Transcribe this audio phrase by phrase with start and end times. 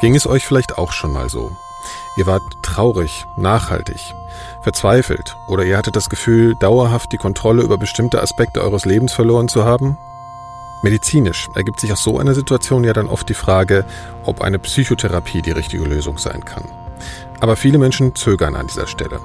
[0.00, 1.52] Ging es euch vielleicht auch schon mal so?
[2.16, 4.14] Ihr wart traurig, nachhaltig,
[4.60, 9.48] verzweifelt oder ihr hattet das Gefühl, dauerhaft die Kontrolle über bestimmte Aspekte eures Lebens verloren
[9.48, 9.96] zu haben?
[10.82, 13.86] Medizinisch ergibt sich aus so einer Situation ja dann oft die Frage,
[14.24, 16.64] ob eine Psychotherapie die richtige Lösung sein kann.
[17.40, 19.20] Aber viele Menschen zögern an dieser Stelle.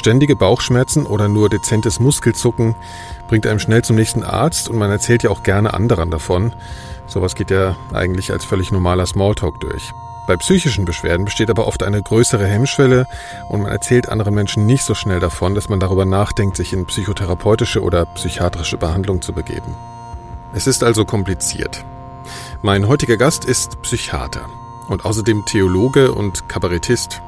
[0.00, 2.74] Ständige Bauchschmerzen oder nur dezentes Muskelzucken
[3.28, 6.54] bringt einem schnell zum nächsten Arzt und man erzählt ja auch gerne anderen davon.
[7.06, 9.92] Sowas geht ja eigentlich als völlig normaler Smalltalk durch.
[10.26, 13.06] Bei psychischen Beschwerden besteht aber oft eine größere Hemmschwelle
[13.50, 16.86] und man erzählt anderen Menschen nicht so schnell davon, dass man darüber nachdenkt, sich in
[16.86, 19.76] psychotherapeutische oder psychiatrische Behandlung zu begeben.
[20.54, 21.84] Es ist also kompliziert.
[22.62, 24.46] Mein heutiger Gast ist Psychiater
[24.88, 27.20] und außerdem Theologe und Kabarettist.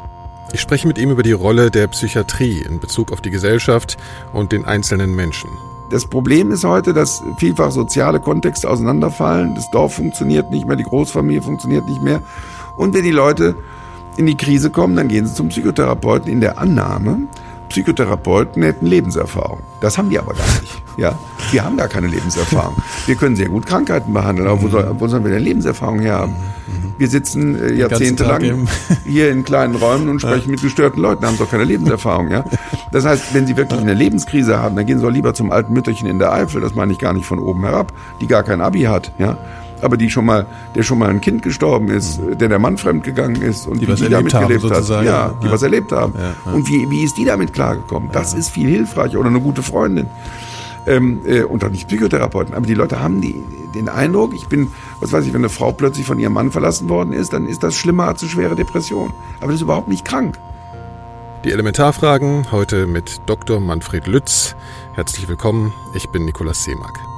[0.54, 3.96] Ich spreche mit ihm über die Rolle der Psychiatrie in Bezug auf die Gesellschaft
[4.34, 5.48] und den einzelnen Menschen.
[5.88, 9.54] Das Problem ist heute, dass vielfach soziale Kontexte auseinanderfallen.
[9.54, 12.20] Das Dorf funktioniert nicht mehr, die Großfamilie funktioniert nicht mehr.
[12.76, 13.56] Und wenn die Leute
[14.18, 17.28] in die Krise kommen, dann gehen sie zum Psychotherapeuten in der Annahme,
[17.70, 19.60] Psychotherapeuten hätten Lebenserfahrung.
[19.80, 20.82] Das haben die aber gar nicht.
[20.98, 21.18] Ja,
[21.50, 22.76] die haben gar keine Lebenserfahrung.
[23.06, 26.18] Wir können sehr gut Krankheiten behandeln, aber wo, soll, wo sollen wir denn Lebenserfahrung her
[26.18, 26.34] haben?
[27.02, 28.68] Wir sitzen äh, jahrzehntelang
[29.04, 32.30] hier in kleinen Räumen und sprechen mit gestörten Leuten, haben doch keine Lebenserfahrung.
[32.30, 32.44] Ja,
[32.92, 35.72] das heißt, wenn sie wirklich eine Lebenskrise haben, dann gehen sie doch lieber zum alten
[35.72, 36.60] Mütterchen in der Eifel.
[36.60, 39.10] Das meine ich gar nicht von oben herab, die gar kein Abi hat.
[39.18, 39.36] Ja,
[39.80, 43.42] aber die schon mal, der schon mal ein Kind gestorben ist, der der Mann fremdgegangen
[43.42, 44.88] ist und die, was die erlebt damit haben, gelebt hat.
[45.04, 45.52] Ja, die Ja.
[45.52, 46.12] was erlebt haben.
[46.16, 46.52] Ja, ja.
[46.52, 48.10] Und wie, wie ist die damit klargekommen?
[48.12, 49.18] Das ist viel hilfreicher.
[49.18, 50.06] Oder eine gute Freundin.
[50.86, 52.54] Ähm, äh, und auch nicht Psychotherapeuten.
[52.54, 53.42] Aber die Leute haben die,
[53.74, 56.88] den Eindruck, ich bin, was weiß ich, wenn eine Frau plötzlich von ihrem Mann verlassen
[56.88, 59.12] worden ist, dann ist das schlimmer als eine schwere Depression.
[59.38, 60.38] Aber das ist überhaupt nicht krank.
[61.44, 63.60] Die Elementarfragen heute mit Dr.
[63.60, 64.54] Manfred Lütz.
[64.94, 67.11] Herzlich willkommen, ich bin Nikolaus Seemack.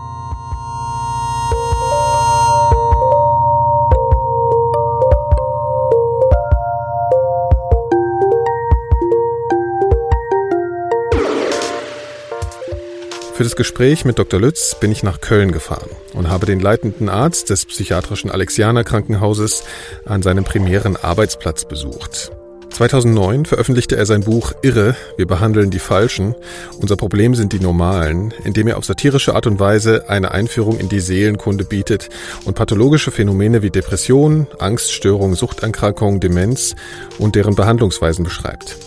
[13.45, 14.41] Für das Gespräch mit Dr.
[14.41, 19.65] Lütz bin ich nach Köln gefahren und habe den leitenden Arzt des psychiatrischen Alexianer Krankenhauses
[20.07, 22.33] an seinem primären Arbeitsplatz besucht.
[22.71, 26.35] 2009 veröffentlichte er sein Buch Irre, wir behandeln die Falschen,
[26.81, 30.79] unser Problem sind die Normalen, in dem er auf satirische Art und Weise eine Einführung
[30.79, 32.09] in die Seelenkunde bietet
[32.47, 36.77] und pathologische Phänomene wie Depression, Angststörung, Suchterkrankung, Demenz
[37.19, 38.79] und deren Behandlungsweisen beschreibt.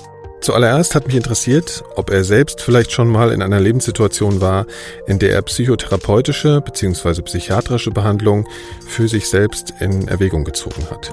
[0.42, 4.66] Zuallererst hat mich interessiert, ob er selbst vielleicht schon mal in einer Lebenssituation war,
[5.08, 7.22] in der er psychotherapeutische bzw.
[7.24, 8.48] psychiatrische Behandlung
[8.88, 11.12] für sich selbst in Erwägung gezogen hat.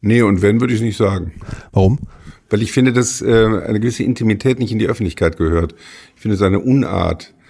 [0.00, 1.32] Nee, und wenn, würde ich nicht sagen.
[1.72, 1.98] Warum?
[2.48, 5.74] Weil ich finde, dass äh, eine gewisse Intimität nicht in die Öffentlichkeit gehört.
[6.14, 7.43] Ich finde es eine Unart äh,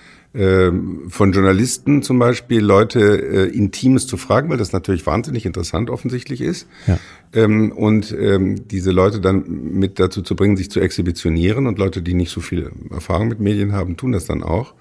[1.08, 6.40] von Journalisten zum Beispiel, Leute äh, Intimes zu fragen, weil das natürlich wahnsinnig interessant offensichtlich
[6.40, 6.66] ist.
[6.88, 6.98] Ja.
[7.32, 11.68] Ähm, und ähm, diese Leute dann mit dazu zu bringen, sich zu exhibitionieren.
[11.68, 14.74] Und Leute, die nicht so viel Erfahrung mit Medien haben, tun das dann auch.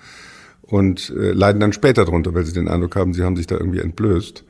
[0.64, 3.56] Und äh, leiden dann später drunter, weil sie den Eindruck haben, sie haben sich da
[3.56, 4.44] irgendwie entblößt.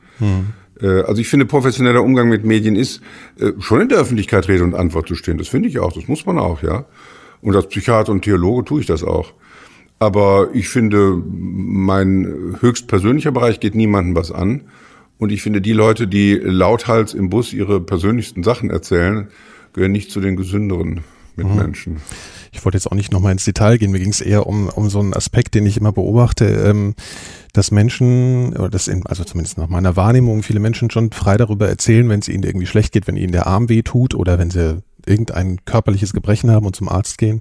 [0.80, 3.02] Äh, Also ich finde, professioneller Umgang mit Medien ist,
[3.38, 5.36] äh, schon in der Öffentlichkeit Rede und Antwort zu stehen.
[5.36, 6.86] Das finde ich auch, das muss man auch, ja.
[7.42, 9.34] Und als Psychiater und Theologe tue ich das auch.
[9.98, 14.62] Aber ich finde, mein höchst persönlicher Bereich geht niemandem was an.
[15.18, 19.28] Und ich finde, die Leute, die lauthals im Bus ihre persönlichsten Sachen erzählen,
[19.72, 21.00] gehören nicht zu den gesünderen
[21.36, 21.96] Mitmenschen.
[22.52, 23.90] Ich wollte jetzt auch nicht nochmal ins Detail gehen.
[23.90, 26.94] Mir ging es eher um, um so einen Aspekt, den ich immer beobachte, ähm,
[27.52, 31.68] dass Menschen, oder das in, also zumindest nach meiner Wahrnehmung, viele Menschen schon frei darüber
[31.68, 34.50] erzählen, wenn es ihnen irgendwie schlecht geht, wenn ihnen der Arm weh tut oder wenn
[34.50, 37.40] sie irgendein körperliches Gebrechen haben und zum Arzt gehen.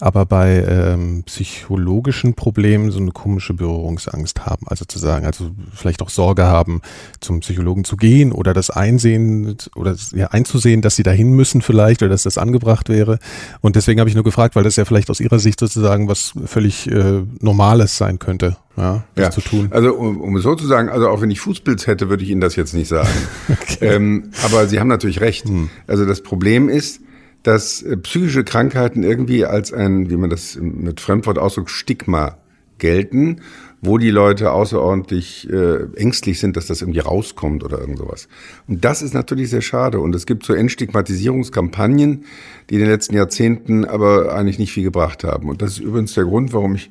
[0.00, 4.66] Aber bei ähm, psychologischen Problemen so eine komische Berührungsangst haben.
[4.68, 6.82] Also zu sagen, also vielleicht auch Sorge haben,
[7.20, 12.02] zum Psychologen zu gehen oder das einsehen oder ja, einzusehen, dass sie dahin müssen vielleicht
[12.02, 13.18] oder dass das angebracht wäre.
[13.60, 16.32] Und deswegen habe ich nur gefragt, weil das ja vielleicht aus Ihrer Sicht sozusagen was
[16.46, 19.68] völlig äh, Normales sein könnte, ja, das zu tun.
[19.70, 22.30] Also um, um es so zu sagen, also auch wenn ich Fußpilz hätte, würde ich
[22.30, 23.08] Ihnen das jetzt nicht sagen.
[23.80, 25.46] ähm, aber Sie haben natürlich recht.
[25.86, 27.00] Also das Problem ist,
[27.48, 32.36] dass äh, psychische Krankheiten irgendwie als ein, wie man das mit Fremdwort ausdrückt, Stigma
[32.76, 33.40] gelten,
[33.80, 38.28] wo die Leute außerordentlich äh, ängstlich sind, dass das irgendwie rauskommt oder irgend sowas.
[38.66, 39.98] Und das ist natürlich sehr schade.
[39.98, 42.26] Und es gibt so Entstigmatisierungskampagnen,
[42.68, 45.48] die in den letzten Jahrzehnten aber eigentlich nicht viel gebracht haben.
[45.48, 46.90] Und das ist übrigens der Grund, warum ich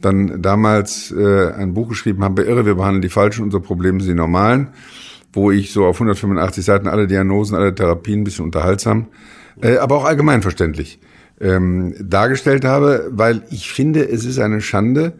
[0.00, 4.10] dann damals äh, ein Buch geschrieben habe, Irre, wir behandeln die Falschen, unser Problem sind
[4.10, 4.68] die Normalen,
[5.32, 9.08] wo ich so auf 185 Seiten alle Diagnosen, alle Therapien ein bisschen unterhaltsam,
[9.62, 11.00] äh, aber auch allgemeinverständlich
[11.40, 15.12] ähm, dargestellt habe, weil ich finde, es ist eine Schande,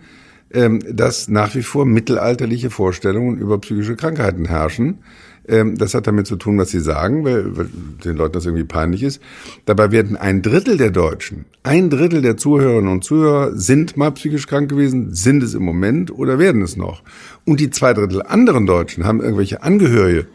[0.53, 4.99] ähm, dass nach wie vor mittelalterliche Vorstellungen über psychische Krankheiten herrschen,
[5.51, 7.69] Ähm, das hat damit zu tun, was sie sagen, weil, weil
[8.05, 9.23] den Leuten das irgendwie peinlich ist.
[9.65, 14.47] Dabei werden ein Drittel der Deutschen, ein Drittel der Zuhörerinnen und Zuhörer sind mal psychisch
[14.47, 17.03] krank gewesen, sind es im Moment oder werden es noch.
[17.47, 20.27] Und die zwei Drittel anderen Deutschen haben irgendwelche Angehörige,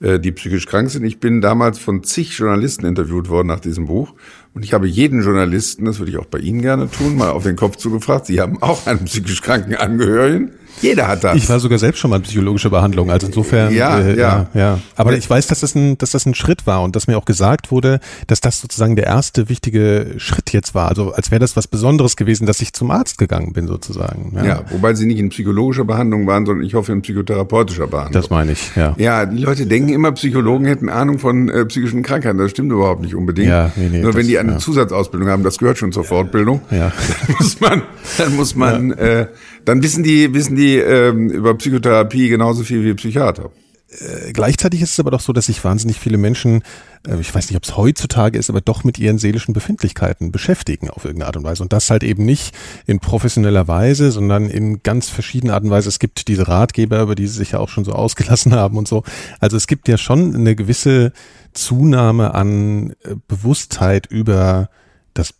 [0.00, 1.04] die psychisch krank sind.
[1.04, 4.14] Ich bin damals von zig Journalisten interviewt worden nach diesem Buch.
[4.52, 7.44] Und ich habe jeden Journalisten, das würde ich auch bei Ihnen gerne tun, mal auf
[7.44, 8.26] den Kopf zugefragt.
[8.26, 10.52] Sie haben auch einen psychisch kranken Angehörigen.
[10.80, 11.36] Jeder hat das.
[11.36, 13.74] Ich war sogar selbst schon mal in psychologischer Behandlung, also insofern.
[13.74, 14.48] Ja, äh, ja.
[14.54, 14.80] ja, ja.
[14.96, 17.24] Aber ich weiß, dass das ein, dass das ein Schritt war und dass mir auch
[17.24, 20.88] gesagt wurde, dass das sozusagen der erste wichtige Schritt jetzt war.
[20.88, 24.32] Also als wäre das was Besonderes gewesen, dass ich zum Arzt gegangen bin sozusagen.
[24.36, 28.12] Ja, ja wobei Sie nicht in psychologischer Behandlung waren, sondern ich hoffe in psychotherapeutischer Behandlung.
[28.12, 28.94] Das meine ich, ja.
[28.98, 32.38] Ja, die Leute denken immer, Psychologen hätten Ahnung von äh, psychischen Krankheiten.
[32.38, 33.48] Das stimmt überhaupt nicht unbedingt.
[33.48, 34.58] Ja, nee, nee, Nur wenn die eine ja.
[34.58, 36.62] Zusatzausbildung haben, das gehört schon zur Fortbildung.
[36.70, 36.92] Ja.
[37.26, 37.82] Dann muss man,
[38.18, 38.96] dann muss man, ja.
[38.96, 39.26] äh,
[39.64, 43.50] dann wissen die, wissen die ähm, über Psychotherapie genauso viel wie Psychiater.
[43.90, 46.62] Äh, gleichzeitig ist es aber doch so, dass sich wahnsinnig viele Menschen,
[47.06, 50.90] äh, ich weiß nicht, ob es heutzutage ist, aber doch mit ihren seelischen Befindlichkeiten beschäftigen
[50.90, 51.62] auf irgendeine Art und Weise.
[51.62, 52.54] Und das halt eben nicht
[52.86, 55.88] in professioneller Weise, sondern in ganz verschiedenen Arten und Weise.
[55.88, 58.86] Es gibt diese Ratgeber, über die sie sich ja auch schon so ausgelassen haben und
[58.86, 59.02] so.
[59.40, 61.12] Also es gibt ja schon eine gewisse
[61.52, 64.70] Zunahme an äh, Bewusstheit über
[65.14, 65.34] das,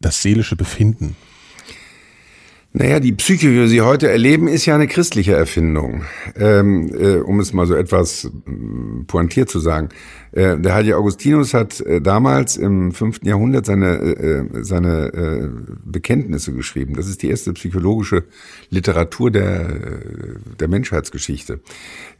[0.00, 1.16] das seelische Befinden.
[2.78, 6.02] Naja, die Psyche, wie wir sie heute erleben, ist ja eine christliche Erfindung,
[6.38, 8.30] ähm, äh, um es mal so etwas äh,
[9.06, 9.88] pointiert zu sagen.
[10.32, 15.48] Äh, der heilige Augustinus hat äh, damals im fünften Jahrhundert seine, äh, äh seine äh,
[15.86, 16.96] Bekenntnisse geschrieben.
[16.96, 18.24] Das ist die erste psychologische
[18.68, 19.80] Literatur der,
[20.60, 21.60] der Menschheitsgeschichte.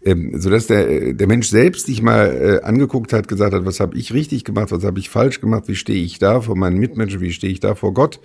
[0.02, 4.14] Ähm, sodass der, der Mensch selbst sich mal angeguckt hat, gesagt hat, was habe ich
[4.14, 7.32] richtig gemacht, was habe ich falsch gemacht, wie stehe ich da vor meinen Mitmenschen, wie
[7.32, 8.20] stehe ich da vor Gott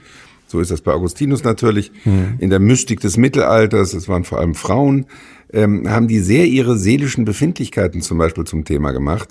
[0.52, 1.92] so ist das bei Augustinus natürlich.
[2.06, 2.36] Mhm.
[2.40, 5.06] In der Mystik des Mittelalters, es waren vor allem Frauen,
[5.54, 9.30] ähm, haben die sehr ihre seelischen Befindlichkeiten zum Beispiel zum Thema gemacht.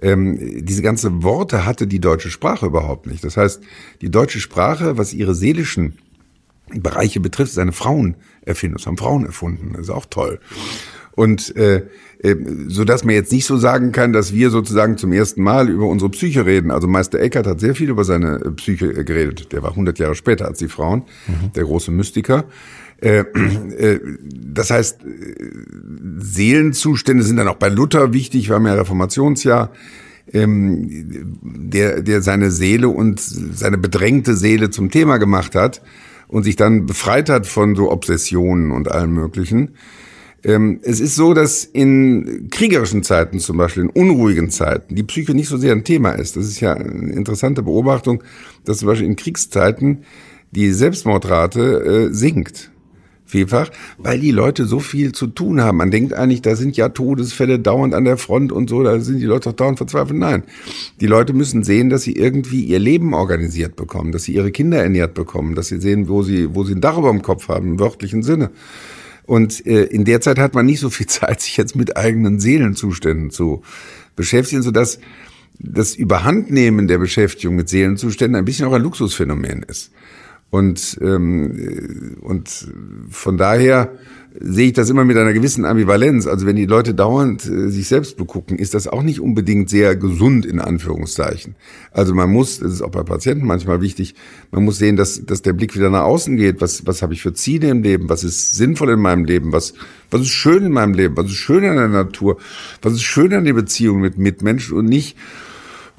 [0.00, 3.22] Ähm, diese ganze Worte hatte die deutsche Sprache überhaupt nicht.
[3.24, 3.62] Das heißt,
[4.00, 5.98] die deutsche Sprache, was ihre seelischen
[6.72, 8.78] Bereiche betrifft, ist eine Frauenerfindung.
[8.78, 9.72] Das haben Frauen erfunden.
[9.72, 10.38] Das ist auch toll.
[11.20, 11.82] Und äh,
[12.22, 12.34] äh,
[12.68, 15.84] so dass man jetzt nicht so sagen kann, dass wir sozusagen zum ersten Mal über
[15.84, 16.70] unsere Psyche reden.
[16.70, 19.52] Also Meister Eckhart hat sehr viel über seine äh, Psyche äh, geredet.
[19.52, 21.52] Der war 100 Jahre später als die Frauen, mhm.
[21.54, 22.44] der große Mystiker.
[23.02, 24.00] Äh, äh,
[24.32, 25.00] das heißt,
[26.20, 29.72] Seelenzustände sind dann auch bei Luther wichtig, wir haben ja Reformationsjahr,
[30.32, 35.82] ähm, der, der seine Seele und seine bedrängte Seele zum Thema gemacht hat
[36.28, 39.72] und sich dann befreit hat von so Obsessionen und allem Möglichen.
[40.42, 45.34] Ähm, es ist so, dass in kriegerischen Zeiten zum Beispiel, in unruhigen Zeiten, die Psyche
[45.34, 46.36] nicht so sehr ein Thema ist.
[46.36, 48.22] Das ist ja eine interessante Beobachtung,
[48.64, 50.04] dass zum Beispiel in Kriegszeiten
[50.50, 52.70] die Selbstmordrate äh, sinkt.
[53.26, 55.78] Vielfach, weil die Leute so viel zu tun haben.
[55.78, 59.20] Man denkt eigentlich, da sind ja Todesfälle dauernd an der Front und so, da sind
[59.20, 60.18] die Leute doch dauernd verzweifelt.
[60.18, 60.42] Nein.
[61.00, 64.82] Die Leute müssen sehen, dass sie irgendwie ihr Leben organisiert bekommen, dass sie ihre Kinder
[64.82, 67.68] ernährt bekommen, dass sie sehen, wo sie, wo sie ein Dach über dem Kopf haben,
[67.68, 68.50] im wörtlichen Sinne.
[69.30, 72.40] Und äh, in der Zeit hat man nicht so viel Zeit, sich jetzt mit eigenen
[72.40, 73.62] Seelenzuständen zu
[74.16, 74.98] beschäftigen, sodass
[75.56, 79.92] das Überhandnehmen der Beschäftigung mit Seelenzuständen ein bisschen auch ein Luxusphänomen ist.
[80.50, 82.72] Und, ähm, und
[83.10, 83.92] von daher
[84.38, 86.26] sehe ich das immer mit einer gewissen Ambivalenz.
[86.26, 89.96] Also wenn die Leute dauernd äh, sich selbst begucken, ist das auch nicht unbedingt sehr
[89.96, 91.56] gesund in Anführungszeichen.
[91.90, 94.14] Also man muss, das ist auch bei Patienten manchmal wichtig,
[94.50, 96.60] man muss sehen, dass, dass der Blick wieder nach außen geht.
[96.60, 98.08] Was, was habe ich für Ziele im Leben?
[98.08, 99.52] Was ist sinnvoll in meinem Leben?
[99.52, 99.74] Was,
[100.10, 101.16] was ist schön in meinem Leben?
[101.16, 102.38] Was ist schön an der Natur?
[102.82, 105.16] Was ist schön an der Beziehung mit Mitmenschen und nicht,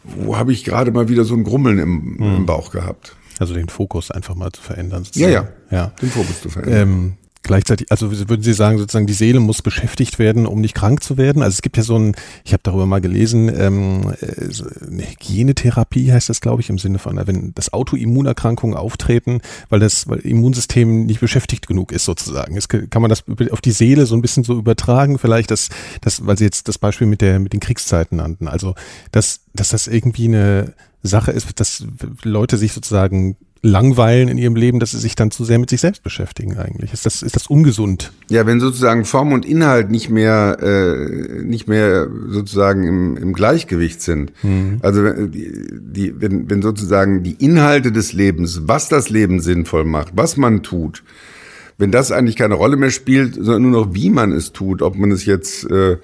[0.03, 2.35] wo habe ich gerade mal wieder so ein Grummeln im, hm.
[2.37, 3.15] im Bauch gehabt?
[3.39, 5.03] Also den Fokus einfach mal zu verändern.
[5.03, 5.33] Sozusagen.
[5.33, 5.91] Ja, ja, ja.
[6.01, 6.81] Den Fokus zu verändern.
[6.81, 11.03] Ähm, gleichzeitig, also würden Sie sagen, sozusagen die Seele muss beschäftigt werden, um nicht krank
[11.03, 11.41] zu werden?
[11.41, 16.11] Also es gibt ja so ein, ich habe darüber mal gelesen, ähm, äh, eine Hygienetherapie
[16.11, 21.05] heißt das, glaube ich, im Sinne von, wenn das Autoimmunerkrankungen auftreten, weil das weil Immunsystem
[21.05, 22.55] nicht beschäftigt genug ist sozusagen.
[22.55, 25.69] Jetzt kann man das auf die Seele so ein bisschen so übertragen, vielleicht das,
[26.01, 28.47] das, weil Sie jetzt das Beispiel mit der mit den Kriegszeiten nannten.
[28.47, 28.75] Also
[29.11, 31.83] dass, dass das irgendwie eine Sache ist, dass
[32.23, 35.81] Leute sich sozusagen langweilen in ihrem Leben, dass sie sich dann zu sehr mit sich
[35.81, 36.93] selbst beschäftigen eigentlich.
[36.93, 38.11] Ist das, ist das ungesund?
[38.29, 44.01] Ja, wenn sozusagen Form und Inhalt nicht mehr, äh, nicht mehr sozusagen im, im Gleichgewicht
[44.01, 44.31] sind.
[44.43, 44.79] Mhm.
[44.81, 50.13] Also die, die, wenn, wenn sozusagen die Inhalte des Lebens, was das Leben sinnvoll macht,
[50.15, 51.03] was man tut,
[51.77, 54.95] wenn das eigentlich keine Rolle mehr spielt, sondern nur noch wie man es tut, ob
[54.95, 55.97] man es jetzt äh,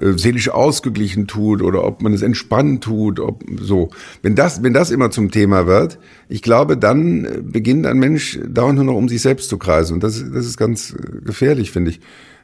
[0.00, 3.90] äh, seelisch ausgeglichen tut oder ob man es entspannt tut, ob so.
[4.22, 8.38] Wenn das, wenn das immer zum Thema wird, ich glaube, dann äh, beginnt ein Mensch
[8.46, 9.94] dauernd nur noch um sich selbst zu kreisen.
[9.94, 12.00] Und das, das ist ganz äh, gefährlich, finde ich.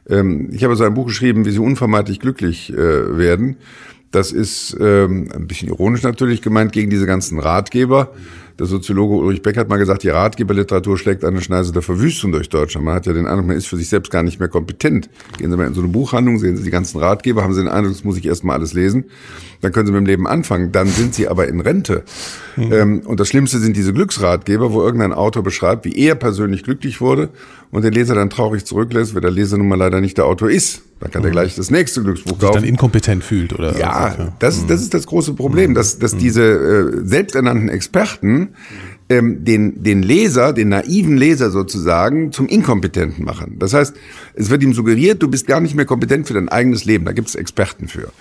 [0.09, 3.57] Ähm, ich habe so ein Buch geschrieben, wie sie unvermeidlich glücklich äh, werden.
[4.11, 8.13] Das ist ähm, ein bisschen ironisch natürlich gemeint gegen diese ganzen Ratgeber.
[8.57, 12.47] Der Soziologe Ulrich Beck hat mal gesagt, die Ratgeberliteratur schlägt eine Schneise der Verwüstung durch
[12.47, 12.85] Deutschland.
[12.85, 15.09] Man hat ja den Eindruck, man ist für sich selbst gar nicht mehr kompetent.
[15.37, 17.67] Gehen Sie mal in so eine Buchhandlung, sehen Sie die ganzen Ratgeber, haben Sie den
[17.67, 19.05] Eindruck, das muss ich erst mal alles lesen.
[19.59, 20.71] Dann können Sie mit dem Leben anfangen.
[20.71, 22.03] Dann sind Sie aber in Rente.
[22.55, 22.71] Mhm.
[22.71, 27.01] Ähm, und das Schlimmste sind diese Glücksratgeber, wo irgendein Autor beschreibt, wie er persönlich glücklich
[27.01, 27.29] wurde
[27.71, 30.49] und den Leser dann traurig zurücklässt, weil der Leser nun mal leider nicht der Autor
[30.49, 30.81] ist.
[31.01, 31.27] Dann kann mhm.
[31.27, 32.53] er gleich das nächste Glücksbuch kaufen.
[32.53, 33.77] Sich dann inkompetent fühlt, oder?
[33.77, 34.33] Ja, ja.
[34.39, 36.19] Das, ist, das ist das große Problem, dass, dass mhm.
[36.19, 38.44] diese äh, selbsternannten Experten
[39.09, 43.57] ähm, den, den Leser, den naiven Leser sozusagen, zum Inkompetenten machen.
[43.59, 43.95] Das heißt,
[44.33, 47.05] es wird ihm suggeriert, du bist gar nicht mehr kompetent für dein eigenes Leben.
[47.05, 48.11] Da gibt es Experten für.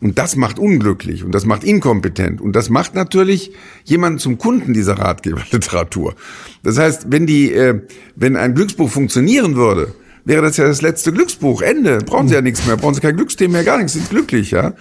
[0.00, 3.52] Und das macht unglücklich und das macht inkompetent und das macht natürlich
[3.84, 6.14] jemanden zum Kunden dieser Ratgeberliteratur.
[6.62, 7.80] Das heißt, wenn die, äh,
[8.14, 9.94] wenn ein Glücksbuch funktionieren würde,
[10.26, 11.62] wäre das ja das letzte Glücksbuch.
[11.62, 11.98] Ende.
[11.98, 12.76] Brauchen Sie ja nichts mehr.
[12.76, 13.94] Brauchen Sie kein Glücksthema mehr, gar nichts.
[13.94, 14.74] Sind glücklich, ja.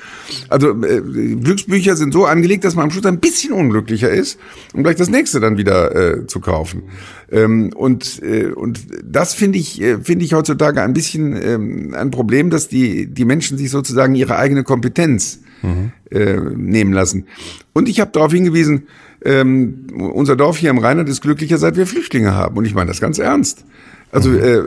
[0.50, 4.40] Also äh, Glücksbücher sind so angelegt, dass man am Schluss ein bisschen unglücklicher ist,
[4.74, 6.84] um gleich das nächste dann wieder äh, zu kaufen.
[7.32, 12.10] Ähm, und äh, und das finde ich äh, finde ich heutzutage ein bisschen ähm, ein
[12.10, 15.92] Problem, dass die die Menschen sich sozusagen ihre eigene Kompetenz mhm.
[16.10, 17.28] äh, nehmen lassen.
[17.74, 18.88] Und ich habe darauf hingewiesen,
[19.24, 22.58] ähm, unser Dorf hier im Rheinland ist glücklicher, seit wir Flüchtlinge haben.
[22.58, 23.64] Und ich meine das ganz ernst.
[24.12, 24.62] Also äh,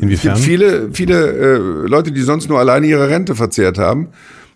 [0.00, 0.34] Inwiefern?
[0.34, 4.08] gibt viele, viele äh, Leute, die sonst nur alleine ihre Rente verzehrt haben,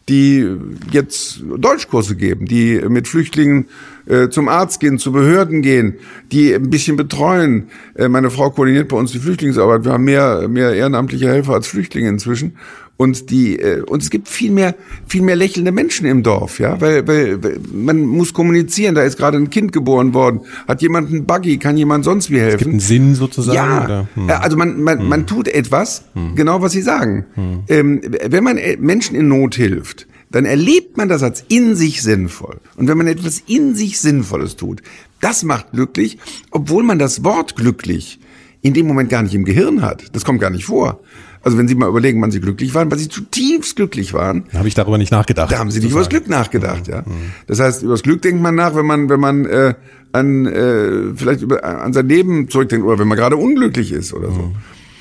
[0.08, 0.46] die
[0.90, 3.66] jetzt Deutschkurse geben, die mit Flüchtlingen
[4.06, 5.94] äh, zum Arzt gehen, zu Behörden gehen,
[6.32, 7.68] die ein bisschen betreuen.
[7.94, 9.84] Äh, meine Frau koordiniert bei uns die Flüchtlingsarbeit.
[9.84, 12.56] Wir haben mehr, mehr ehrenamtliche Helfer als Flüchtlinge inzwischen
[12.98, 14.74] und die äh, und es gibt viel mehr
[15.06, 18.94] viel mehr lächelnde Menschen im Dorf, ja, weil, weil, weil man muss kommunizieren.
[18.94, 22.40] Da ist gerade ein Kind geboren worden, hat jemand einen Buggy, kann jemand sonst wie
[22.40, 22.54] helfen?
[22.54, 23.56] Es gibt einen Sinn sozusagen.
[23.56, 24.06] Ja?
[24.14, 24.28] Hm.
[24.28, 25.08] also man man, hm.
[25.08, 26.34] man tut etwas, hm.
[26.34, 27.24] genau was Sie sagen.
[27.34, 27.62] Hm.
[27.68, 32.02] Ähm, wenn man äh, Menschen in Not hilft, dann erlebt man das als in sich
[32.02, 32.58] sinnvoll.
[32.76, 34.82] Und wenn man etwas in sich Sinnvolles tut,
[35.20, 36.18] das macht glücklich,
[36.50, 38.18] obwohl man das Wort glücklich
[38.60, 40.04] in dem Moment gar nicht im Gehirn hat.
[40.14, 41.00] Das kommt gar nicht vor.
[41.42, 44.44] Also wenn Sie mal überlegen, wann Sie glücklich waren, weil Sie zutiefst glücklich waren.
[44.52, 45.52] Da habe ich darüber nicht nachgedacht.
[45.52, 47.02] Da haben Sie nicht über das Glück nachgedacht, ja.
[47.02, 47.32] Mhm.
[47.46, 49.74] Das heißt, über das Glück denkt man nach, wenn man, wenn man äh,
[50.12, 54.30] an äh, vielleicht über, an sein Leben zurückdenkt oder wenn man gerade unglücklich ist oder
[54.30, 54.42] so.
[54.42, 54.56] Mhm.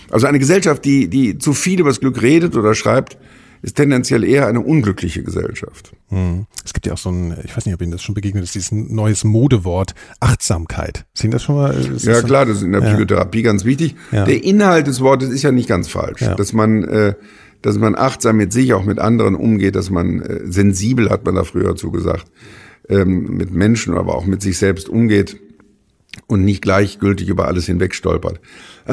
[0.09, 3.17] Also eine Gesellschaft, die, die zu viel über das Glück redet oder schreibt,
[3.61, 5.93] ist tendenziell eher eine unglückliche Gesellschaft.
[6.09, 6.45] Hm.
[6.63, 8.55] Es gibt ja auch so ein, ich weiß nicht, ob Ihnen das schon begegnet ist,
[8.55, 11.05] dieses neues Modewort Achtsamkeit.
[11.13, 11.73] Sehen das schon mal?
[11.73, 12.89] Das ja klar, das ist in der ja.
[12.89, 13.95] Psychotherapie ganz wichtig.
[14.11, 14.25] Ja.
[14.25, 16.35] Der Inhalt des Wortes ist ja nicht ganz falsch, ja.
[16.35, 17.13] dass man äh,
[17.61, 21.35] dass man achtsam mit sich, auch mit anderen umgeht, dass man äh, sensibel, hat man
[21.35, 22.31] da früher zu gesagt,
[22.87, 25.37] ähm, mit Menschen, aber auch mit sich selbst umgeht
[26.27, 28.39] und nicht gleichgültig über alles hinweg stolpert.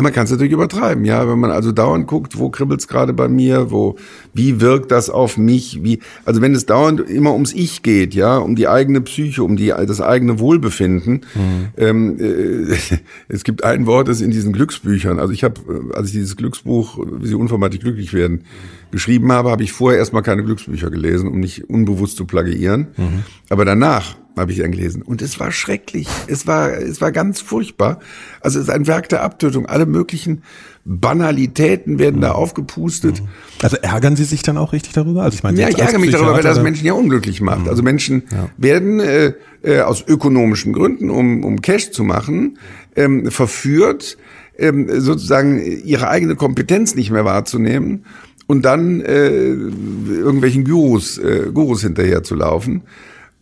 [0.00, 3.28] Man kann es natürlich übertreiben, ja, wenn man also dauernd guckt, wo kribbelt's gerade bei
[3.28, 3.96] mir, wo,
[4.32, 8.38] wie wirkt das auf mich, wie, also wenn es dauernd immer ums Ich geht, ja,
[8.38, 11.24] um die eigene Psyche, um die, das eigene Wohlbefinden.
[11.34, 11.68] Mhm.
[11.76, 12.76] Ähm, äh,
[13.28, 16.36] es gibt ein Wort, das in diesen Glücksbüchern, also ich habe, äh, als ich dieses
[16.36, 18.44] Glücksbuch, wie sie unvermeidlich glücklich werden,
[18.90, 22.88] geschrieben habe, habe ich vorher erstmal keine Glücksbücher gelesen, um nicht unbewusst zu plagiieren.
[22.96, 23.22] Mhm.
[23.50, 25.02] Aber danach habe ich dann gelesen.
[25.02, 26.08] Und es war schrecklich.
[26.26, 28.00] Es war, es war ganz furchtbar.
[28.44, 29.66] Also es ist ein Werk der Abtötung.
[29.66, 30.42] Alle möglichen
[30.84, 32.22] Banalitäten werden mhm.
[32.22, 33.22] da aufgepustet.
[33.22, 33.28] Mhm.
[33.62, 35.22] Also ärgern Sie sich dann auch richtig darüber?
[35.22, 37.62] Also ich meine, ja, ich ärgere mich darüber, weil das Menschen ja unglücklich macht.
[37.62, 37.68] Mhm.
[37.68, 38.48] Also Menschen ja.
[38.56, 39.32] werden äh,
[39.62, 42.58] äh, aus ökonomischen Gründen, um, um Cash zu machen,
[42.96, 44.18] ähm, verführt,
[44.58, 48.04] ähm, sozusagen ihre eigene Kompetenz nicht mehr wahrzunehmen
[48.46, 52.82] und dann äh, irgendwelchen Gurus, äh, Gurus hinterher zu laufen.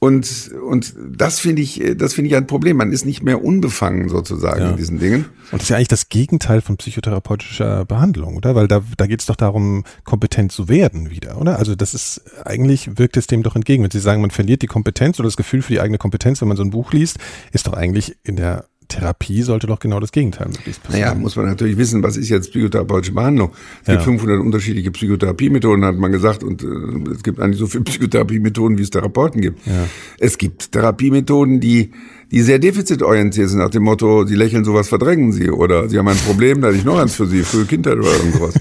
[0.02, 2.78] Und, und das finde ich, das finde ich ein Problem.
[2.78, 4.70] Man ist nicht mehr unbefangen sozusagen ja.
[4.70, 5.26] in diesen Dingen.
[5.52, 8.56] Und das ist ja eigentlich das Gegenteil von psychotherapeutischer Behandlung, oder?
[8.56, 11.56] Weil da, da geht es doch darum, kompetent zu werden wieder, oder?
[11.60, 13.84] Also das ist, eigentlich wirkt es dem doch entgegen.
[13.84, 16.48] Wenn Sie sagen, man verliert die Kompetenz oder das Gefühl für die eigene Kompetenz, wenn
[16.48, 17.18] man so ein Buch liest,
[17.52, 21.08] ist doch eigentlich in der Therapie sollte doch genau das Gegenteil möglichst passieren.
[21.08, 23.52] Naja, muss man natürlich wissen, was ist jetzt psychotherapeutische Behandlung.
[23.82, 23.94] Es ja.
[23.94, 28.78] gibt 500 unterschiedliche Psychotherapiemethoden, hat man gesagt, und äh, es gibt eigentlich so viele Psychotherapiemethoden,
[28.78, 29.66] wie es Therapeuten gibt.
[29.66, 29.86] Ja.
[30.18, 31.90] Es gibt Therapiemethoden, die
[32.32, 36.08] die sehr defizitorientiert sind, nach dem Motto, sie lächeln, sowas verdrängen sie oder sie haben
[36.08, 38.54] ein Problem, da hatte ich noch eins für sie, frühe Kindheit oder irgendwas.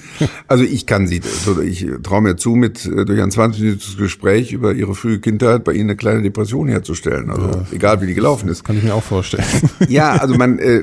[0.47, 1.21] Also ich kann sie,
[1.63, 5.71] ich traue mir zu, mit äh, durch ein 20-minütiges Gespräch über ihre frühe Kindheit bei
[5.71, 7.29] ihnen eine kleine Depression herzustellen.
[7.29, 7.65] Also ja.
[7.71, 8.65] egal wie die gelaufen ist.
[8.65, 9.45] Kann ich mir auch vorstellen.
[9.87, 10.81] Ja, also man äh,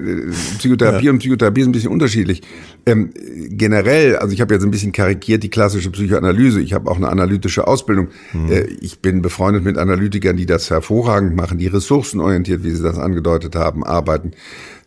[0.59, 1.12] Psychotherapie ja.
[1.12, 2.42] und Psychotherapie ist ein bisschen unterschiedlich.
[2.85, 3.11] Ähm,
[3.50, 6.61] generell, also ich habe jetzt ein bisschen karikiert die klassische Psychoanalyse.
[6.61, 8.09] Ich habe auch eine analytische Ausbildung.
[8.33, 8.50] Mhm.
[8.50, 12.99] Äh, ich bin befreundet mit Analytikern, die das hervorragend machen, die ressourcenorientiert, wie Sie das
[12.99, 14.32] angedeutet haben, arbeiten.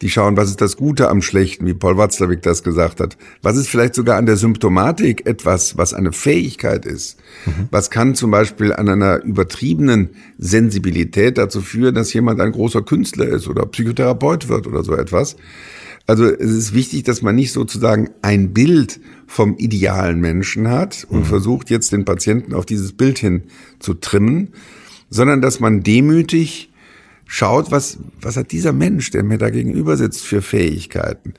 [0.02, 3.18] Die schauen, was ist das Gute am Schlechten, wie Paul Watzlawick das gesagt hat.
[3.44, 7.20] Was ist vielleicht sogar an der Symptomatik etwas, was eine Fähigkeit ist?
[7.46, 7.68] Mhm.
[7.70, 13.28] Was kann zum Beispiel an einer übertriebenen Sensibilität dazu führen, dass jemand ein großer Künstler
[13.28, 15.36] ist oder Psychotherapeut wird oder so etwas?
[16.08, 21.20] Also es ist wichtig, dass man nicht sozusagen ein Bild vom idealen Menschen hat und
[21.20, 21.26] mhm.
[21.26, 23.44] versucht jetzt den Patienten auf dieses Bild hin
[23.80, 24.50] zu trimmen,
[25.10, 26.71] sondern dass man demütig
[27.34, 31.34] schaut, was, was hat dieser Mensch, der mir da gegenüber sitzt, für Fähigkeiten.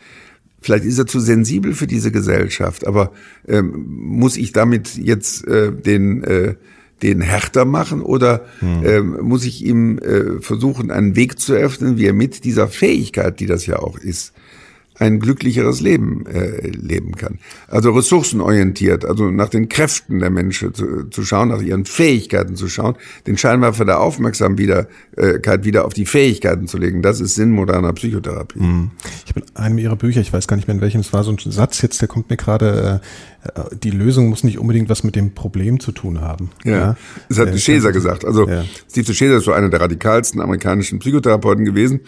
[0.63, 3.13] Vielleicht ist er zu sensibel für diese Gesellschaft, aber
[3.47, 6.55] ähm, muss ich damit jetzt äh, den, äh,
[7.03, 8.87] den härter machen oder hm.
[8.87, 13.39] ähm, muss ich ihm äh, versuchen, einen Weg zu öffnen, wie er mit dieser Fähigkeit,
[13.39, 14.33] die das ja auch ist,
[15.03, 17.39] ein glücklicheres Leben äh, leben kann.
[17.69, 22.69] Also ressourcenorientiert, also nach den Kräften der Menschen zu, zu schauen, nach ihren Fähigkeiten zu
[22.69, 22.95] schauen,
[23.27, 24.89] den Scheinwerfer der Aufmerksamkeit
[25.65, 27.03] wieder auf die Fähigkeiten zu legen.
[27.03, 28.61] Das ist Sinn moderner Psychotherapie.
[28.61, 28.91] Mhm.
[29.27, 31.25] Ich habe in einem Ihrer Bücher, ich weiß gar nicht mehr in welchem, es war
[31.25, 33.01] so ein Satz jetzt, der kommt mir gerade,
[33.43, 36.51] äh, die Lösung muss nicht unbedingt was mit dem Problem zu tun haben.
[36.65, 36.97] Ja, ja.
[37.29, 38.25] das hat äh, Scheser gesagt.
[38.25, 38.65] Also ja.
[38.89, 42.01] Steve Scheser ist so einer der radikalsten amerikanischen Psychotherapeuten gewesen.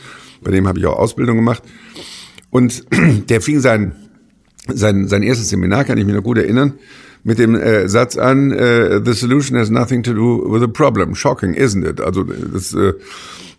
[0.42, 1.62] Bei dem habe ich auch Ausbildung gemacht.
[2.54, 2.84] Und
[3.28, 3.96] der fing sein,
[4.72, 6.74] sein, sein erstes Seminar, kann ich mich noch gut erinnern,
[7.24, 11.16] mit dem äh, Satz an, äh, the solution has nothing to do with the problem.
[11.16, 12.00] Shocking, isn't it?
[12.00, 12.92] Also das, äh,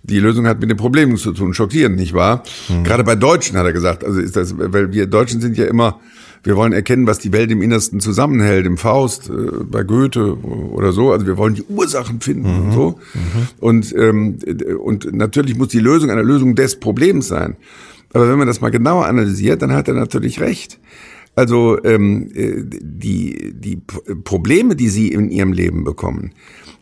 [0.03, 1.53] die Lösung hat mit den Problemen zu tun.
[1.53, 2.43] Schockierend, nicht wahr?
[2.69, 2.85] Mhm.
[2.85, 4.05] Gerade bei Deutschen hat er gesagt.
[4.05, 5.99] Also ist das, weil wir Deutschen sind ja immer,
[6.43, 9.33] wir wollen erkennen, was die Welt im Innersten zusammenhält, im Faust, äh,
[9.69, 11.11] bei Goethe oder so.
[11.11, 12.61] Also wir wollen die Ursachen finden mhm.
[12.61, 12.99] und so.
[13.13, 13.47] Mhm.
[13.59, 14.37] Und, ähm,
[14.81, 17.57] und natürlich muss die Lösung eine Lösung des Problems sein.
[18.15, 20.79] Aber wenn man das mal genauer analysiert, dann hat er natürlich recht.
[21.35, 23.75] Also ähm, äh, die, die
[24.23, 26.31] Probleme, die Sie in Ihrem Leben bekommen,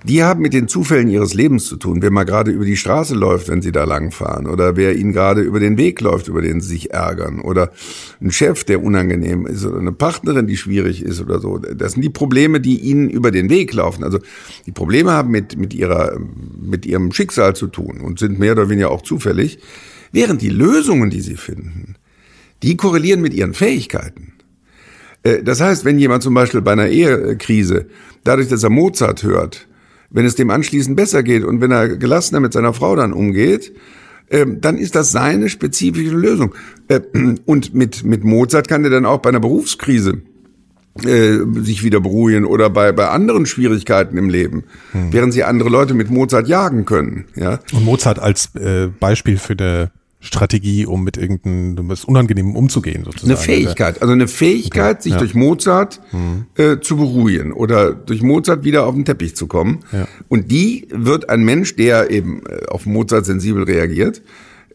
[0.04, 2.04] die haben mit den Zufällen Ihres Lebens zu tun.
[2.04, 5.42] Wer mal gerade über die Straße läuft, wenn Sie da langfahren, oder wer Ihnen gerade
[5.42, 7.72] über den Weg läuft, über den Sie sich ärgern, oder
[8.22, 11.58] ein Chef, der unangenehm ist, oder eine Partnerin, die schwierig ist oder so.
[11.58, 14.04] Das sind die Probleme, die Ihnen über den Weg laufen.
[14.04, 14.20] Also
[14.68, 16.20] die Probleme haben mit, mit, ihrer,
[16.62, 19.58] mit Ihrem Schicksal zu tun und sind mehr oder weniger auch zufällig.
[20.14, 21.96] Während die Lösungen, die sie finden,
[22.62, 24.34] die korrelieren mit ihren Fähigkeiten.
[25.24, 27.88] Äh, das heißt, wenn jemand zum Beispiel bei einer Ehekrise,
[28.24, 29.68] dadurch, dass er Mozart hört,
[30.12, 33.74] wenn es dem anschließend besser geht und wenn er gelassener mit seiner Frau dann umgeht,
[34.30, 36.54] ähm, dann ist das seine spezifische Lösung.
[36.88, 37.02] Äh,
[37.46, 40.22] und mit, mit Mozart kann er dann auch bei einer Berufskrise
[41.04, 45.12] äh, sich wieder beruhigen oder bei, bei anderen Schwierigkeiten im Leben, hm.
[45.12, 47.26] während sie andere Leute mit Mozart jagen können.
[47.36, 47.60] Ja?
[47.74, 49.92] Und Mozart als äh, Beispiel für eine
[50.24, 53.32] Strategie, um mit irgendeinem was Unangenehmem umzugehen, sozusagen.
[53.32, 55.04] Eine Fähigkeit, also eine Fähigkeit, okay.
[55.04, 55.18] sich ja.
[55.20, 56.46] durch Mozart mhm.
[56.56, 59.80] äh, zu beruhigen oder durch Mozart wieder auf den Teppich zu kommen.
[59.92, 60.08] Ja.
[60.30, 64.22] Und die wird ein Mensch, der eben äh, auf Mozart sensibel reagiert,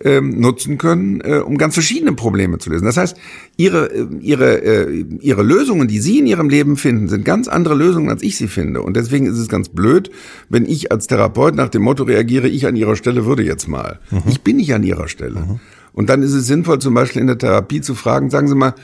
[0.04, 2.84] ähm, nutzen können, äh, um ganz verschiedene Probleme zu lösen.
[2.84, 3.16] Das heißt,
[3.56, 7.74] ihre, äh, ihre, äh, ihre Lösungen, die Sie in Ihrem Leben finden, sind ganz andere
[7.74, 8.82] Lösungen, als ich sie finde.
[8.82, 10.10] Und deswegen ist es ganz blöd,
[10.48, 13.98] wenn ich als Therapeut nach dem Motto reagiere, ich an Ihrer Stelle würde jetzt mal.
[14.10, 14.22] Mhm.
[14.28, 15.40] Ich bin nicht an Ihrer Stelle.
[15.40, 15.60] Mhm.
[15.92, 18.74] Und dann ist es sinnvoll, zum Beispiel in der Therapie zu fragen, sagen Sie mal,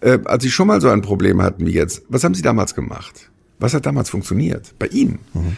[0.00, 2.74] äh, als Sie schon mal so ein Problem hatten wie jetzt, was haben Sie damals
[2.74, 3.30] gemacht?
[3.60, 4.74] Was hat damals funktioniert?
[4.78, 5.18] Bei Ihnen?
[5.34, 5.56] Mhm.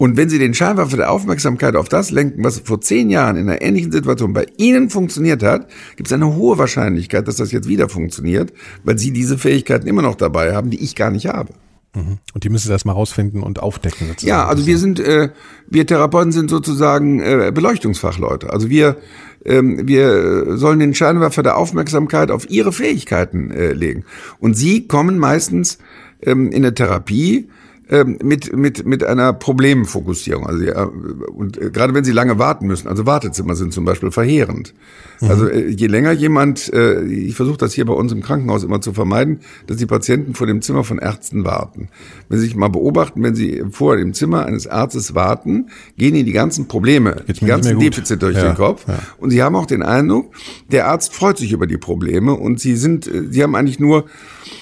[0.00, 3.50] Und wenn Sie den Scheinwerfer der Aufmerksamkeit auf das lenken, was vor zehn Jahren in
[3.50, 7.68] einer ähnlichen Situation bei Ihnen funktioniert hat, gibt es eine hohe Wahrscheinlichkeit, dass das jetzt
[7.68, 8.50] wieder funktioniert,
[8.82, 11.52] weil Sie diese Fähigkeiten immer noch dabei haben, die ich gar nicht habe.
[11.94, 12.16] Mhm.
[12.32, 14.08] Und die müssen Sie erstmal rausfinden und aufdecken.
[14.08, 14.26] Sozusagen.
[14.26, 15.28] Ja, also wir sind, äh,
[15.68, 18.50] wir Therapeuten sind sozusagen äh, Beleuchtungsfachleute.
[18.50, 18.96] Also wir,
[19.44, 24.06] ähm, wir sollen den Scheinwerfer der Aufmerksamkeit auf Ihre Fähigkeiten äh, legen.
[24.38, 25.76] Und Sie kommen meistens
[26.22, 27.50] ähm, in der Therapie
[27.90, 30.46] ähm, mit, mit, mit einer Problemfokussierung.
[30.46, 34.12] Also, ja, und äh, gerade wenn sie lange warten müssen, also Wartezimmer sind zum Beispiel
[34.12, 34.74] verheerend.
[35.20, 35.28] Mhm.
[35.28, 38.80] Also äh, je länger jemand, äh, ich versuche das hier bei uns im Krankenhaus immer
[38.80, 41.88] zu vermeiden, dass die Patienten vor dem Zimmer von Ärzten warten.
[42.28, 46.26] Wenn Sie sich mal beobachten, wenn Sie vor dem Zimmer eines Arztes warten, gehen Ihnen
[46.26, 48.86] die ganzen Probleme, Jetzt die ganzen Defizite durch ja, den Kopf.
[48.86, 49.00] Ja.
[49.18, 50.32] Und Sie haben auch den Eindruck,
[50.70, 54.04] der Arzt freut sich über die Probleme und Sie sind, Sie haben eigentlich nur,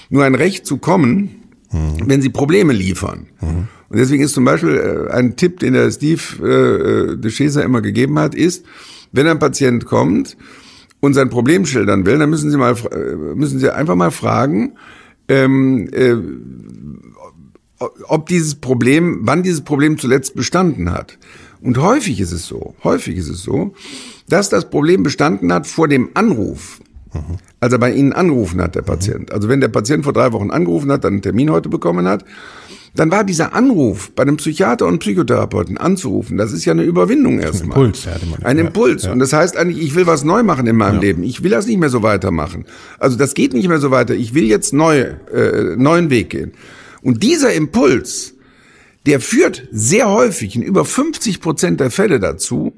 [0.09, 1.35] nur ein Recht zu kommen,
[1.71, 1.97] mhm.
[2.05, 3.27] wenn sie Probleme liefern.
[3.41, 3.67] Mhm.
[3.89, 7.63] Und deswegen ist zum Beispiel äh, ein Tipp, den der Steve äh, äh de Chaser
[7.63, 8.65] immer gegeben hat, ist,
[9.11, 10.37] wenn ein Patient kommt
[10.99, 14.73] und sein Problem schildern will, dann müssen Sie mal äh, müssen Sie einfach mal fragen,
[15.27, 16.15] ähm, äh,
[18.07, 21.17] ob dieses Problem, wann dieses Problem zuletzt bestanden hat.
[21.61, 23.73] Und häufig ist es so, häufig ist es so,
[24.27, 26.79] dass das Problem bestanden hat vor dem Anruf.
[27.13, 27.37] Mhm.
[27.59, 29.31] Als er bei Ihnen angerufen hat, der Patient.
[29.31, 32.23] Also wenn der Patient vor drei Wochen angerufen hat, dann einen Termin heute bekommen hat,
[32.95, 37.39] dann war dieser Anruf bei einem Psychiater und Psychotherapeuten anzurufen, das ist ja eine Überwindung
[37.39, 37.77] erstmal.
[37.77, 38.11] Ein Impuls, ja.
[38.43, 39.03] Ein Impuls.
[39.03, 39.11] Ja.
[39.11, 41.01] Und das heißt eigentlich, ich will was neu machen in meinem ja.
[41.01, 41.23] Leben.
[41.23, 42.65] Ich will das nicht mehr so weitermachen.
[42.97, 44.15] Also das geht nicht mehr so weiter.
[44.15, 44.99] Ich will jetzt neu,
[45.33, 46.53] äh, neuen Weg gehen.
[47.01, 48.33] Und dieser Impuls,
[49.05, 52.73] der führt sehr häufig in über 50 Prozent der Fälle dazu,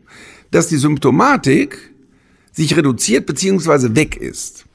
[0.51, 1.90] dass die Symptomatik
[2.51, 4.65] sich reduziert beziehungsweise weg ist.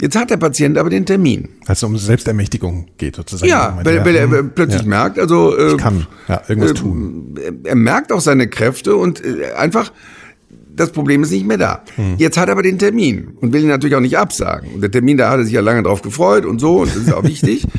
[0.00, 1.48] Jetzt hat der Patient aber den Termin.
[1.66, 3.50] Also um Selbstermächtigung geht sozusagen.
[3.50, 4.88] Ja, weil, weil er plötzlich ja.
[4.88, 7.34] merkt, also äh, ich kann ja, irgendwas äh, tun.
[7.64, 9.92] Er merkt auch seine Kräfte und äh, einfach
[10.78, 11.82] das Problem ist nicht mehr da.
[11.96, 12.14] Hm.
[12.18, 14.70] Jetzt hat er aber den Termin und will ihn natürlich auch nicht absagen.
[14.74, 17.02] Und der Termin, da hat er sich ja lange drauf gefreut und so, und das
[17.02, 17.64] ist auch wichtig.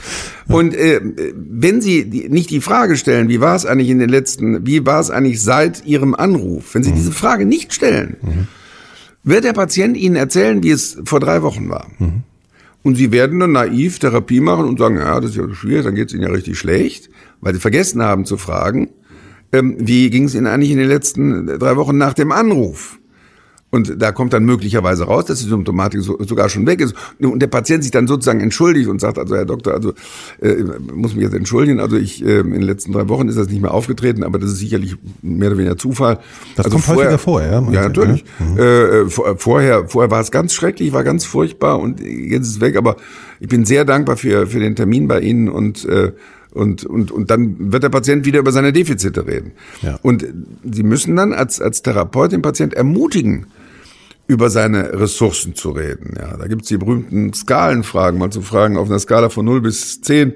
[0.48, 1.00] Und äh,
[1.36, 5.00] wenn Sie nicht die Frage stellen, wie war es eigentlich in den letzten, wie war
[5.00, 6.96] es eigentlich seit Ihrem Anruf, wenn Sie hm.
[6.96, 8.48] diese Frage nicht stellen, hm.
[9.24, 11.88] Wird der Patient Ihnen erzählen, wie es vor drei Wochen war.
[11.98, 12.24] Hm.
[12.82, 15.96] Und Sie werden dann naiv Therapie machen und sagen, ja, das ist ja schwierig, dann
[15.96, 17.10] geht es Ihnen ja richtig schlecht,
[17.42, 18.90] weil Sie vergessen haben zu fragen,
[19.52, 22.99] ähm, wie ging es Ihnen eigentlich in den letzten drei Wochen nach dem Anruf?
[23.72, 26.96] Und da kommt dann möglicherweise raus, dass die Symptomatik so, sogar schon weg ist.
[27.20, 29.94] Und der Patient sich dann sozusagen entschuldigt und sagt, also Herr Doktor, also
[30.42, 30.56] äh,
[30.94, 33.62] muss mich jetzt entschuldigen, also ich äh, in den letzten drei Wochen ist das nicht
[33.62, 36.20] mehr aufgetreten, aber das ist sicherlich mehr oder weniger Zufall.
[36.56, 37.62] Das also kommt vorher, häufiger vor, ja?
[37.72, 38.26] Ja, natürlich.
[38.40, 38.46] Ja?
[38.46, 38.58] Mhm.
[38.58, 42.62] Äh, vor, vorher, vorher war es ganz schrecklich, war ganz furchtbar und jetzt ist es
[42.62, 42.96] weg, aber
[43.40, 46.14] ich bin sehr dankbar für, für den Termin bei Ihnen und äh,
[46.52, 49.52] und, und, und dann wird der Patient wieder über seine Defizite reden.
[49.84, 50.00] Ja.
[50.02, 50.26] Und
[50.64, 53.46] Sie müssen dann als, als Therapeut den Patient ermutigen,
[54.30, 56.14] über seine Ressourcen zu reden.
[56.16, 60.02] Ja, da gibt's die berühmten Skalenfragen, mal zu fragen auf einer Skala von 0 bis
[60.02, 60.36] 10,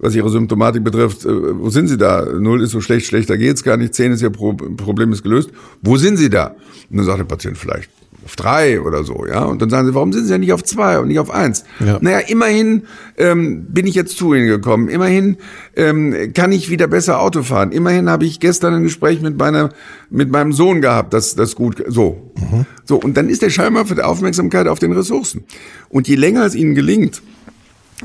[0.00, 2.24] was ihre Symptomatik betrifft, äh, wo sind Sie da?
[2.24, 5.50] 0 ist so schlecht, schlechter geht's gar nicht, 10 ist Ihr Problem ist gelöst.
[5.80, 6.56] Wo sind Sie da?
[6.90, 7.88] Und dann sagt der Patient vielleicht
[8.24, 9.44] auf drei oder so, ja.
[9.44, 11.64] Und dann sagen sie, warum sind sie ja nicht auf zwei und nicht auf eins?
[11.84, 11.98] Ja.
[12.00, 12.82] Naja, immerhin
[13.16, 14.88] ähm, bin ich jetzt zu ihnen gekommen.
[14.88, 15.36] Immerhin
[15.76, 17.72] ähm, kann ich wieder besser Auto fahren.
[17.72, 19.70] Immerhin habe ich gestern ein Gespräch mit meiner,
[20.10, 22.32] mit meinem Sohn gehabt, das, das gut, so.
[22.36, 22.66] Mhm.
[22.84, 22.96] So.
[22.96, 25.44] Und dann ist der scheinbar für die Aufmerksamkeit auf den Ressourcen.
[25.88, 27.22] Und je länger es ihnen gelingt,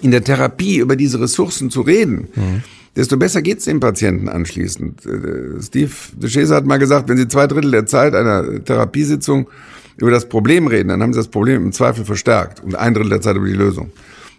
[0.01, 2.63] in der Therapie über diese Ressourcen zu reden, mhm
[2.95, 5.05] desto besser geht's dem Patienten anschließend.
[5.05, 9.47] Äh, Steve DeShesa hat mal gesagt, wenn Sie zwei Drittel der Zeit einer Therapiesitzung
[9.97, 13.09] über das Problem reden, dann haben sie das Problem im Zweifel verstärkt und ein Drittel
[13.09, 13.91] der Zeit über die Lösung.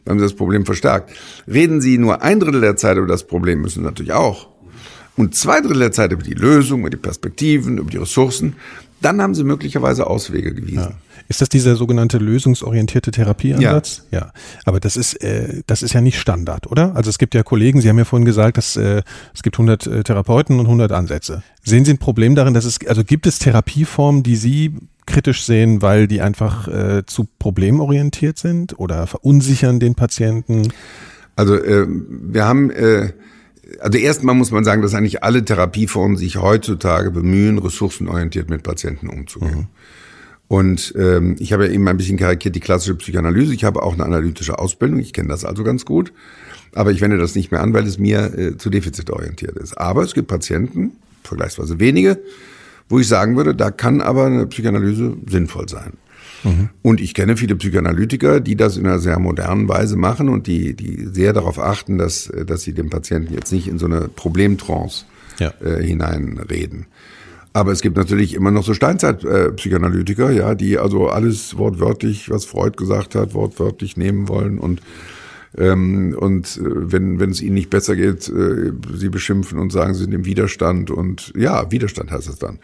[0.05, 1.11] Dann haben sie das Problem verstärkt.
[1.49, 4.49] Reden sie nur ein Drittel der Zeit über das Problem, müssen sie natürlich auch.
[5.17, 8.57] Und zwei Drittel der Zeit über die Lösung, über die Perspektiven, über die Ressourcen,
[9.01, 10.79] dann haben sie möglicherweise Auswege gewiesen.
[10.79, 10.91] Ja.
[11.29, 14.05] Ist das dieser sogenannte lösungsorientierte Therapieansatz?
[14.11, 14.19] Ja.
[14.19, 14.33] ja.
[14.65, 16.95] Aber das ist, äh, das ist ja nicht Standard, oder?
[16.95, 19.03] Also es gibt ja Kollegen, Sie haben ja vorhin gesagt, dass äh,
[19.35, 21.43] es gibt 100 äh, Therapeuten und 100 Ansätze.
[21.65, 24.75] Sehen Sie ein Problem darin, dass es, also gibt es Therapieformen, die Sie
[25.07, 30.69] kritisch sehen, weil die einfach äh, zu problemorientiert sind oder verunsichern den Patienten?
[31.37, 33.13] Also äh, wir haben äh,
[33.81, 39.09] also erstmal muss man sagen, dass eigentlich alle Therapieformen sich heutzutage bemühen, ressourcenorientiert mit Patienten
[39.09, 39.59] umzugehen.
[39.59, 39.67] Mhm.
[40.49, 43.53] Und ähm, ich habe ja eben ein bisschen karikiert die klassische Psychoanalyse.
[43.53, 46.13] Ich habe auch eine analytische Ausbildung, ich kenne das also ganz gut.
[46.73, 49.77] Aber ich wende das nicht mehr an, weil es mir äh, zu defizitorientiert ist.
[49.77, 50.93] Aber es gibt Patienten,
[51.25, 52.21] vergleichsweise wenige,
[52.89, 55.95] wo ich sagen würde, da kann aber eine Psychoanalyse sinnvoll sein.
[56.45, 56.69] Mhm.
[56.83, 60.75] Und ich kenne viele Psychoanalytiker, die das in einer sehr modernen Weise machen und die,
[60.75, 65.05] die sehr darauf achten, dass, dass sie dem Patienten jetzt nicht in so eine Problemtrance
[65.39, 65.53] ja.
[65.65, 66.87] äh, hineinreden.
[67.53, 72.77] Aber es gibt natürlich immer noch so Steinzeit-Psychoanalytiker, ja, die also alles wortwörtlich, was Freud
[72.77, 74.83] gesagt hat, wortwörtlich nehmen wollen und
[75.59, 79.95] ähm, und äh, wenn, wenn es ihnen nicht besser geht, äh, sie beschimpfen und sagen,
[79.95, 80.91] sie sind im Widerstand.
[80.91, 82.59] Und ja, Widerstand heißt es dann.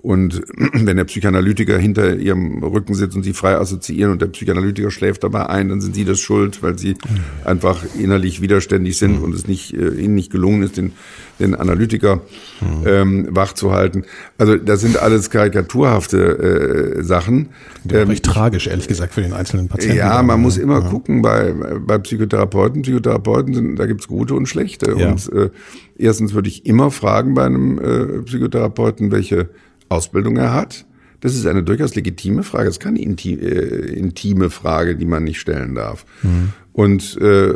[0.00, 4.90] Und wenn der Psychoanalytiker hinter ihrem Rücken sitzt und sie frei assoziieren und der Psychoanalytiker
[4.90, 6.96] schläft dabei ein, dann sind sie das schuld, weil sie
[7.44, 9.24] einfach innerlich widerständig sind mhm.
[9.24, 10.92] und es nicht, äh, ihnen nicht gelungen ist, den,
[11.40, 12.20] den Analytiker
[12.60, 12.86] mhm.
[12.86, 14.04] ähm, wach zu halten.
[14.38, 17.48] Also das sind alles karikaturhafte äh, Sachen.
[17.90, 19.96] Ähm, recht tragisch, ehrlich gesagt, für den einzelnen Patienten.
[19.96, 20.88] Ja, man muss immer ja.
[20.88, 22.82] gucken bei, bei Psychotherapeuten.
[22.82, 24.94] Psychotherapeuten sind, da gibt's gute und schlechte.
[24.96, 25.10] Ja.
[25.10, 25.50] Und äh,
[25.96, 29.48] erstens würde ich immer fragen bei einem äh, Psychotherapeuten, welche
[29.88, 30.86] Ausbildung er hat.
[31.20, 32.68] Das ist eine durchaus legitime Frage.
[32.68, 36.06] Es ist keine inti äh, intime Frage, die man nicht stellen darf.
[36.22, 36.52] Mhm.
[36.80, 37.52] Und äh,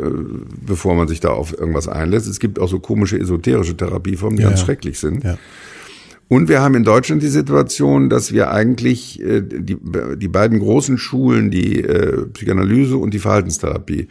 [0.67, 4.43] bevor man sich da auf irgendwas einlässt, es gibt auch so komische esoterische Therapieformen, die
[4.43, 5.23] ja, ganz schrecklich sind.
[5.23, 5.39] Ja.
[6.27, 9.77] Und wir haben in Deutschland die Situation, dass wir eigentlich äh, die,
[10.17, 14.09] die beiden großen Schulen, die äh, Psychoanalyse und die Verhaltenstherapie,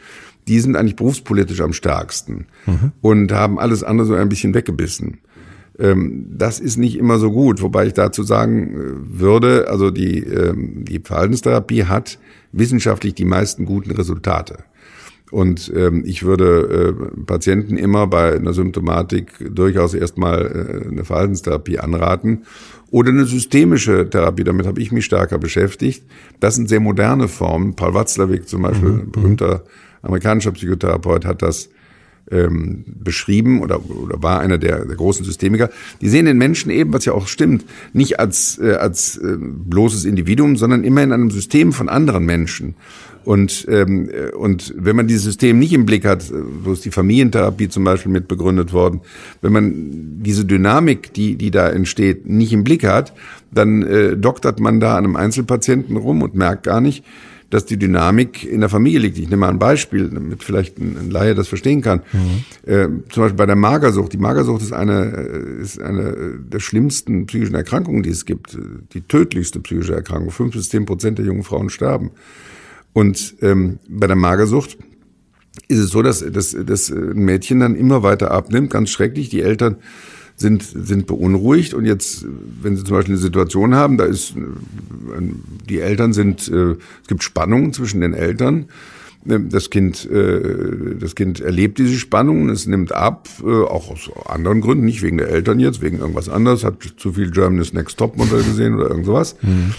[0.48, 2.90] die sind eigentlich berufspolitisch am stärksten mhm.
[3.00, 5.18] und haben alles andere so ein bisschen weggebissen.
[5.78, 10.24] Ähm, das ist nicht immer so gut, wobei ich dazu sagen äh, würde, also die,
[10.24, 12.18] ähm, die Verhaltenstherapie hat
[12.50, 14.64] wissenschaftlich die meisten guten Resultate.
[15.34, 21.80] Und ähm, ich würde äh, Patienten immer bei einer Symptomatik durchaus erstmal äh, eine Verhaltenstherapie
[21.80, 22.44] anraten
[22.92, 24.44] oder eine systemische Therapie.
[24.44, 26.04] Damit habe ich mich stärker beschäftigt.
[26.38, 27.74] Das sind sehr moderne Formen.
[27.74, 29.10] Paul Watzlawick zum Beispiel, mhm.
[29.10, 29.64] berühmter
[30.02, 31.68] amerikanischer Psychotherapeut, hat das
[32.30, 35.68] ähm, beschrieben oder, oder war einer der, der großen Systemiker.
[36.00, 40.04] Die sehen den Menschen eben, was ja auch stimmt, nicht als, äh, als äh, bloßes
[40.04, 42.76] Individuum, sondern immer in einem System von anderen Menschen.
[43.24, 47.68] Und, ähm, und wenn man dieses System nicht im Blick hat, so ist die Familientherapie
[47.68, 49.00] zum Beispiel mit begründet worden,
[49.40, 53.12] wenn man diese Dynamik, die, die da entsteht, nicht im Blick hat,
[53.50, 57.04] dann äh, doktert man da an einem Einzelpatienten rum und merkt gar nicht,
[57.50, 59.16] dass die Dynamik in der Familie liegt.
[59.16, 62.02] Ich nehme mal ein Beispiel, damit vielleicht ein, Laie das verstehen kann.
[62.12, 62.70] Mhm.
[62.70, 64.12] Äh, zum Beispiel bei der Magersucht.
[64.12, 68.58] Die Magersucht ist eine, äh, ist eine der schlimmsten psychischen Erkrankungen, die es gibt.
[68.92, 70.30] Die tödlichste psychische Erkrankung.
[70.30, 72.10] Fünf bis zehn Prozent der jungen Frauen sterben.
[72.94, 74.78] Und ähm, bei der Magersucht
[75.68, 79.28] ist es so, dass, dass, dass ein Mädchen dann immer weiter abnimmt, ganz schrecklich.
[79.28, 79.76] Die Eltern
[80.36, 82.24] sind, sind beunruhigt und jetzt,
[82.62, 84.34] wenn sie zum Beispiel eine Situation haben, da ist,
[85.68, 88.66] die Eltern sind, äh, es gibt Spannungen zwischen den Eltern.
[89.26, 94.60] Das Kind, äh, das Kind erlebt diese Spannungen, es nimmt ab, äh, auch aus anderen
[94.60, 98.16] Gründen, nicht wegen der Eltern jetzt, wegen irgendwas anderes, hat zu viel Germany's Next Top
[98.18, 99.36] Model gesehen oder irgend sowas.
[99.42, 99.74] Mhm.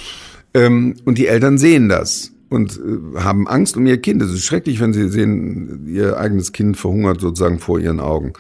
[1.03, 4.21] Und die Eltern sehen das und äh, haben Angst um ihr Kind.
[4.21, 8.33] Es ist schrecklich, wenn sie sehen, ihr eigenes Kind verhungert sozusagen vor ihren Augen.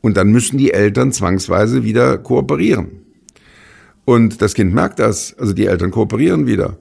[0.00, 2.88] Und dann müssen die Eltern zwangsweise wieder kooperieren.
[4.04, 5.36] Und das Kind merkt das.
[5.38, 6.78] Also die Eltern kooperieren wieder,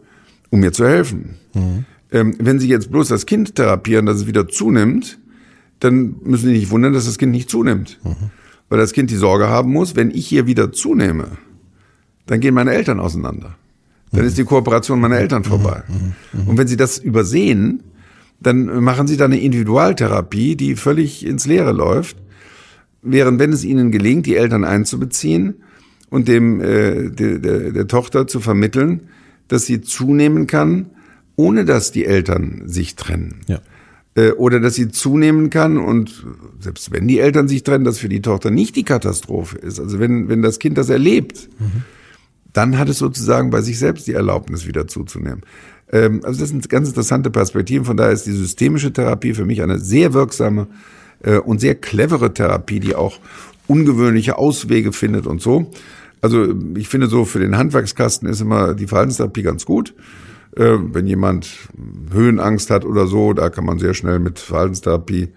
[0.50, 1.36] um mir zu helfen.
[1.54, 1.86] Mhm.
[2.12, 5.20] Ähm, wenn sie jetzt bloß das Kind therapieren, dass es wieder zunimmt,
[5.80, 8.00] dann müssen sie nicht wundern, dass das Kind nicht zunimmt.
[8.04, 8.32] Mhm.
[8.70, 11.38] Weil das Kind die Sorge haben muss, wenn ich hier wieder zunehme,
[12.28, 13.56] dann gehen meine Eltern auseinander
[14.12, 15.84] dann ist die Kooperation meiner Eltern vorbei.
[16.46, 17.84] Und wenn Sie das übersehen,
[18.40, 22.18] dann machen Sie da eine Individualtherapie, die völlig ins Leere läuft.
[23.02, 25.56] Während wenn es Ihnen gelingt, die Eltern einzubeziehen
[26.10, 29.10] und dem äh, der, der, der Tochter zu vermitteln,
[29.48, 30.88] dass sie zunehmen kann,
[31.36, 33.42] ohne dass die Eltern sich trennen.
[33.48, 33.60] Ja.
[34.16, 36.26] Äh, oder dass sie zunehmen kann und
[36.60, 39.80] selbst wenn die Eltern sich trennen, dass für die Tochter nicht die Katastrophe ist.
[39.80, 41.84] Also wenn, wenn das Kind das erlebt, mhm
[42.54, 45.42] dann hat es sozusagen bei sich selbst die Erlaubnis wieder zuzunehmen.
[45.92, 47.86] Ähm, also das sind ganz interessante Perspektiven.
[47.86, 50.68] Von daher ist die systemische Therapie für mich eine sehr wirksame
[51.24, 53.20] äh, und sehr clevere Therapie, die auch
[53.68, 55.72] ungewöhnliche Auswege findet und so.
[56.22, 59.94] Also ich finde so für den Handwerkskasten ist immer die Verhaltenstherapie ganz gut.
[60.56, 61.50] Äh, wenn jemand
[62.12, 65.30] Höhenangst hat oder so, da kann man sehr schnell mit Verhaltenstherapie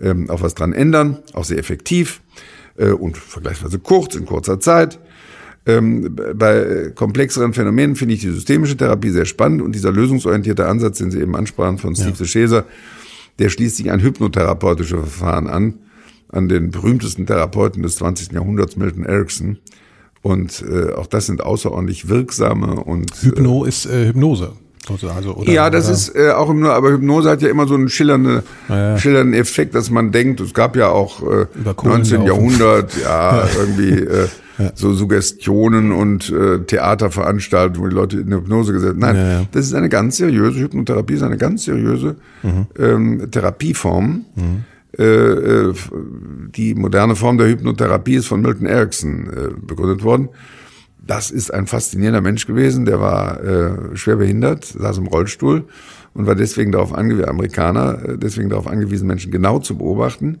[0.00, 2.20] ähm, auch was dran ändern, auch sehr effektiv
[2.76, 4.98] äh, und vergleichsweise kurz, in kurzer Zeit.
[5.66, 10.98] Ähm, bei komplexeren Phänomenen finde ich die systemische Therapie sehr spannend und dieser lösungsorientierte Ansatz,
[10.98, 12.24] den Sie eben ansprachen von Steve ja.
[12.26, 12.64] Scheser,
[13.38, 15.74] der schließt sich an hypnotherapeutische Verfahren an,
[16.28, 18.32] an den berühmtesten Therapeuten des 20.
[18.32, 19.58] Jahrhunderts, Milton Erickson.
[20.20, 24.52] Und äh, auch das sind außerordentlich wirksame und Hypno äh, ist äh, Hypnose.
[24.90, 25.94] Also, oder, ja, das oder?
[25.94, 29.74] ist äh, auch Hypnose, aber Hypnose hat ja immer so einen schillernde, ja, schillernden Effekt,
[29.74, 31.46] dass man denkt, es gab ja auch äh,
[31.82, 32.22] 19.
[32.22, 34.70] Jahrhundert, ja, irgendwie äh, ja.
[34.74, 39.46] so Suggestionen und äh, Theaterveranstaltungen, wo die Leute in Hypnose gesetzt Nein, ja, ja.
[39.52, 42.66] das ist eine ganz seriöse Hypnotherapie, ist eine ganz seriöse mhm.
[42.78, 44.24] ähm, Therapieform.
[44.34, 44.64] Mhm.
[44.96, 45.74] Äh, äh,
[46.54, 50.28] die moderne Form der Hypnotherapie ist von Milton Erickson äh, begründet worden.
[51.06, 55.64] Das ist ein faszinierender Mensch gewesen, der war äh, schwer behindert, saß im Rollstuhl
[56.14, 60.40] und war deswegen darauf angewiesen, Amerikaner, äh, deswegen darauf angewiesen, Menschen genau zu beobachten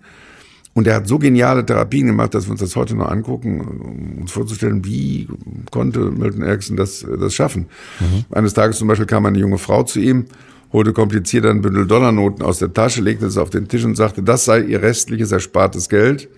[0.74, 4.22] und er hat so geniale Therapien gemacht, dass wir uns das heute noch angucken, um
[4.22, 5.28] uns vorzustellen, wie
[5.70, 7.66] konnte Milton Erickson das, das schaffen.
[8.00, 8.24] Mhm.
[8.30, 10.26] Eines Tages zum Beispiel kam eine junge Frau zu ihm,
[10.72, 14.24] holte kompliziert ein Bündel Dollarnoten aus der Tasche, legte es auf den Tisch und sagte,
[14.24, 16.28] das sei ihr restliches erspartes Geld.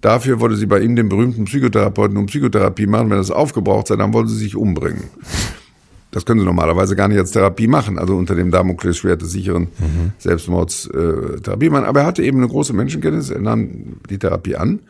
[0.00, 3.10] Dafür wollte sie bei ihm den berühmten Psychotherapeuten um Psychotherapie machen.
[3.10, 5.04] Wenn das aufgebraucht sei, dann wollte sie sich umbringen.
[6.10, 9.64] Das können sie normalerweise gar nicht als Therapie machen, also unter dem Damoklesschwert des sicheren
[9.78, 10.12] mhm.
[10.18, 11.84] Selbstmords äh, Therapie machen.
[11.84, 14.80] Aber er hatte eben eine große Menschenkenntnis, er nahm die Therapie an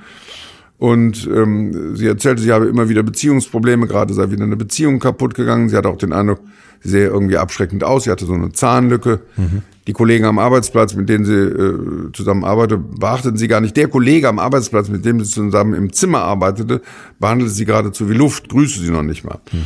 [0.78, 5.34] Und ähm, sie erzählte, sie habe immer wieder Beziehungsprobleme, gerade sei wieder eine Beziehung kaputt
[5.34, 5.68] gegangen.
[5.68, 6.40] Sie hatte auch den Eindruck,
[6.82, 8.04] sie sähe irgendwie abschreckend aus.
[8.04, 9.20] Sie hatte so eine Zahnlücke.
[9.36, 9.62] Mhm.
[9.86, 13.76] Die Kollegen am Arbeitsplatz, mit denen sie äh, zusammenarbeitete, beachteten sie gar nicht.
[13.76, 16.82] Der Kollege am Arbeitsplatz, mit dem sie zusammen im Zimmer arbeitete,
[17.18, 19.38] behandelte sie geradezu wie Luft, grüßte sie noch nicht mal.
[19.50, 19.64] Mhm.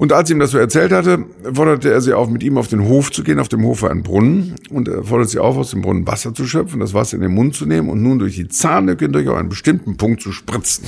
[0.00, 2.88] Und als ihm das so erzählt hatte, forderte er sie auf, mit ihm auf den
[2.88, 3.38] Hof zu gehen.
[3.38, 6.32] Auf dem Hof war ein Brunnen und er forderte sie auf, aus dem Brunnen Wasser
[6.32, 9.28] zu schöpfen, das Wasser in den Mund zu nehmen und nun durch die Zahnlücke hindurch
[9.28, 10.86] auf einen bestimmten Punkt zu spritzen.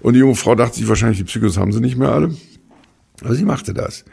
[0.00, 2.30] Und die junge Frau dachte sich wahrscheinlich, die Psychos haben sie nicht mehr alle.
[3.24, 4.04] Aber sie machte das.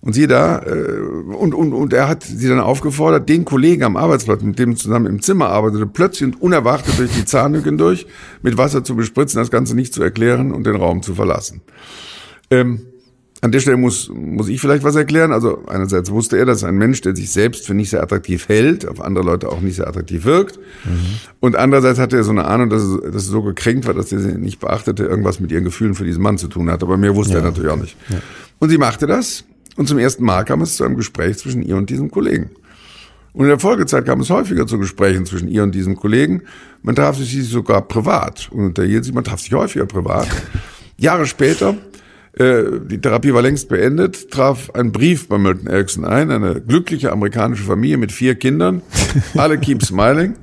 [0.00, 1.00] Und sie da, äh,
[1.36, 5.06] und, und, und er hat sie dann aufgefordert, den Kollegen am Arbeitsplatz, mit dem zusammen
[5.06, 8.06] im Zimmer arbeitete, plötzlich und unerwartet durch die Zahnlücke hindurch
[8.42, 11.62] mit Wasser zu bespritzen, das Ganze nicht zu erklären und den Raum zu verlassen.
[12.50, 12.82] Ähm,
[13.42, 15.32] an der Stelle muss, muss ich vielleicht was erklären.
[15.32, 18.88] Also einerseits wusste er, dass ein Mensch, der sich selbst für nicht sehr attraktiv hält,
[18.88, 20.58] auf andere Leute auch nicht sehr attraktiv wirkt.
[20.84, 21.20] Mhm.
[21.40, 24.10] Und andererseits hatte er so eine Ahnung, dass er, dass er so gekränkt war, dass
[24.10, 26.82] er sie nicht beachtete, irgendwas mit ihren Gefühlen für diesen Mann zu tun hat.
[26.82, 27.96] Aber mehr wusste ja, er natürlich auch nicht.
[28.08, 28.18] Ja.
[28.58, 29.44] Und sie machte das.
[29.76, 32.50] Und zum ersten Mal kam es zu einem Gespräch zwischen ihr und diesem Kollegen.
[33.32, 36.42] Und in der Folgezeit kam es häufiger zu Gesprächen zwischen ihr und diesem Kollegen.
[36.82, 40.28] Man traf sich sogar privat und unterhielt sich, man traf sich häufiger privat.
[40.96, 41.76] Jahre später
[42.38, 47.10] äh, die Therapie war längst beendet, traf ein Brief bei Milton Erickson ein, eine glückliche
[47.10, 48.82] amerikanische Familie mit vier Kindern,
[49.36, 50.34] alle keep smiling.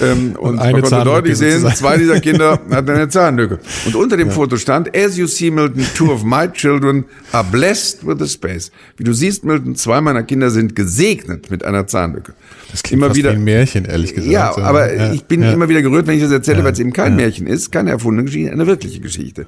[0.00, 3.58] Ähm, und, und man konnte deutlich sehen, zwei dieser Kinder hatten eine Zahnlücke.
[3.86, 4.34] Und unter dem ja.
[4.34, 8.70] Foto stand, as you see, Milton, two of my children are blessed with a space.
[8.96, 12.34] Wie du siehst, Milton, zwei meiner Kinder sind gesegnet mit einer Zahnlücke.
[12.70, 14.30] Das klingt immer wieder, wie ein Märchen, ehrlich gesagt.
[14.30, 15.52] Ja, aber ja, ich bin ja.
[15.52, 18.24] immer wieder gerührt, wenn ich das erzähle, weil es eben kein Märchen ist, keine erfundene
[18.24, 19.46] Geschichte, eine wirkliche Geschichte.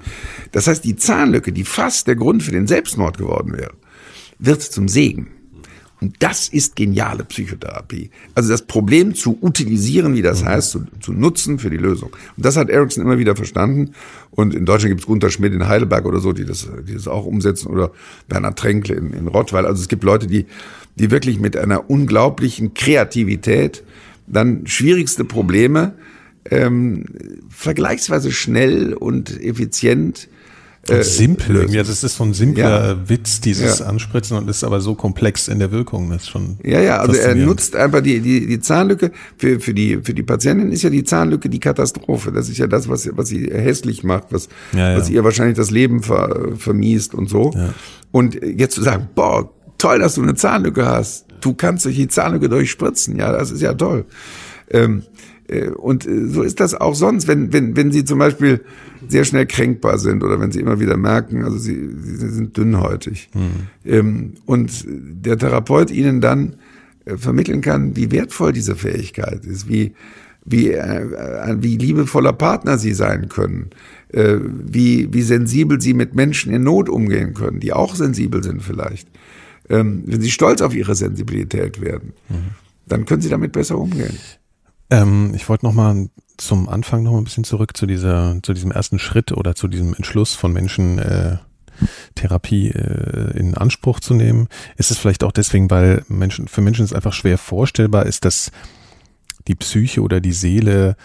[0.52, 3.72] Das heißt, die Zahnlücke, die fast der Grund für den Selbstmord geworden wäre,
[4.38, 5.28] wird zum Segen.
[6.00, 8.10] Und das ist geniale Psychotherapie.
[8.34, 10.46] Also das Problem zu utilisieren, wie das mhm.
[10.46, 12.10] heißt, zu, zu, nutzen für die Lösung.
[12.36, 13.92] Und das hat Ericsson immer wieder verstanden.
[14.30, 17.06] Und in Deutschland gibt es Gunter Schmidt in Heidelberg oder so, die das, die das
[17.06, 17.68] auch umsetzen.
[17.68, 17.90] Oder
[18.28, 19.66] Bernhard Tränkle in, in Rottweil.
[19.66, 20.46] Also es gibt Leute, die,
[20.96, 23.82] die wirklich mit einer unglaublichen Kreativität
[24.26, 25.94] dann schwierigste Probleme
[26.48, 27.04] ähm,
[27.50, 30.28] vergleichsweise schnell und effizient
[30.88, 33.08] äh, simpel, ja, das ist so ein simpler ja.
[33.08, 33.86] Witz, dieses ja.
[33.86, 36.58] Anspritzen und ist aber so komplex in der Wirkung, das ist schon.
[36.64, 39.12] Ja, ja, also er nutzt einfach die, die, die Zahnlücke.
[39.36, 42.32] Für, für, die, für die Patientin ist ja die Zahnlücke die Katastrophe.
[42.32, 45.70] Das ist ja das, was, was sie hässlich macht, was, ja, was ihr wahrscheinlich das
[45.70, 47.52] Leben ver, vermiest und so.
[48.10, 51.26] Und jetzt zu sagen, boah, toll, dass du eine Zahnlücke hast.
[51.40, 53.16] Du kannst durch die Zahnlücke durchspritzen.
[53.16, 54.06] Ja, das ist ja toll.
[54.70, 55.29] Ähm, äh,
[55.76, 58.60] und äh, so ist das auch sonst, wenn, wenn, wenn Sie zum Beispiel
[59.08, 63.30] sehr schnell kränkbar sind oder wenn Sie immer wieder merken, also Sie, Sie sind dünnhäutig.
[63.84, 64.34] Mhm.
[64.46, 66.56] Und der Therapeut Ihnen dann
[67.04, 69.94] äh, vermitteln kann, wie wertvoll diese Fähigkeit ist, wie,
[70.44, 73.70] wie, wie liebevoller Partner Sie sein können,
[74.12, 79.06] wie, wie sensibel Sie mit Menschen in Not umgehen können, die auch sensibel sind vielleicht.
[79.68, 82.54] Ähm, wenn Sie stolz auf Ihre Sensibilität werden, mhm.
[82.88, 84.16] dann können Sie damit besser umgehen.
[84.90, 88.52] Ähm, ich wollte noch mal zum Anfang noch mal ein bisschen zurück zu dieser, zu
[88.52, 91.36] diesem ersten Schritt oder zu diesem Entschluss von Menschen, äh,
[92.14, 94.48] Therapie äh, in Anspruch zu nehmen.
[94.76, 98.50] Ist es vielleicht auch deswegen, weil Menschen, für Menschen es einfach schwer vorstellbar ist, dass
[99.48, 100.96] die Psyche oder die Seele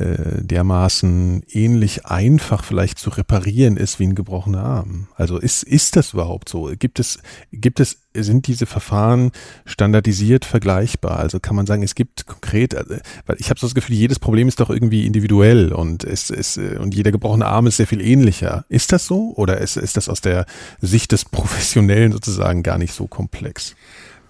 [0.00, 5.08] äh, dermaßen ähnlich einfach vielleicht zu reparieren ist wie ein gebrochener Arm.
[5.14, 6.72] Also ist, ist das überhaupt so?
[6.78, 7.18] Gibt es,
[7.52, 9.30] gibt es, sind diese Verfahren
[9.66, 11.18] standardisiert vergleichbar?
[11.18, 14.18] Also kann man sagen, es gibt konkret, äh, weil ich habe so das Gefühl, jedes
[14.18, 17.86] Problem ist doch irgendwie individuell und es ist, äh, und jeder gebrochene Arm ist sehr
[17.86, 18.64] viel ähnlicher.
[18.68, 19.34] Ist das so?
[19.36, 20.46] Oder ist, ist das aus der
[20.80, 23.76] Sicht des Professionellen sozusagen gar nicht so komplex?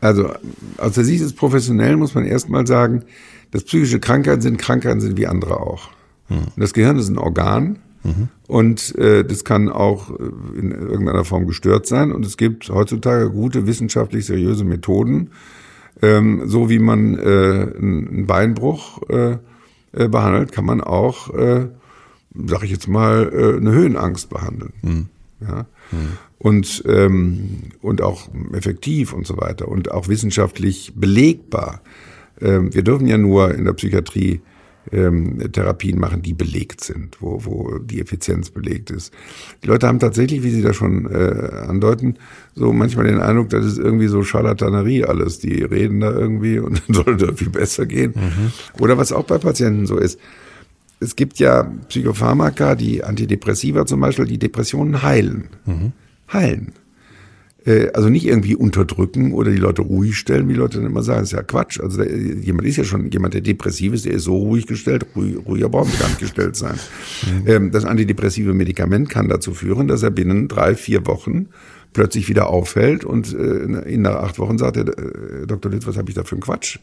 [0.00, 0.32] Also
[0.78, 3.04] aus der Sicht des Professionellen muss man erstmal sagen,
[3.50, 5.90] dass psychische Krankheiten sind, Krankheiten sind wie andere auch.
[6.28, 6.46] Mhm.
[6.56, 8.28] Das Gehirn ist ein Organ mhm.
[8.46, 12.12] und äh, das kann auch äh, in irgendeiner Form gestört sein.
[12.12, 15.30] Und es gibt heutzutage gute, wissenschaftlich seriöse Methoden,
[16.02, 17.22] ähm, so wie man äh,
[17.76, 19.38] einen Beinbruch äh,
[19.92, 21.66] äh, behandelt, kann man auch, äh,
[22.46, 24.72] sag ich jetzt mal, äh, eine Höhenangst behandeln.
[24.82, 25.08] Mhm.
[25.40, 25.66] Ja?
[25.90, 26.18] Mhm.
[26.38, 31.80] Und, ähm, und auch effektiv und so weiter und auch wissenschaftlich belegbar.
[32.40, 34.40] Ähm, wir dürfen ja nur in der Psychiatrie
[34.92, 39.12] ähm, Therapien machen, die belegt sind, wo, wo die Effizienz belegt ist.
[39.62, 42.16] Die Leute haben tatsächlich, wie Sie da schon äh, andeuten,
[42.54, 45.38] so manchmal den Eindruck, das ist irgendwie so Scharlatanerie alles.
[45.38, 48.14] Die reden da irgendwie und dann soll es viel besser gehen.
[48.16, 48.52] Mhm.
[48.80, 50.18] Oder was auch bei Patienten so ist.
[50.98, 55.48] Es gibt ja Psychopharmaka, die Antidepressiva zum Beispiel, die Depressionen heilen.
[55.64, 55.92] Mhm.
[56.32, 56.72] Heilen.
[57.66, 61.02] Äh, also nicht irgendwie unterdrücken oder die Leute ruhig stellen, wie die Leute dann immer
[61.02, 61.20] sagen.
[61.20, 61.80] Das ist ja Quatsch.
[61.80, 65.06] Also der, jemand ist ja schon, jemand, der depressiv ist, der ist so ruhig gestellt,
[65.14, 66.74] ruhig, ruhiger braucht gar nicht gestellt sein.
[67.22, 67.48] Mhm.
[67.48, 71.48] Ähm, das antidepressive Medikament kann dazu führen, dass er binnen drei, vier Wochen
[71.92, 75.72] plötzlich wieder auffällt und äh, in nach acht Wochen sagt er, äh, Dr.
[75.72, 76.78] Litz, was habe ich da für einen Quatsch?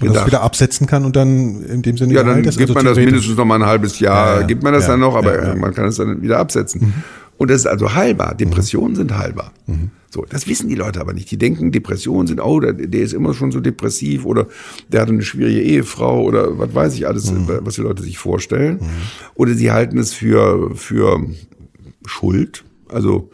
[0.00, 2.84] Und das wieder absetzen kann und dann in dem Sinne Ja, dann gibt also man
[2.84, 4.46] das mindestens noch mal ein halbes Jahr, ja, ja.
[4.46, 6.80] gibt man das ja, dann noch, aber man kann es dann wieder absetzen.
[6.80, 6.94] Mhm.
[7.42, 8.36] Und das ist also heilbar.
[8.36, 8.96] Depressionen mhm.
[8.96, 9.52] sind heilbar.
[9.66, 9.90] Mhm.
[10.08, 11.28] So, das wissen die Leute aber nicht.
[11.28, 14.46] Die denken, Depressionen sind, oh, der, der, ist immer schon so depressiv oder
[14.86, 17.48] der hat eine schwierige Ehefrau oder was weiß ich alles, mhm.
[17.62, 18.74] was die Leute sich vorstellen.
[18.74, 18.86] Mhm.
[19.34, 21.20] Oder sie halten es für, für
[22.06, 22.62] Schuld.
[22.88, 23.32] Also,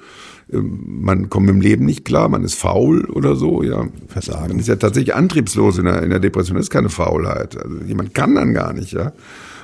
[0.50, 3.88] ähm, man kommt im Leben nicht klar, man ist faul oder so, ja.
[4.06, 4.48] Versagen.
[4.48, 6.56] Man ist ja tatsächlich antriebslos in der, in der Depression.
[6.56, 7.62] Das ist keine Faulheit.
[7.62, 9.12] Also jemand kann dann gar nicht, ja.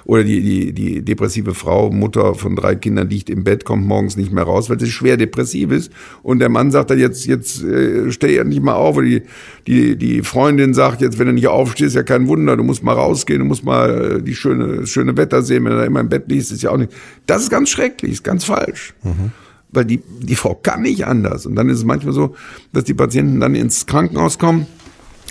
[0.05, 4.16] Oder die, die, die depressive Frau, Mutter von drei Kindern, liegt im Bett, kommt morgens
[4.16, 5.92] nicht mehr raus, weil sie schwer depressiv ist.
[6.22, 8.96] Und der Mann sagt dann jetzt, jetzt äh, steh ja nicht mal auf.
[8.96, 9.22] Oder die,
[9.66, 12.82] die, die Freundin sagt jetzt, wenn du nicht aufstehst, ist ja kein Wunder, du musst
[12.82, 15.84] mal rausgehen, du musst mal äh, die schöne, das schöne Wetter sehen, wenn du da
[15.84, 16.92] immer im Bett liegst, ist ja auch nicht.
[17.26, 18.94] Das ist ganz schrecklich, ist ganz falsch.
[19.02, 19.32] Mhm
[19.76, 21.46] weil die, die Frau kann nicht anders.
[21.46, 22.36] Und dann ist es manchmal so,
[22.72, 24.68] dass die Patienten dann ins Krankenhaus kommen,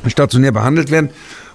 [0.05, 1.11] stationär behandelt werden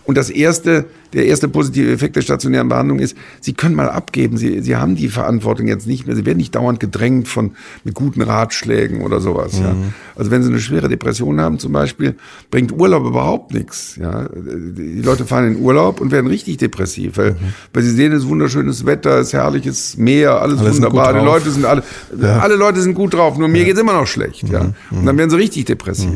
[0.08, 4.38] und das erste, der erste positive Effekt der stationären Behandlung ist, Sie können mal abgeben.
[4.38, 6.16] Sie, Sie haben die Verantwortung jetzt nicht mehr.
[6.16, 7.50] Sie werden nicht dauernd gedrängt von,
[7.84, 9.64] mit guten Ratschlägen oder sowas, mhm.
[9.64, 9.76] ja.
[10.16, 12.14] Also wenn Sie eine schwere Depression haben zum Beispiel,
[12.50, 14.30] bringt Urlaub überhaupt nichts, ja.
[14.32, 17.52] Die Leute fahren in Urlaub und werden richtig depressiv, weil, mhm.
[17.74, 21.12] weil sie sehen, es ist wunderschönes Wetter, es ist herrliches Meer, alles, alles wunderbar.
[21.12, 21.82] Die Leute sind alle,
[22.18, 22.38] ja.
[22.38, 23.64] alle Leute sind gut drauf, nur mir ja.
[23.66, 24.52] geht's immer noch schlecht, mhm.
[24.52, 24.72] ja.
[24.90, 26.08] Und dann werden sie richtig depressiv.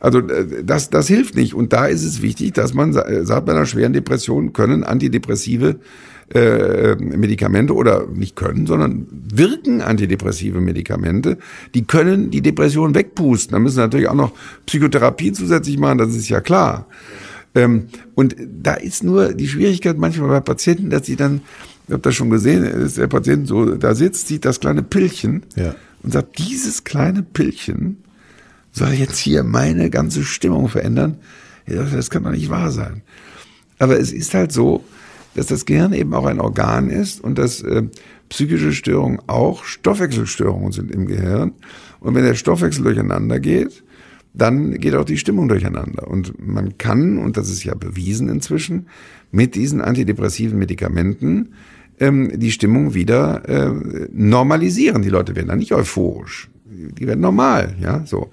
[0.00, 1.54] Also äh, das, das hilft nicht.
[1.54, 5.76] Und da ist es wichtig, dass man äh, sagt, bei einer schweren Depression können antidepressive
[6.34, 11.38] äh, Medikamente oder nicht können, sondern wirken antidepressive Medikamente,
[11.74, 13.52] die können die Depression wegpusten.
[13.52, 14.32] Da müssen sie natürlich auch noch
[14.66, 16.86] Psychotherapie zusätzlich machen, das ist ja klar.
[17.54, 21.40] Ähm, und da ist nur die Schwierigkeit manchmal bei Patienten, dass sie dann,
[21.88, 25.42] ich habe das schon gesehen, ist der Patient so da sitzt, sieht das kleine Pillchen
[25.56, 25.74] ja.
[26.04, 27.96] und sagt, dieses kleine Pillchen
[28.72, 31.18] soll jetzt hier meine ganze Stimmung verändern?
[31.66, 33.02] Das kann doch nicht wahr sein.
[33.78, 34.84] Aber es ist halt so,
[35.34, 37.82] dass das Gehirn eben auch ein Organ ist und dass äh,
[38.28, 41.52] psychische Störungen auch Stoffwechselstörungen sind im Gehirn.
[42.00, 43.82] Und wenn der Stoffwechsel durcheinander geht,
[44.32, 46.08] dann geht auch die Stimmung durcheinander.
[46.08, 48.86] Und man kann, und das ist ja bewiesen inzwischen,
[49.32, 51.54] mit diesen antidepressiven Medikamenten
[51.98, 55.02] ähm, die Stimmung wieder äh, normalisieren.
[55.02, 58.30] Die Leute werden dann nicht euphorisch die werden normal, ja, so.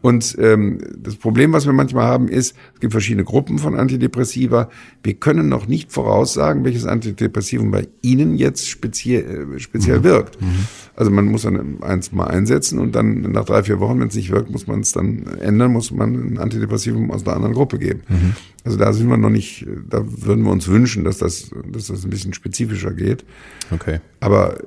[0.00, 4.70] Und ähm, das Problem, was wir manchmal haben, ist, es gibt verschiedene Gruppen von Antidepressiva.
[5.02, 10.04] Wir können noch nicht voraussagen, welches Antidepressivum bei Ihnen jetzt speziell, äh, speziell mhm.
[10.04, 10.40] wirkt.
[10.40, 10.66] Mhm.
[10.94, 14.14] Also man muss dann eins mal einsetzen und dann nach drei, vier Wochen, wenn es
[14.14, 17.78] nicht wirkt, muss man es dann ändern, muss man ein Antidepressivum aus einer anderen Gruppe
[17.78, 18.02] geben.
[18.08, 18.34] Mhm.
[18.62, 22.04] Also da sind wir noch nicht, da würden wir uns wünschen, dass das, dass das
[22.04, 23.24] ein bisschen spezifischer geht.
[23.70, 24.00] Okay.
[24.20, 24.58] Aber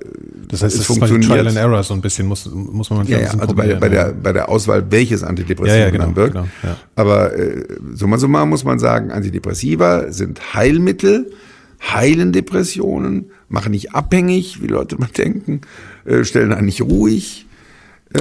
[0.47, 1.29] das heißt, es funktioniert.
[1.29, 3.89] Trial and Error so ein bisschen muss, muss man manchmal ja, ja, also bei, bei
[3.89, 6.33] der, bei der Auswahl, welches Antidepressivum ja, ja, genau, wirkt.
[6.33, 6.77] Genau, ja.
[6.95, 11.31] Aber äh, summa summarum muss man sagen, Antidepressiva sind Heilmittel,
[11.93, 15.61] heilen Depressionen, machen nicht abhängig, wie Leute mal denken,
[16.05, 17.45] äh, stellen einen nicht ruhig.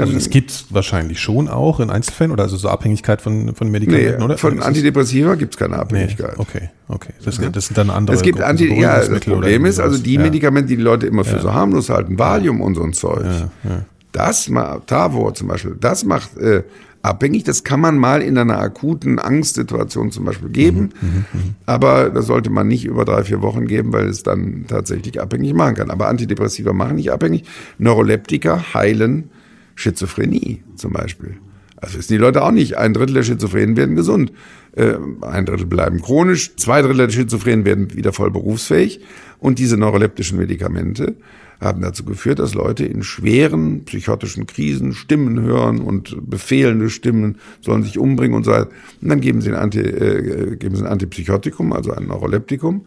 [0.00, 4.18] Also das gibt wahrscheinlich schon auch in Einzelfällen oder also so Abhängigkeit von, von Medikamenten,
[4.18, 4.38] nee, oder?
[4.38, 6.36] Von Antidepressiva gibt's keine Abhängigkeit.
[6.36, 7.12] Nee, okay, okay.
[7.24, 8.16] Das, das, sind dann andere.
[8.16, 10.22] Es gibt Anti, ja, das Problem ist, also die ja.
[10.22, 11.42] Medikamente, die die Leute immer für ja.
[11.42, 13.24] so harmlos halten, Valium und so ein Zeug,
[13.64, 16.62] ja, das macht, Tavor zum Beispiel, das macht äh,
[17.02, 17.44] abhängig.
[17.44, 20.90] Das kann man mal in einer akuten Angstsituation zum Beispiel geben.
[21.00, 24.22] Mhm, mhm, mhm, aber das sollte man nicht über drei, vier Wochen geben, weil es
[24.22, 25.90] dann tatsächlich abhängig machen kann.
[25.90, 27.44] Aber Antidepressiva machen nicht abhängig.
[27.78, 29.30] Neuroleptika heilen
[29.74, 31.36] Schizophrenie zum Beispiel.
[31.76, 32.78] Also wissen die Leute auch nicht.
[32.78, 34.32] Ein Drittel der Schizophrenen werden gesund.
[34.76, 36.54] Äh, ein Drittel bleiben chronisch.
[36.56, 39.00] Zwei Drittel der Schizophrenen werden wieder voll berufsfähig.
[39.40, 41.16] Und diese neuroleptischen Medikamente
[41.60, 47.82] haben dazu geführt, dass Leute in schweren psychotischen Krisen Stimmen hören und befehlende Stimmen sollen
[47.82, 48.68] sich umbringen und so weiter.
[49.00, 52.86] Und dann geben sie ein, Anti, äh, geben sie ein Antipsychotikum, also ein Neuroleptikum,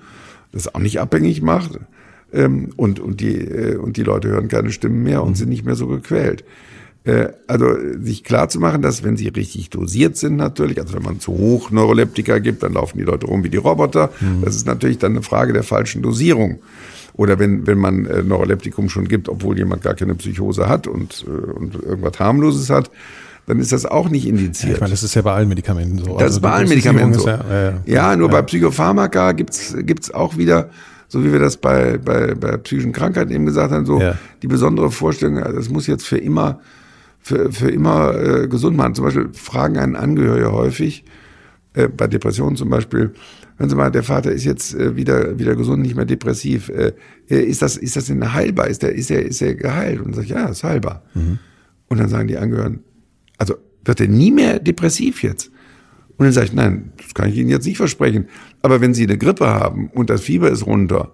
[0.52, 1.80] das auch nicht abhängig macht.
[2.36, 5.66] Ähm, und, und, die, äh, und die Leute hören keine Stimmen mehr und sind nicht
[5.66, 6.44] mehr so gequält.
[7.06, 7.68] Äh, also
[8.02, 11.32] sich klar zu machen, dass wenn sie richtig dosiert sind natürlich, also wenn man zu
[11.32, 14.12] hoch Neuroleptika gibt, dann laufen die Leute rum wie die Roboter.
[14.20, 14.42] Mhm.
[14.44, 16.60] Das ist natürlich dann eine Frage der falschen Dosierung.
[17.14, 21.26] Oder wenn, wenn man äh, Neuroleptikum schon gibt, obwohl jemand gar keine Psychose hat und,
[21.26, 22.92] äh, und irgendwas harmloses hat,
[23.48, 24.70] dann ist das auch nicht indiziert.
[24.70, 26.14] Ja, ich meine, das ist ja bei allen Medikamenten so.
[26.14, 27.28] Das also ist bei allen Medikamenten so.
[27.28, 30.72] Ja, ja, ja, nur bei Psychopharmaka gibt's gibt's auch wieder
[31.08, 34.02] so wie wir das bei, bei, bei psychischen Krankheiten eben gesagt haben, so
[34.42, 36.60] die besondere Vorstellung, das muss jetzt für immer
[37.26, 38.94] für, für immer äh, gesund machen.
[38.94, 41.04] Zum Beispiel fragen einen Angehörige häufig,
[41.74, 43.14] äh, bei Depressionen zum Beispiel,
[43.58, 46.70] hören Sie mal, der Vater ist jetzt äh, wieder, wieder gesund, nicht mehr depressiv.
[46.70, 46.94] Äh,
[47.28, 48.68] äh ist das, ist das denn heilbar?
[48.68, 50.02] Ist der, ist er, ist er geheilt?
[50.02, 51.02] Und dann sage ich, ja, ist heilbar.
[51.16, 51.40] Mhm.
[51.88, 52.84] Und dann sagen die Angehörigen,
[53.40, 55.52] also wird er nie mehr depressiv jetzt?
[56.18, 58.28] Und dann sage ich, nein, das kann ich Ihnen jetzt nicht versprechen.
[58.66, 61.12] Aber wenn Sie eine Grippe haben und das Fieber ist runter,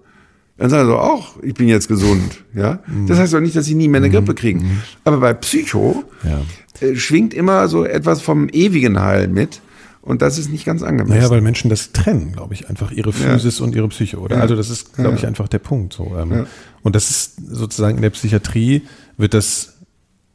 [0.62, 2.44] dann sagen sie auch, ich bin jetzt gesund.
[2.54, 3.08] Ja, mhm.
[3.08, 4.14] das heißt doch nicht, dass sie nie mehr eine mhm.
[4.14, 4.60] Grippe kriegen.
[4.60, 4.82] Mhm.
[5.04, 6.42] Aber bei Psycho ja.
[6.88, 9.60] äh, schwingt immer so etwas vom ewigen Heil mit.
[10.04, 11.18] Und das ist nicht ganz angemessen.
[11.18, 13.66] Naja, weil Menschen das trennen, glaube ich, einfach ihre Physis ja.
[13.66, 14.36] und ihre Psyche, oder?
[14.36, 14.42] Ja.
[14.44, 15.94] Also das ist, glaube ich, einfach der Punkt.
[15.94, 16.16] So.
[16.18, 16.46] Ähm,
[16.82, 18.84] Und das ist sozusagen in der Psychiatrie
[19.18, 19.78] wird das,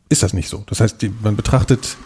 [0.09, 0.65] ist das nicht so.
[0.69, 1.97] Das heißt, man betrachtet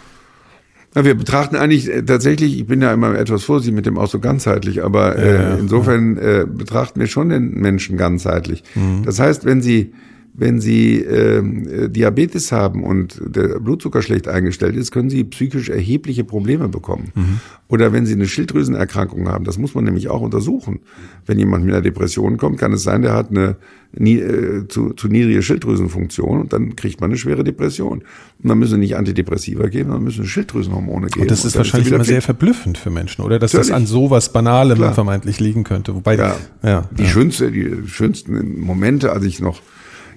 [0.95, 4.07] ja, wir betrachten eigentlich äh, tatsächlich, ich bin ja immer etwas vorsichtig mit dem auch
[4.07, 8.63] so ganzheitlich, aber äh, insofern äh, betrachten wir schon den Menschen ganzheitlich.
[8.75, 9.03] Mhm.
[9.03, 9.93] Das heißt, wenn Sie
[10.33, 16.23] wenn Sie äh, Diabetes haben und der Blutzucker schlecht eingestellt ist, können Sie psychisch erhebliche
[16.23, 17.11] Probleme bekommen.
[17.15, 17.39] Mhm.
[17.67, 20.79] Oder wenn Sie eine Schilddrüsenerkrankung haben, das muss man nämlich auch untersuchen.
[21.25, 23.57] Wenn jemand mit einer Depression kommt, kann es sein, der hat eine
[23.93, 27.99] nie, äh, zu, zu niedrige Schilddrüsenfunktion und dann kriegt man eine schwere Depression.
[27.99, 31.23] Und dann müssen nicht Antidepressiva geben, dann müssen Schilddrüsenhormone geben.
[31.23, 33.37] Und das ist und wahrscheinlich ist immer sehr verblüffend für Menschen, oder?
[33.37, 33.69] Dass Natürlich.
[33.69, 34.93] das an sowas Banalem Klar.
[34.93, 35.93] vermeintlich liegen könnte.
[35.93, 37.09] Wobei, ja, ja die ja.
[37.09, 39.61] schönste, die schönsten Momente, als ich noch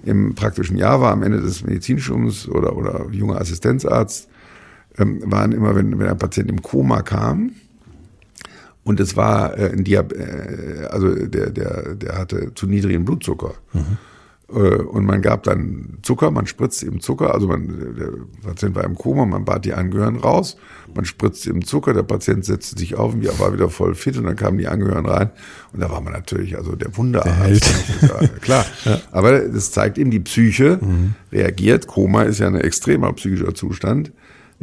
[0.05, 4.28] im praktischen Jahr war, am Ende des Medizinstudiums oder, oder junger Assistenzarzt,
[4.98, 7.52] ähm, waren immer, wenn, wenn ein Patient im Koma kam,
[8.84, 13.55] und es war äh, ein Diab äh, also der, der, der hatte zu niedrigen Blutzucker.
[13.72, 13.96] Mhm.
[14.55, 18.11] Äh, und man gab dann Zucker, man spritzt ihm Zucker, also man, der
[18.48, 20.57] Patient war im Koma, man bat die Angehörigen raus,
[20.94, 24.24] man spritzt ihm Zucker, der Patient setzte sich auf und war wieder voll fit und
[24.24, 25.30] dann kamen die Angehörigen rein
[25.72, 27.74] und da war man natürlich, also der Wunderarzt.
[28.02, 29.00] Der klar, ja.
[29.11, 31.14] aber das zeigt eben, die Psyche mhm.
[31.32, 34.12] reagiert, Koma ist ja ein extremer psychischer Zustand,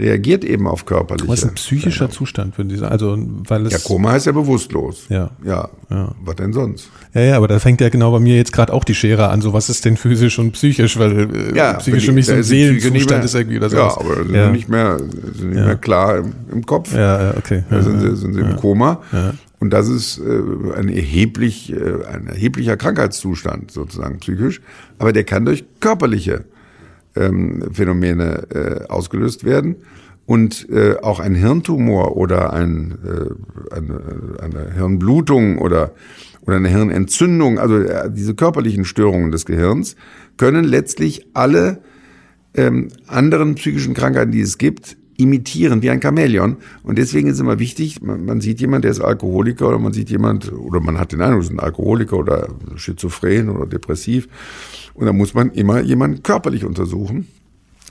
[0.01, 1.27] reagiert eben auf körperliche.
[1.27, 2.17] Was ist ein psychischer Veränderung.
[2.17, 2.91] Zustand, würden Sie sagen?
[2.91, 5.05] Also, weil es ja, Koma heißt ja bewusstlos.
[5.09, 5.29] Ja.
[5.45, 5.69] ja.
[5.89, 6.15] Ja.
[6.23, 6.89] Was denn sonst?
[7.13, 9.41] Ja, ja, aber da fängt ja genau bei mir jetzt gerade auch die Schere an.
[9.41, 10.97] So, was ist denn physisch und psychisch?
[10.97, 13.77] Weil äh, ja, psychisch für mich so ein Seelenzustand ist irgendwie oder so.
[13.77, 14.51] Ja, aber sind ja.
[14.51, 15.65] nicht mehr, sind nicht ja.
[15.65, 16.93] mehr klar im, im, Kopf.
[16.93, 17.63] Ja, ja okay.
[17.69, 19.01] Da sind sie, sind sie im Koma.
[19.11, 19.33] Ja.
[19.59, 24.61] Und das ist äh, ein erheblich, äh, ein erheblicher Krankheitszustand sozusagen psychisch.
[24.97, 26.45] Aber der kann durch körperliche
[27.15, 29.77] ähm, Phänomene äh, ausgelöst werden.
[30.25, 34.01] Und äh, auch ein Hirntumor oder ein, äh, eine,
[34.39, 35.91] eine Hirnblutung oder,
[36.45, 39.95] oder eine Hirnentzündung, also äh, diese körperlichen Störungen des Gehirns,
[40.37, 41.79] können letztlich alle
[42.53, 46.57] ähm, anderen psychischen Krankheiten, die es gibt, imitieren wie ein Chamäleon.
[46.83, 50.09] Und deswegen ist immer wichtig, man, man, sieht jemand, der ist Alkoholiker oder man sieht
[50.09, 54.27] jemand, oder man hat den Eindruck, ist ein Alkoholiker oder schizophren oder depressiv.
[54.93, 57.27] Und da muss man immer jemanden körperlich untersuchen.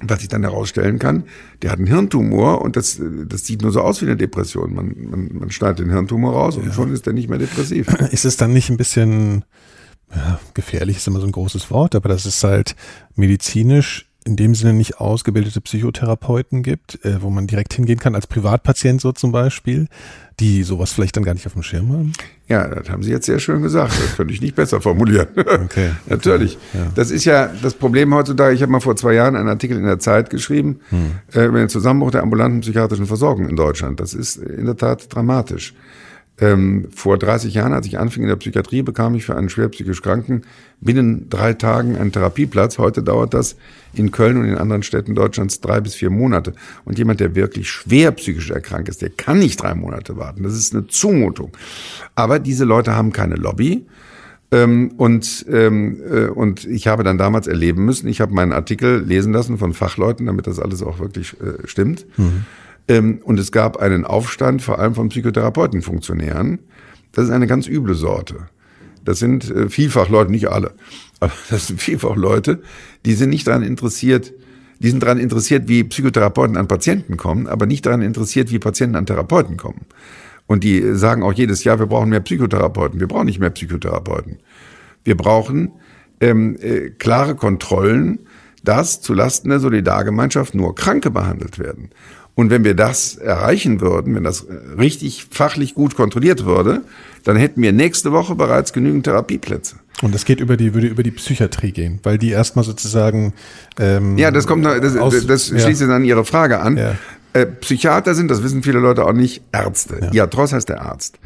[0.03, 1.25] Was sich dann herausstellen kann,
[1.61, 4.75] der hat einen Hirntumor und das, das sieht nur so aus wie eine Depression.
[4.75, 6.73] Man, man, man schneidet den Hirntumor raus und ja.
[6.73, 7.87] schon ist er nicht mehr depressiv.
[8.11, 9.45] Ist es dann nicht ein bisschen
[10.15, 12.77] ja, gefährlich, ist immer so ein großes Wort, aber das ist halt
[13.15, 18.27] medizinisch in dem Sinne nicht ausgebildete Psychotherapeuten gibt, äh, wo man direkt hingehen kann, als
[18.27, 19.89] Privatpatient so zum Beispiel,
[20.41, 22.13] die sowas vielleicht dann gar nicht auf dem Schirm haben?
[22.49, 23.93] Ja, das haben Sie jetzt sehr schön gesagt.
[23.93, 25.29] Das könnte ich nicht besser formulieren.
[25.37, 25.91] Okay.
[26.07, 26.59] Natürlich.
[26.75, 26.91] Ja.
[26.95, 28.55] Das ist ja das Problem heutzutage.
[28.55, 31.13] Ich habe mal vor zwei Jahren einen Artikel in der Zeit geschrieben hm.
[31.35, 34.01] äh, über den Zusammenbruch der ambulanten psychiatrischen Versorgung in Deutschland.
[34.01, 35.75] Das ist in der Tat dramatisch.
[36.41, 39.69] Ähm, vor 30 Jahren, als ich anfing in der Psychiatrie, bekam ich für einen schwer
[39.69, 40.43] psychisch Kranken
[40.81, 42.79] binnen drei Tagen einen Therapieplatz.
[42.79, 43.57] Heute dauert das
[43.93, 46.55] in Köln und in anderen Städten Deutschlands drei bis vier Monate.
[46.87, 50.43] Und jemand, der wirklich schwer psychisch erkrankt ist, der kann nicht drei Monate warten.
[50.43, 51.53] Das ist eine Zumutung.
[52.15, 53.87] Aber diese Leute haben keine Lobby.
[54.53, 59.05] Ähm, und, ähm, äh, und ich habe dann damals erleben müssen, ich habe meinen Artikel
[59.05, 62.07] lesen lassen von Fachleuten, damit das alles auch wirklich äh, stimmt.
[62.17, 62.47] Mhm.
[62.89, 66.61] Ähm, und es gab einen Aufstand, vor allem von Psychotherapeutenfunktionären.
[67.13, 68.49] Das ist eine ganz üble Sorte.
[69.05, 70.75] Das sind äh, vielfach Leute, nicht alle,
[71.21, 72.63] aber das sind vielfach Leute,
[73.05, 74.33] die sind nicht daran interessiert,
[74.79, 78.97] die sind daran interessiert, wie Psychotherapeuten an Patienten kommen, aber nicht daran interessiert, wie Patienten
[78.97, 79.87] an Therapeuten kommen.
[80.47, 82.99] Und die sagen auch jedes Jahr, wir brauchen mehr Psychotherapeuten.
[82.99, 84.39] Wir brauchen nicht mehr Psychotherapeuten.
[85.05, 85.73] Wir brauchen
[86.21, 88.21] ähm, äh, klare Kontrollen,
[88.65, 91.91] dass zulasten der Solidargemeinschaft nur Kranke behandelt werden.
[92.41, 94.47] Und wenn wir das erreichen würden, wenn das
[94.79, 96.81] richtig fachlich gut kontrolliert würde,
[97.23, 99.77] dann hätten wir nächste Woche bereits genügend Therapieplätze.
[100.01, 103.35] Und das geht über die, würde über die Psychiatrie gehen, weil die erstmal sozusagen.
[103.79, 105.87] Ähm, ja, das kommt, das, aus, das schließt ja.
[105.87, 106.79] dann Ihre Frage an.
[106.79, 106.97] Ja.
[107.35, 109.99] Äh, Psychiater sind, das wissen viele Leute auch nicht, Ärzte.
[110.01, 110.11] Ja.
[110.11, 111.19] Iatros heißt der Arzt.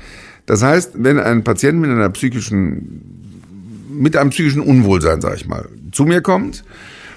[0.47, 3.39] Das heißt, wenn ein Patient mit einer psychischen,
[3.89, 6.65] mit einem psychischen Unwohlsein, sag ich mal, zu mir kommt,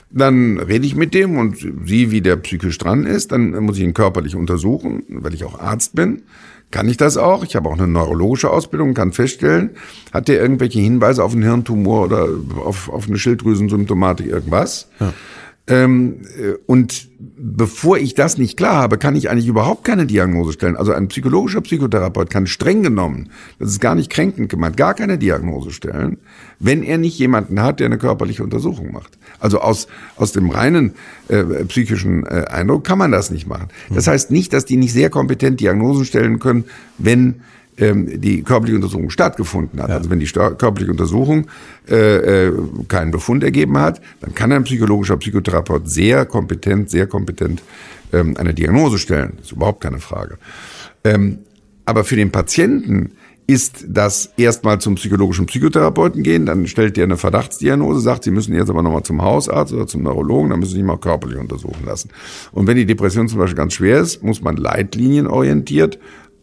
[0.09, 3.31] Dann rede ich mit dem und sehe, wie der psychisch dran ist.
[3.31, 6.23] Dann muss ich ihn körperlich untersuchen, weil ich auch Arzt bin.
[6.69, 7.45] Kann ich das auch?
[7.45, 9.71] Ich habe auch eine neurologische Ausbildung, kann feststellen,
[10.11, 12.27] hat der irgendwelche Hinweise auf einen Hirntumor oder
[12.63, 14.89] auf, auf eine Schilddrüsensymptomatik, irgendwas?
[14.99, 15.13] Ja.
[15.69, 20.53] Ähm, äh, und bevor ich das nicht klar habe, kann ich eigentlich überhaupt keine Diagnose
[20.53, 20.77] stellen.
[20.77, 25.17] Also ein psychologischer Psychotherapeut kann streng genommen, das ist gar nicht kränkend gemeint, gar keine
[25.17, 26.19] Diagnose stellen,
[26.59, 29.17] wenn er nicht jemanden hat, der eine körperliche Untersuchung macht.
[29.39, 30.93] Also aus, aus dem reinen
[31.27, 33.67] äh, psychischen äh, Eindruck kann man das nicht machen.
[33.93, 36.63] Das heißt nicht, dass die nicht sehr kompetent Diagnosen stellen können,
[36.97, 37.41] wenn
[37.77, 39.89] ähm, die körperliche Untersuchung stattgefunden hat.
[39.89, 39.97] Ja.
[39.97, 41.47] Also wenn die körperliche Untersuchung
[41.89, 42.53] äh, äh,
[42.87, 47.61] keinen Befund ergeben hat, dann kann ein psychologischer Psychotherapeut sehr kompetent, sehr kompetent
[48.13, 49.33] ähm, eine Diagnose stellen.
[49.37, 50.37] Das ist überhaupt keine Frage.
[51.03, 51.39] Ähm,
[51.85, 53.11] aber für den Patienten
[53.49, 58.53] ist das erstmal zum psychologischen Psychotherapeuten gehen, dann stellt der eine Verdachtsdiagnose, sagt, Sie müssen
[58.53, 61.85] jetzt aber nochmal zum Hausarzt oder zum Neurologen, dann müssen Sie sich mal körperlich untersuchen
[61.85, 62.09] lassen.
[62.51, 65.97] Und wenn die Depression zum Beispiel ganz schwer ist, muss man leitlinienorientiert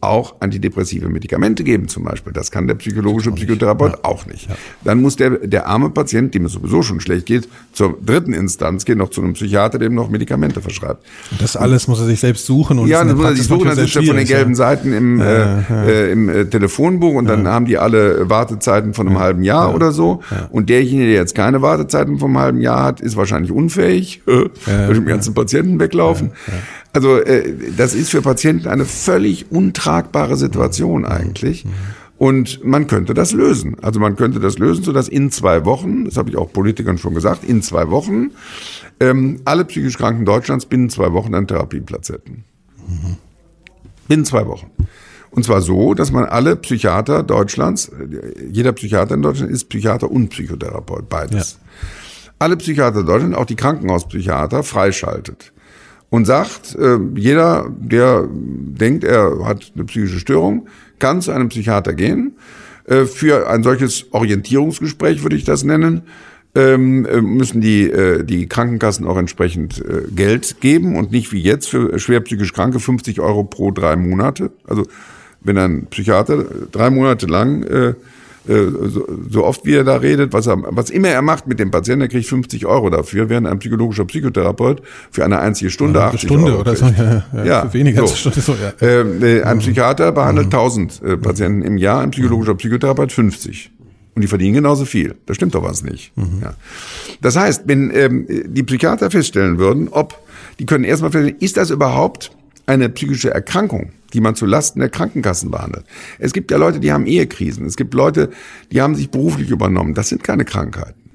[0.07, 2.33] auch antidepressive Medikamente geben zum Beispiel.
[2.33, 3.99] Das kann der psychologische auch Psychotherapeut ja.
[4.03, 4.49] auch nicht.
[4.49, 4.55] Ja.
[4.83, 8.85] Dann muss der, der arme Patient, dem es sowieso schon schlecht geht, zur dritten Instanz
[8.85, 11.05] gehen, noch zu einem Psychiater, dem noch Medikamente verschreibt.
[11.31, 12.79] Und das alles muss er sich selbst suchen.
[12.79, 14.55] Und ja, das muss er sich suchen, dann sitzt er von den gelben ja.
[14.55, 19.19] Seiten im, äh, äh, im äh, Telefonbuch und dann haben die alle Wartezeiten von einem
[19.19, 20.21] halben Jahr oder so.
[20.49, 24.97] Und derjenige, der jetzt keine Wartezeiten vom halben Jahr hat, ist wahrscheinlich unfähig, ja, mit
[24.97, 26.31] dem ganzen Patienten weglaufen.
[26.95, 31.07] Also äh, das ist für Patienten eine völlig untragbare Situation mhm.
[31.07, 31.65] eigentlich.
[31.65, 31.71] Mhm.
[32.17, 33.75] Und man könnte das lösen.
[33.81, 37.13] Also man könnte das lösen, sodass in zwei Wochen, das habe ich auch Politikern schon
[37.13, 38.31] gesagt, in zwei Wochen
[39.01, 42.45] ähm, alle psychisch Kranken Deutschlands binnen zwei Wochen einen Therapieplatz hätten.
[42.87, 43.17] Mhm.
[44.07, 44.71] Binnen zwei Wochen.
[45.31, 47.91] Und zwar so, dass man alle Psychiater Deutschlands,
[48.49, 51.59] jeder Psychiater in Deutschland ist Psychiater und Psychotherapeut, beides.
[51.59, 51.87] Ja.
[52.39, 55.51] Alle Psychiater Deutschland, auch die Krankenhauspsychiater, freischaltet
[56.15, 61.93] und sagt, äh, jeder, der denkt, er hat eine psychische Störung, kann zu einem Psychiater
[61.93, 62.37] gehen.
[62.85, 66.03] Äh, für ein solches Orientierungsgespräch würde ich das nennen,
[66.55, 67.91] ähm, äh, müssen die,
[68.23, 69.83] die Krankenkassen auch entsprechend
[70.15, 74.51] Geld geben und nicht wie jetzt für schwer psychisch Kranke 50 Euro pro drei Monate.
[74.65, 74.87] Also
[75.41, 77.93] wenn ein Psychiater drei Monate lang äh,
[78.47, 81.71] so, so oft wie er da redet, was, er, was immer er macht mit dem
[81.71, 84.81] Patienten, er kriegt 50 Euro dafür, während ein psychologischer Psychotherapeut
[85.11, 88.07] für eine einzige Stunde ja, 80 Stunde Euro oder so, ja, ja, ja, für weniger
[88.07, 88.15] so.
[88.15, 88.73] Stunde so, ja.
[88.81, 90.53] Ähm, äh, ein Psychiater behandelt mhm.
[90.53, 93.71] 1000 äh, Patienten im Jahr, ein psychologischer Psychotherapeut 50.
[94.15, 95.15] Und die verdienen genauso viel.
[95.25, 96.15] Das stimmt doch was nicht.
[96.15, 96.41] Mhm.
[96.41, 96.53] Ja.
[97.21, 100.17] Das heißt, wenn ähm, die Psychiater feststellen würden, ob,
[100.57, 102.31] die können erstmal feststellen, ist das überhaupt
[102.65, 105.85] eine psychische Erkrankung, die man zu Lasten der Krankenkassen behandelt.
[106.19, 107.65] Es gibt ja Leute, die haben Ehekrisen.
[107.65, 108.29] Es gibt Leute,
[108.71, 109.93] die haben sich beruflich übernommen.
[109.93, 111.05] Das sind keine Krankheiten.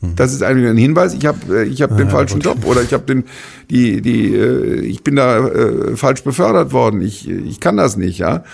[0.00, 0.14] Hm.
[0.14, 2.44] Das ist eigentlich ein Hinweis, ich habe äh, ich hab ah, den falschen gut.
[2.44, 3.24] Job oder ich habe den
[3.70, 7.00] die die äh, ich bin da äh, falsch befördert worden.
[7.00, 8.44] Ich ich kann das nicht, ja.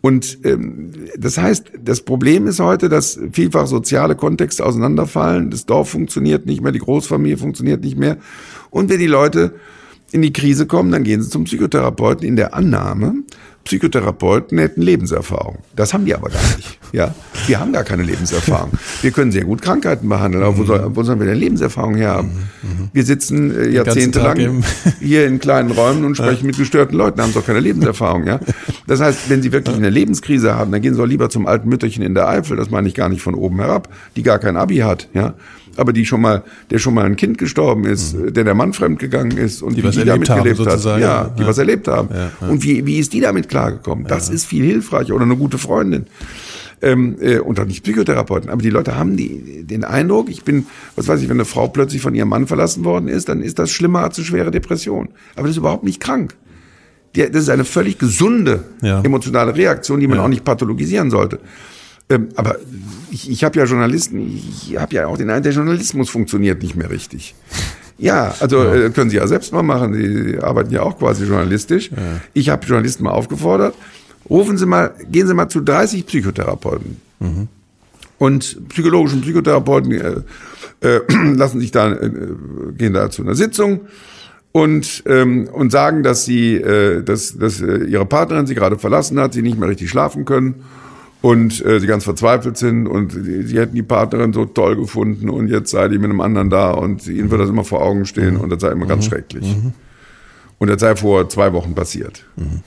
[0.00, 5.50] Und ähm, das heißt, das Problem ist heute, dass vielfach soziale Kontexte auseinanderfallen.
[5.50, 8.18] Das Dorf funktioniert nicht mehr, die Großfamilie funktioniert nicht mehr.
[8.70, 9.54] Und wenn die Leute
[10.12, 13.14] in die Krise kommen, dann gehen sie zum Psychotherapeuten in der Annahme,
[13.64, 15.58] Psychotherapeuten hätten Lebenserfahrung.
[15.74, 16.78] Das haben die aber gar nicht.
[16.92, 17.14] Ja,
[17.46, 18.70] wir haben gar keine Lebenserfahrung.
[19.02, 22.10] Wir können sehr gut Krankheiten behandeln, aber wo, soll, wo sollen wir denn Lebenserfahrung her
[22.10, 22.30] haben?
[22.92, 24.62] Wir sitzen äh, jahrzehntelang
[25.00, 28.26] hier in kleinen Räumen und sprechen mit gestörten Leuten, haben doch keine Lebenserfahrung.
[28.26, 28.38] Ja,
[28.86, 31.68] das heißt, wenn sie wirklich eine Lebenskrise haben, dann gehen sie doch lieber zum alten
[31.68, 32.56] Mütterchen in der Eifel.
[32.56, 35.08] Das meine ich gar nicht von oben herab, die gar kein Abi hat.
[35.14, 35.34] Ja,
[35.76, 38.32] aber die schon mal, der schon mal ein Kind gestorben ist, mhm.
[38.32, 41.00] der der Mann fremdgegangen ist und die, die, die damit gelebt haben, hat.
[41.00, 41.48] Ja, die ja.
[41.48, 42.08] was erlebt haben.
[42.12, 42.48] Ja.
[42.48, 44.06] Und wie, wie ist die damit klargekommen?
[44.06, 46.06] Das ist viel hilfreicher oder eine gute Freundin.
[46.82, 48.50] Ähm, äh, und auch nicht Psychotherapeuten.
[48.50, 50.66] Aber die Leute haben die, den Eindruck, ich bin,
[50.96, 53.58] was weiß ich, wenn eine Frau plötzlich von ihrem Mann verlassen worden ist, dann ist
[53.58, 55.08] das schlimmer als eine schwere Depression.
[55.34, 56.34] Aber das ist überhaupt nicht krank.
[57.14, 61.40] das ist eine völlig gesunde emotionale Reaktion, die man auch nicht pathologisieren sollte.
[62.10, 62.56] Ähm, aber
[63.10, 66.76] ich, ich habe ja Journalisten, ich habe ja auch den Eindruck, der Journalismus funktioniert nicht
[66.76, 67.34] mehr richtig.
[67.96, 68.74] Ja, also ja.
[68.74, 69.94] Äh, können Sie ja selbst mal machen.
[69.94, 71.90] Sie arbeiten ja auch quasi journalistisch.
[71.90, 72.20] Ja.
[72.34, 73.74] Ich habe Journalisten mal aufgefordert,
[74.28, 77.00] rufen Sie mal, gehen Sie mal zu 30 Psychotherapeuten.
[77.20, 77.48] Mhm.
[78.18, 80.14] Und psychologischen Psychotherapeuten äh,
[80.80, 81.00] äh,
[81.34, 82.10] lassen sich da, äh,
[82.76, 83.82] gehen da zu einer Sitzung
[84.52, 89.18] und ähm, und sagen, dass sie, äh, dass, dass äh, ihre Partnerin sie gerade verlassen
[89.18, 90.64] hat, sie nicht mehr richtig schlafen können
[91.24, 95.48] und äh, sie ganz verzweifelt sind und sie hätten die Partnerin so toll gefunden und
[95.48, 98.36] jetzt sei die mit einem anderen da und ihnen wird das immer vor Augen stehen
[98.36, 99.08] und das sei immer ganz mhm.
[99.08, 99.56] schrecklich.
[99.56, 99.72] Mhm.
[100.58, 102.26] Und das sei vor zwei Wochen passiert.
[102.36, 102.60] Mhm.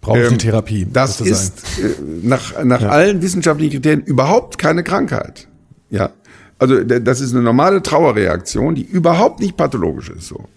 [0.00, 0.88] Braucht ähm, Therapie.
[0.92, 2.88] Das ist äh, nach, nach ja.
[2.88, 5.46] allen wissenschaftlichen Kriterien überhaupt keine Krankheit.
[5.90, 6.10] Ja.
[6.58, 10.26] Also das ist eine normale Trauerreaktion, die überhaupt nicht pathologisch ist.
[10.26, 10.48] So.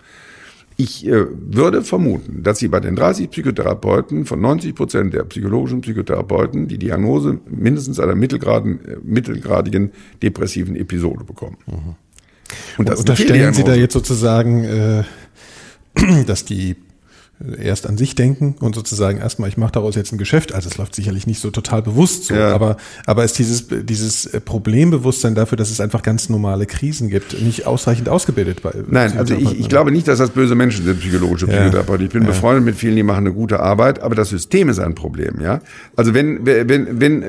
[0.82, 5.82] Ich äh, würde vermuten, dass Sie bei den 30 Psychotherapeuten von 90 Prozent der psychologischen
[5.82, 9.92] Psychotherapeuten die Diagnose mindestens einer mittelgradigen, äh, mittelgradigen
[10.24, 11.58] depressiven Episode bekommen.
[11.68, 11.96] Mhm.
[12.80, 15.04] Und, das unterstellen Sie da jetzt sozusagen, äh,
[16.26, 16.78] dass die
[17.58, 20.54] erst an sich denken und sozusagen erstmal, ich mache daraus jetzt ein Geschäft.
[20.54, 22.54] Also es läuft sicherlich nicht so total bewusst so, ja.
[22.54, 27.66] aber, aber ist dieses, dieses Problembewusstsein dafür, dass es einfach ganz normale Krisen gibt, nicht
[27.66, 31.48] ausreichend ausgebildet bei Nein, also ich, ich glaube nicht, dass das böse Menschen sind, psychologische
[31.48, 32.06] Psychotherapeuten.
[32.06, 32.30] Ich bin ja.
[32.30, 35.62] befreundet mit vielen, die machen eine gute Arbeit, aber das System ist ein Problem, ja.
[35.96, 37.24] Also wenn, wenn, wenn,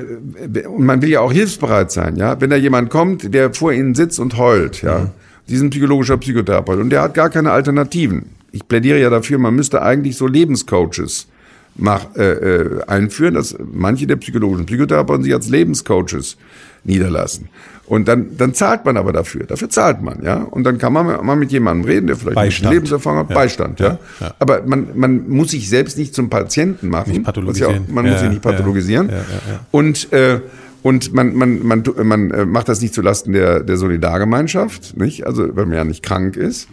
[0.67, 2.39] und man will ja auch hilfsbereit sein, ja.
[2.39, 4.99] Wenn da jemand kommt, der vor Ihnen sitzt und heult, ja.
[4.99, 5.09] Mhm.
[5.45, 9.55] Sie sind psychologischer Psychotherapeut und der hat gar keine Alternativen ich plädiere ja dafür, man
[9.55, 11.27] müsste eigentlich so Lebenscoaches
[11.75, 16.37] mach, äh, äh, einführen, dass manche der psychologischen Psychotherapeuten sich als Lebenscoaches
[16.83, 17.49] niederlassen.
[17.87, 19.45] Und dann, dann zahlt man aber dafür.
[19.45, 20.37] Dafür zahlt man, ja.
[20.43, 22.73] Und dann kann man mal mit jemandem reden, der vielleicht Beistand.
[22.73, 23.29] Lebenserfahrung hat.
[23.29, 23.35] Ja.
[23.35, 23.97] Beistand, ja.
[24.19, 24.33] ja.
[24.39, 27.11] Aber man, man muss sich selbst nicht zum Patienten machen.
[27.11, 27.73] Nicht pathologisieren.
[27.87, 29.09] Ja, man muss sich nicht pathologisieren.
[29.71, 30.39] Und äh,
[30.83, 35.25] und man, man, man, man äh, macht das nicht zulasten der, der Solidargemeinschaft, nicht?
[35.25, 36.67] Also, weil man ja nicht krank ist.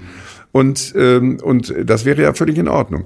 [0.53, 3.05] Und, ähm, und das wäre ja völlig in Ordnung.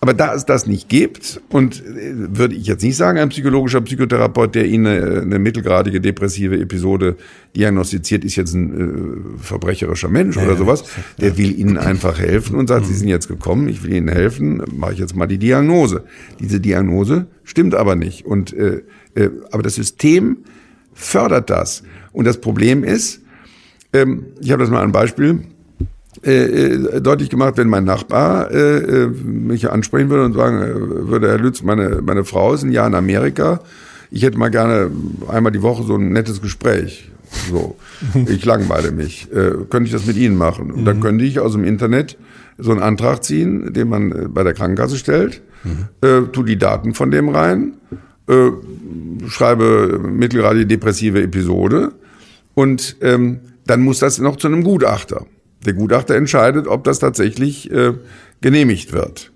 [0.00, 3.80] Aber da es das nicht gibt, und äh, würde ich jetzt nicht sagen, ein psychologischer
[3.80, 7.16] Psychotherapeut, der Ihnen eine, eine mittelgradige depressive Episode
[7.56, 10.84] diagnostiziert, ist jetzt ein äh, verbrecherischer Mensch ja, oder sowas.
[11.18, 14.62] Der will Ihnen einfach helfen und sagt, Sie sind jetzt gekommen, ich will Ihnen helfen,
[14.76, 16.04] mache ich jetzt mal die Diagnose.
[16.40, 18.26] Diese Diagnose stimmt aber nicht.
[18.26, 18.82] Und äh,
[19.14, 20.38] äh, aber das System
[20.94, 21.82] fördert das.
[22.12, 23.20] Und das Problem ist,
[23.92, 25.42] ähm, ich habe das mal ein Beispiel
[26.24, 31.08] äh, äh, deutlich gemacht, wenn mein Nachbar äh, äh, mich ansprechen würde und sagen äh,
[31.08, 33.60] würde, Herr Lütz, meine, meine Frau ist ein Jahr in Amerika,
[34.10, 34.90] ich hätte mal gerne
[35.28, 37.10] einmal die Woche so ein nettes Gespräch.
[37.50, 37.76] So,
[38.28, 39.32] ich langweile mich.
[39.32, 40.70] Äh, könnte ich das mit Ihnen machen?
[40.70, 41.02] Und dann mhm.
[41.02, 42.18] könnte ich aus dem Internet
[42.58, 45.88] so einen Antrag ziehen, den man bei der Krankenkasse stellt, mhm.
[46.06, 47.72] äh, tu die Daten von dem rein,
[48.28, 48.50] äh,
[49.26, 51.92] schreibe mittelgradige depressive Episode
[52.54, 55.26] und ähm, dann muss das noch zu einem Gutachter.
[55.64, 57.94] Der Gutachter entscheidet, ob das tatsächlich äh,
[58.40, 59.32] genehmigt wird.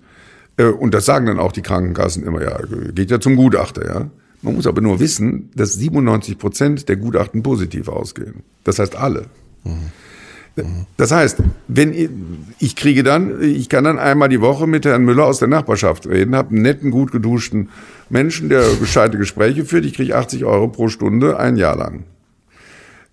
[0.57, 2.59] Äh, und das sagen dann auch die Krankenkassen immer, ja,
[2.93, 4.09] geht ja zum Gutachter, ja.
[4.41, 8.43] Man muss aber nur wissen, dass 97 Prozent der Gutachten positiv ausgehen.
[8.63, 9.25] Das heißt alle.
[9.63, 9.91] Mhm.
[10.95, 12.09] Das heißt, wenn ich,
[12.59, 16.07] ich, kriege dann, ich kann dann einmal die Woche mit Herrn Müller aus der Nachbarschaft
[16.07, 17.69] reden, habe einen netten, gut geduschten
[18.09, 19.85] Menschen, der gescheite Gespräche führt.
[19.85, 22.05] Ich kriege 80 Euro pro Stunde ein Jahr lang.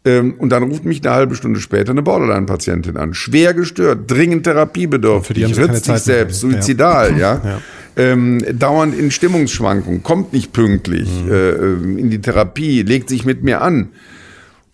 [0.07, 3.15] Ähm, und dann ruft mich eine halbe Stunde später eine Borderline-Patientin an.
[3.15, 7.41] Schwer gestört, dringend therapiebedürftig, ritzt sich selbst, suizidal, ja.
[7.45, 7.61] ja.
[7.97, 11.33] Ähm, dauernd in Stimmungsschwankungen, kommt nicht pünktlich mhm.
[11.33, 13.91] äh, in die Therapie, legt sich mit mir an.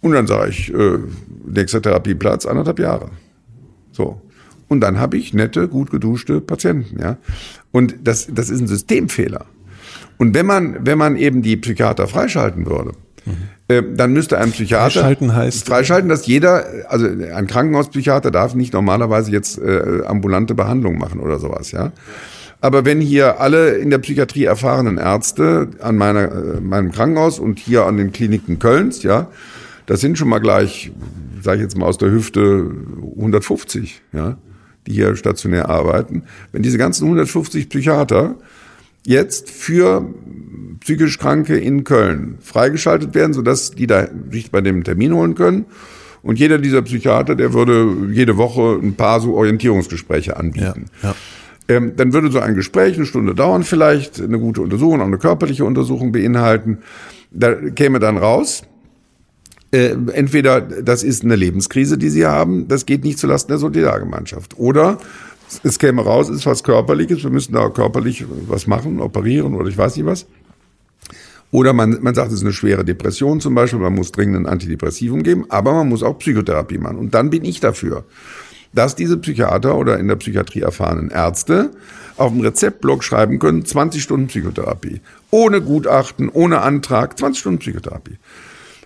[0.00, 0.98] Und dann sage ich, äh,
[1.46, 3.10] nächster Therapieplatz, anderthalb Jahre.
[3.92, 4.20] So.
[4.68, 7.18] Und dann habe ich nette, gut geduschte Patienten, ja.
[7.72, 9.44] Und das, das ist ein Systemfehler.
[10.16, 12.92] Und wenn man, wenn man eben die Psychiater freischalten würde,
[13.26, 13.96] mhm.
[13.96, 19.30] dann müsste ein Psychiater freischalten heißt freischalten, dass jeder, also ein Krankenhauspsychiater darf nicht normalerweise
[19.30, 21.92] jetzt äh, ambulante Behandlung machen oder sowas, ja.
[22.62, 27.58] Aber wenn hier alle in der Psychiatrie erfahrenen Ärzte an meiner, äh, meinem Krankenhaus und
[27.58, 29.28] hier an den Kliniken Kölns, ja,
[29.86, 30.92] das sind schon mal gleich,
[31.42, 32.70] sage ich jetzt mal aus der Hüfte
[33.16, 34.36] 150, ja,
[34.86, 36.24] die hier stationär arbeiten.
[36.52, 38.36] Wenn diese ganzen 150 Psychiater
[39.04, 40.06] jetzt für
[40.80, 45.66] psychisch Kranke in Köln freigeschaltet werden, sodass die da sich bei dem Termin holen können.
[46.22, 50.86] Und jeder dieser Psychiater, der würde jede Woche ein paar so Orientierungsgespräche anbieten.
[51.02, 51.14] Ja, ja.
[51.68, 55.18] Ähm, dann würde so ein Gespräch eine Stunde dauern, vielleicht eine gute Untersuchung, auch eine
[55.18, 56.78] körperliche Untersuchung beinhalten.
[57.30, 58.64] Da käme dann raus,
[59.72, 64.58] äh, entweder das ist eine Lebenskrise, die Sie haben, das geht nicht zulasten der Solidargemeinschaft.
[64.58, 64.98] Oder
[65.62, 69.76] es käme raus, ist was Körperliches, wir müssen da körperlich was machen, operieren oder ich
[69.76, 70.26] weiß nicht was.
[71.52, 74.46] Oder man, man sagt, es ist eine schwere Depression zum Beispiel, man muss dringend ein
[74.46, 76.98] Antidepressivum geben, aber man muss auch Psychotherapie machen.
[76.98, 78.04] Und dann bin ich dafür,
[78.72, 81.70] dass diese Psychiater oder in der Psychiatrie erfahrenen Ärzte
[82.16, 85.00] auf dem Rezeptblock schreiben können, 20 Stunden Psychotherapie.
[85.30, 88.18] Ohne Gutachten, ohne Antrag, 20 Stunden Psychotherapie.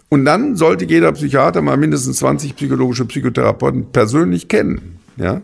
[0.09, 5.01] Und dann sollte jeder Psychiater mal mindestens 20 psychologische Psychotherapeuten persönlich kennen.
[5.17, 5.43] Ja?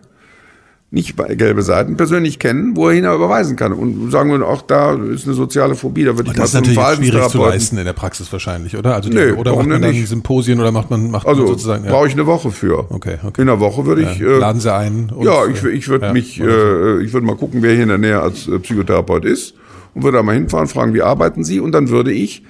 [0.93, 3.73] Nicht gelbe Seiten persönlich kennen, wo er hin überweisen kann.
[3.73, 7.29] Und sagen wir, auch da ist eine soziale Phobie, da würde ich das ist schwierig
[7.29, 8.97] zu leisten in der Praxis wahrscheinlich, oder?
[8.97, 10.09] Also die, nee, oder macht man dann nicht?
[10.09, 11.85] Symposien oder macht man, macht also, man sozusagen?
[11.85, 11.93] Ja.
[11.93, 12.91] brauche ich eine Woche für.
[12.91, 13.43] Okay, okay.
[13.43, 14.21] In einer Woche würde ich.
[14.21, 15.13] Äh, Laden Sie ein.
[15.23, 17.99] ja, ich, ich würde ja, mich, äh, ich würde mal gucken, wer hier in der
[17.99, 19.55] Nähe als äh, Psychotherapeut ist
[19.95, 21.61] und würde da mal hinfahren, fragen, wie arbeiten Sie?
[21.61, 22.43] Und dann würde ich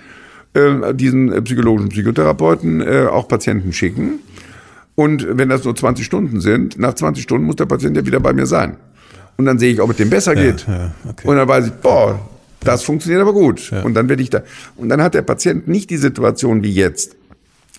[0.54, 4.20] äh, diesen äh, psychologischen Psychotherapeuten äh, auch Patienten schicken.
[4.94, 8.20] Und wenn das nur 20 Stunden sind, nach 20 Stunden muss der Patient ja wieder
[8.20, 8.76] bei mir sein.
[9.36, 10.66] Und dann sehe ich, ob es dem besser geht.
[10.66, 11.26] Ja, ja, okay.
[11.26, 12.20] Und dann weiß ich, boah,
[12.60, 13.70] das funktioniert aber gut.
[13.70, 13.82] Ja.
[13.82, 14.42] Und dann werde ich da.
[14.76, 17.16] Und dann hat der Patient nicht die Situation wie jetzt,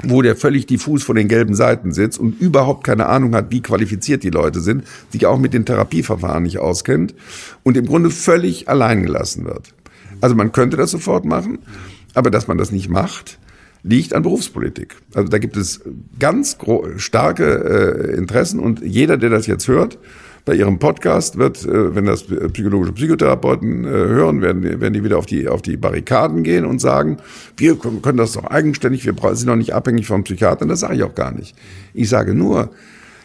[0.03, 3.61] wo der völlig diffus vor den gelben Seiten sitzt und überhaupt keine Ahnung hat, wie
[3.61, 7.13] qualifiziert die Leute sind, sich auch mit den Therapieverfahren nicht auskennt
[7.63, 9.73] und im Grunde völlig allein gelassen wird.
[10.19, 11.59] Also man könnte das sofort machen,
[12.13, 13.37] aber dass man das nicht macht,
[13.83, 14.95] liegt an Berufspolitik.
[15.13, 15.81] Also da gibt es
[16.19, 16.57] ganz
[16.97, 19.97] starke äh, Interessen und jeder, der das jetzt hört,
[20.45, 25.17] bei ihrem Podcast wird, äh, wenn das psychologische Psychotherapeuten äh, hören, werden, werden die wieder
[25.17, 27.17] auf die, auf die Barrikaden gehen und sagen,
[27.57, 30.65] wir können das doch eigenständig, wir sind doch nicht abhängig vom Psychiater.
[30.65, 31.55] Das sage ich auch gar nicht.
[31.93, 32.71] Ich sage nur,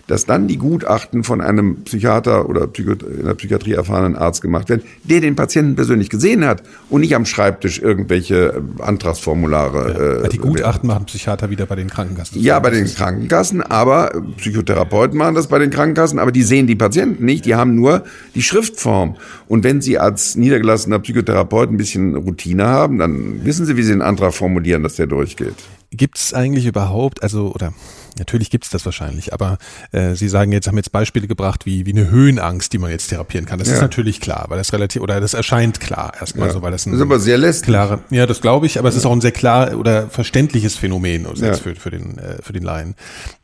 [0.07, 4.83] dass dann die Gutachten von einem Psychiater oder in der Psychiatrie erfahrenen Arzt gemacht werden,
[5.05, 10.21] der den Patienten persönlich gesehen hat und nicht am Schreibtisch irgendwelche äh, Antragsformulare.
[10.21, 12.41] Ja, äh, die Gutachten machen Psychiater wieder bei den Krankenkassen.
[12.41, 16.77] Ja, bei den Krankenkassen, aber Psychotherapeuten machen das bei den Krankenkassen, aber die sehen die
[16.77, 18.05] Patienten nicht, die haben nur
[18.35, 19.17] die Schriftform.
[19.49, 23.93] Und wenn sie als niedergelassener Psychotherapeut ein bisschen Routine haben, dann wissen sie, wie sie
[23.93, 25.55] den Antrag formulieren, dass der durchgeht.
[25.91, 27.73] Gibt es eigentlich überhaupt, also oder
[28.19, 29.59] Natürlich gibt es das wahrscheinlich, aber
[29.93, 33.09] äh, Sie sagen jetzt, haben jetzt Beispiele gebracht wie, wie eine Höhenangst, die man jetzt
[33.09, 33.59] therapieren kann.
[33.59, 33.75] Das ja.
[33.75, 36.55] ist natürlich klar, weil das relativ, oder das erscheint klar erstmal ja.
[36.55, 37.67] so, weil das ein das ist aber sehr lästig.
[37.67, 38.91] klare, ja, das glaube ich, aber ja.
[38.91, 42.53] es ist auch ein sehr klar oder verständliches Phänomen also für, für den, äh, für
[42.53, 42.95] den Laien.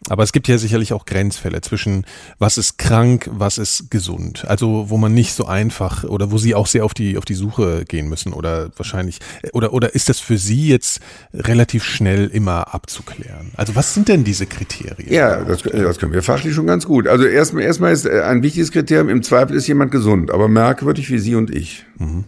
[0.09, 2.07] Aber es gibt ja sicherlich auch Grenzfälle zwischen
[2.39, 4.45] was ist krank, was ist gesund.
[4.49, 7.35] Also, wo man nicht so einfach oder wo Sie auch sehr auf die, auf die
[7.35, 9.19] Suche gehen müssen oder wahrscheinlich,
[9.53, 11.01] oder, oder ist das für Sie jetzt
[11.35, 13.53] relativ schnell immer abzuklären?
[13.57, 15.13] Also, was sind denn diese Kriterien?
[15.13, 17.07] Ja, das, das können wir fachlich schon ganz gut.
[17.07, 21.11] Also erstmal, erstmal ist äh, ein wichtiges Kriterium, im Zweifel ist jemand gesund, aber merkwürdig
[21.11, 21.85] wie Sie und ich.
[21.99, 22.25] Mhm.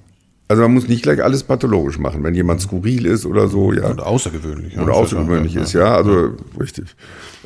[0.46, 3.90] Also man muss nicht gleich alles pathologisch machen, wenn jemand skurril ist oder so, ja.
[3.90, 4.74] Oder außergewöhnlich.
[4.74, 4.82] Ja.
[4.82, 5.94] Oder außergewöhnlich ist, ja.
[5.94, 6.94] Also richtig.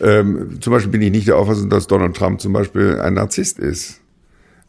[0.01, 3.61] Ähm, zum Beispiel bin ich nicht der Auffassung, dass Donald Trump zum Beispiel ein Narzisst
[3.61, 4.01] ist.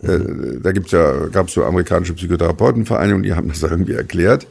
[0.01, 0.09] Mhm.
[0.09, 4.45] Äh, da gibt's ja, gab's so amerikanische Psychotherapeutenvereine die haben das irgendwie erklärt.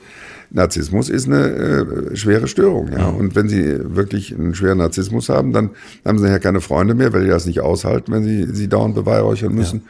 [0.51, 2.90] Narzissmus ist eine äh, schwere Störung.
[2.92, 3.09] Ja?
[3.09, 5.70] Und wenn Sie wirklich einen schweren Narzissmus haben, dann
[6.05, 8.94] haben Sie ja keine Freunde mehr, weil die das nicht aushalten, wenn Sie sie dauernd
[8.94, 9.82] beweihräuchern müssen.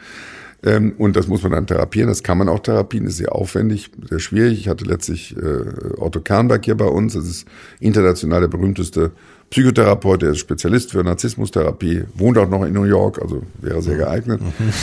[0.63, 0.71] Ja.
[0.71, 2.09] Ähm, und das muss man dann therapieren.
[2.09, 4.59] Das kann man auch therapieren, ist sehr aufwendig, sehr schwierig.
[4.59, 5.63] Ich hatte letztlich äh,
[5.97, 7.13] Otto Kernberg hier bei uns.
[7.13, 7.47] Das ist
[7.79, 9.11] international der berühmteste
[9.49, 13.97] Psychotherapeut, der ist Spezialist für Narzissmustherapie, wohnt auch noch in New York, also wäre sehr
[13.97, 14.41] geeignet.
[14.41, 14.73] Mhm.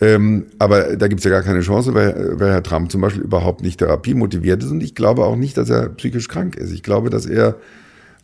[0.00, 3.62] Ähm, aber da gibt's ja gar keine Chance, weil, weil Herr Trump zum Beispiel überhaupt
[3.62, 6.72] nicht therapiemotiviert ist und ich glaube auch nicht, dass er psychisch krank ist.
[6.72, 7.56] Ich glaube, dass er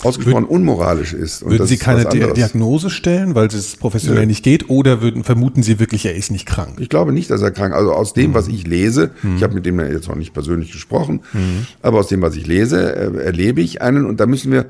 [0.03, 1.45] ausgesprochen würden, unmoralisch ist.
[1.45, 4.27] würden Sie keine Diagnose stellen, weil es professionell ja.
[4.27, 6.79] nicht geht, oder würden vermuten Sie wirklich, er ist nicht krank?
[6.81, 7.73] Ich glaube nicht, dass er krank.
[7.73, 7.79] ist.
[7.79, 8.35] Also aus dem, mhm.
[8.35, 9.37] was ich lese, mhm.
[9.37, 11.67] ich habe mit dem jetzt noch nicht persönlich gesprochen, mhm.
[11.83, 14.67] aber aus dem, was ich lese, äh, erlebe ich einen und da müssen wir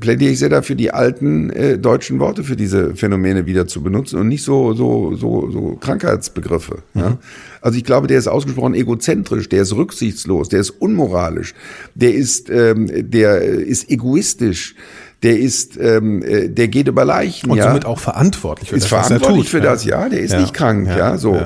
[0.00, 4.18] plädiere ich sehr dafür, die alten äh, deutschen Worte für diese Phänomene wieder zu benutzen
[4.18, 6.78] und nicht so so so so Krankheitsbegriffe.
[6.94, 7.00] Mhm.
[7.00, 7.18] Ja?
[7.60, 11.54] Also ich glaube, der ist ausgesprochen egozentrisch, der ist rücksichtslos, der ist unmoralisch,
[11.94, 14.74] der ist ähm, der ist egoistisch.
[15.22, 17.68] Der ist, ähm, äh, der geht über Leichen, und ja.
[17.68, 20.06] somit auch verantwortlich für ist das, verantwortlich für das, ja.
[20.10, 20.40] Der ist ja.
[20.40, 21.40] nicht krank, ja, ja so.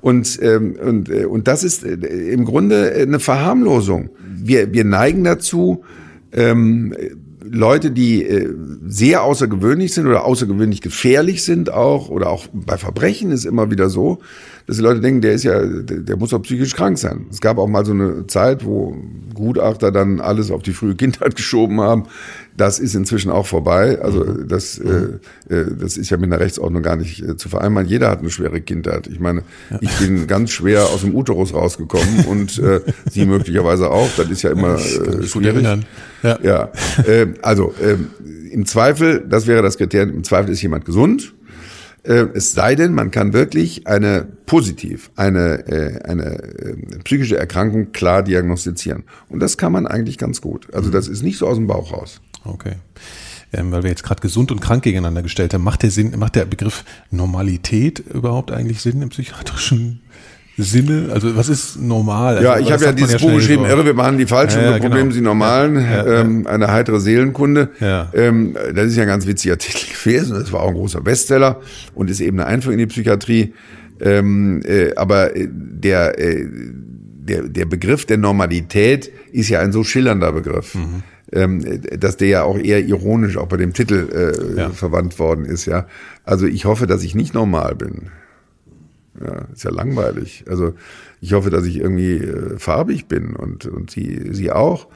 [0.00, 1.94] Und ähm, und äh, und das ist äh,
[2.30, 4.10] im Grunde eine Verharmlosung.
[4.32, 5.82] Wir wir neigen dazu,
[6.32, 6.94] ähm,
[7.50, 8.52] Leute, die äh,
[8.86, 13.88] sehr außergewöhnlich sind oder außergewöhnlich gefährlich sind auch, oder auch bei Verbrechen ist immer wieder
[13.88, 14.18] so,
[14.66, 17.26] dass die Leute denken, der ist ja, der, der muss doch psychisch krank sein.
[17.30, 18.96] Es gab auch mal so eine Zeit, wo
[19.34, 22.04] Gutachter dann alles auf die frühe Kindheit geschoben haben.
[22.56, 24.00] Das ist inzwischen auch vorbei.
[24.00, 24.48] Also mhm.
[24.48, 25.20] das, mhm.
[25.48, 27.88] äh, äh, das ist ja mit einer Rechtsordnung gar nicht äh, zu vereinbaren.
[27.88, 29.06] Jeder hat eine schwere Kindheit.
[29.06, 29.78] Ich meine, ja.
[29.80, 32.80] ich bin ganz schwer aus dem Uterus rausgekommen und äh,
[33.10, 34.08] Sie möglicherweise auch.
[34.16, 35.64] Das ist ja immer äh, schwierig.
[36.22, 36.72] Ja, ja.
[37.06, 37.96] Äh, also äh,
[38.50, 40.16] im Zweifel, das wäre das Kriterium.
[40.16, 41.34] Im Zweifel ist jemand gesund
[42.06, 47.92] äh, es sei denn, man kann wirklich eine positiv, eine, äh, eine äh, psychische Erkrankung
[47.92, 49.04] klar diagnostizieren.
[49.28, 50.72] Und das kann man eigentlich ganz gut.
[50.72, 52.20] Also das ist nicht so aus dem Bauch raus.
[52.46, 52.74] Okay.
[53.52, 56.34] Ähm, weil wir jetzt gerade gesund und krank gegeneinander gestellt haben, macht der Sinn, macht
[56.34, 60.00] der Begriff Normalität überhaupt eigentlich Sinn im psychiatrischen
[60.58, 61.10] Sinne?
[61.12, 62.36] Also was ist normal?
[62.36, 63.68] Also, ja, ich habe ja dieses ja Buch geschrieben, so.
[63.68, 65.10] Irre, wir machen die Falschen, ja, ja, genau.
[65.10, 67.70] Sie Normalen, ja, ähm, eine heitere Seelenkunde.
[67.80, 71.60] Ähm, das ist ja ein ganz witziger Titel gewesen, das war auch ein großer Bestseller
[71.94, 73.52] und ist eben eine Einführung in die Psychiatrie.
[74.00, 79.84] Ähm, äh, aber äh, der, äh, der, der Begriff der Normalität ist ja ein so
[79.84, 80.74] schillernder Begriff.
[80.74, 81.02] Mhm.
[81.32, 84.08] Ähm, dass der ja auch eher ironisch auch bei dem Titel
[84.56, 85.86] äh, verwandt worden ist, ja.
[86.24, 88.10] Also ich hoffe, dass ich nicht normal bin.
[89.20, 90.44] Ja, ist ja langweilig.
[90.48, 90.74] Also
[91.20, 94.88] ich hoffe, dass ich irgendwie äh, farbig bin und, und sie, sie auch.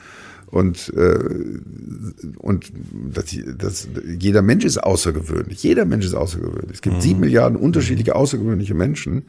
[0.46, 1.18] Und, äh,
[2.38, 2.72] und
[3.12, 5.62] das, das, jeder Mensch ist außergewöhnlich.
[5.62, 6.74] Jeder Mensch ist außergewöhnlich.
[6.74, 7.00] Es gibt mhm.
[7.00, 9.24] sieben Milliarden unterschiedliche außergewöhnliche Menschen.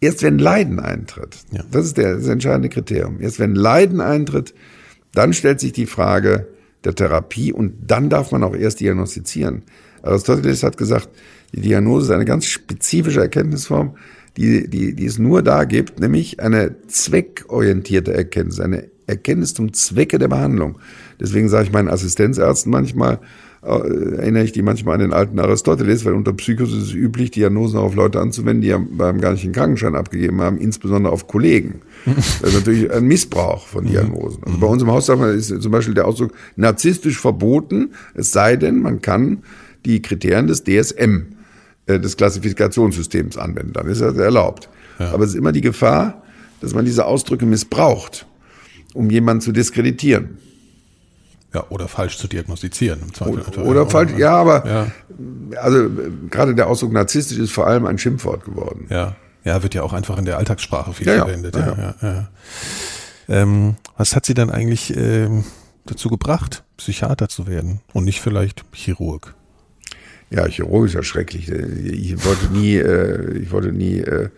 [0.00, 1.62] Erst wenn Leiden eintritt, ja.
[1.70, 3.20] das ist der, das entscheidende Kriterium.
[3.20, 4.54] Erst wenn Leiden eintritt,
[5.14, 6.48] dann stellt sich die Frage
[6.84, 9.62] der Therapie und dann darf man auch erst diagnostizieren.
[10.02, 11.08] Aristoteles hat gesagt,
[11.52, 13.96] die Diagnose ist eine ganz spezifische Erkenntnisform,
[14.36, 20.18] die, die, die es nur da gibt, nämlich eine zweckorientierte Erkenntnis, eine Erkenntnis zum Zwecke
[20.18, 20.78] der Behandlung.
[21.20, 23.20] Deswegen sage ich meinen Assistenzärzten manchmal,
[23.64, 27.78] erinnere ich die manchmal an den alten Aristoteles, weil unter Psychos ist es üblich, Diagnosen
[27.78, 31.80] auf Leute anzuwenden, die ja beim gar nicht den Krankenschein abgegeben haben, insbesondere auf Kollegen.
[32.14, 34.42] Das ist natürlich ein Missbrauch von Diagnosen.
[34.44, 38.82] Also bei uns im Haus ist zum Beispiel der Ausdruck narzisstisch verboten, es sei denn,
[38.82, 39.38] man kann
[39.86, 41.26] die Kriterien des DSM,
[41.86, 44.68] äh, des Klassifikationssystems anwenden, dann ist das erlaubt.
[44.98, 45.12] Ja.
[45.12, 46.22] Aber es ist immer die Gefahr,
[46.60, 48.26] dass man diese Ausdrücke missbraucht
[48.94, 50.38] um jemanden zu diskreditieren.
[51.54, 53.00] Ja, oder falsch zu diagnostizieren.
[53.00, 54.86] Im Zweifel oder, oder falsch, ja, aber ja.
[55.60, 55.88] also
[56.28, 58.86] gerade der Ausdruck narzisstisch ist vor allem ein Schimpfwort geworden.
[58.90, 61.54] Ja, ja, wird ja auch einfach in der Alltagssprache viel ja, verwendet.
[61.54, 62.28] Ja, ja, ja.
[63.28, 65.44] Ähm, was hat Sie dann eigentlich ähm,
[65.86, 69.34] dazu gebracht, Psychiater zu werden und nicht vielleicht Chirurg?
[70.30, 71.50] Ja, Chirurg ist ja schrecklich.
[71.50, 74.30] Ich wollte nie, äh, ich wollte nie äh,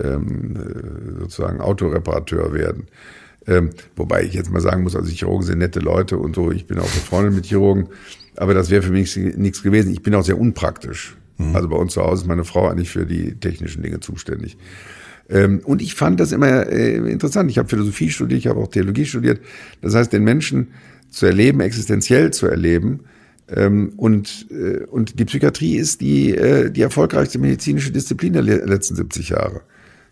[0.00, 2.88] ähm, äh, sozusagen Autoreparateur werden.
[3.48, 6.52] Ähm, wobei ich jetzt mal sagen muss, also Chirurgen sind nette Leute und so.
[6.52, 7.88] Ich bin auch befreundet mit Chirurgen.
[8.36, 9.90] Aber das wäre für mich nichts gewesen.
[9.90, 11.16] Ich bin auch sehr unpraktisch.
[11.38, 11.56] Mhm.
[11.56, 14.58] Also bei uns zu Hause ist meine Frau eigentlich für die technischen Dinge zuständig.
[15.30, 17.50] Ähm, und ich fand das immer äh, interessant.
[17.50, 19.40] Ich habe Philosophie studiert, ich habe auch Theologie studiert.
[19.80, 20.68] Das heißt, den Menschen
[21.10, 23.00] zu erleben, existenziell zu erleben.
[23.48, 28.94] Ähm, und, äh, und die Psychiatrie ist die, äh, die erfolgreichste medizinische Disziplin der letzten
[28.94, 29.62] 70 Jahre.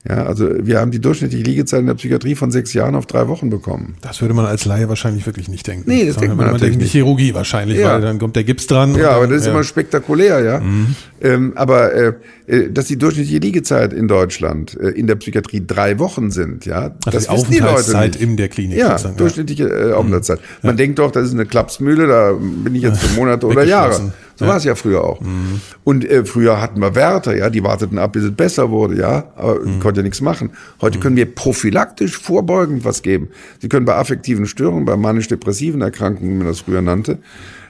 [0.08, 3.26] Ja, also wir haben die durchschnittliche Liegezeit in der Psychiatrie von sechs Jahren auf drei
[3.26, 3.96] Wochen bekommen.
[4.02, 5.90] Das würde man als Laie wahrscheinlich wirklich nicht denken.
[5.90, 6.92] Nee, das Sondern denkt man, man natürlich nicht.
[6.92, 7.94] Chirurgie wahrscheinlich, ja.
[7.94, 8.94] weil dann kommt der Gips dran.
[8.94, 9.52] Ja, aber das ist ja.
[9.52, 10.60] immer spektakulär, ja.
[10.60, 10.94] Mhm.
[11.20, 12.12] Ähm, aber äh,
[12.46, 16.94] äh, dass die durchschnittliche Liegezeit in Deutschland äh, in der Psychiatrie drei Wochen sind, ja,
[17.04, 18.20] also das die wissen die Leute nicht.
[18.20, 18.78] in der Klinik.
[18.78, 19.16] Ja, sozusagen.
[19.16, 20.40] durchschnittliche äh, Aufenthaltszeit.
[20.40, 20.66] Mhm.
[20.66, 24.12] Man denkt doch, das ist eine Klapsmühle, da bin ich jetzt für Monate oder Jahre.
[24.36, 24.50] So ja.
[24.50, 25.20] war es ja früher auch.
[25.20, 25.60] Mhm.
[25.84, 29.32] Und äh, früher hatten wir Wärter, ja, die warteten ab, bis es besser wurde, ja,
[29.34, 29.80] aber mhm.
[29.80, 30.50] konnte ja nichts machen.
[30.82, 31.02] Heute mhm.
[31.02, 33.28] können wir prophylaktisch vorbeugend was geben.
[33.60, 37.18] Sie können bei affektiven Störungen, bei manisch-depressiven Erkrankungen, wie man das früher nannte,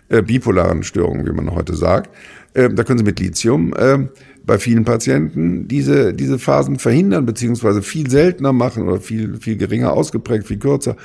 [0.09, 2.11] äh, bipolaren Störungen, wie man heute sagt,
[2.57, 3.99] äh, da können Sie mit Lithium äh,
[4.45, 9.93] bei vielen Patienten diese, diese Phasen verhindern, beziehungsweise viel seltener machen oder viel, viel geringer
[9.93, 10.97] ausgeprägt, viel kürzer.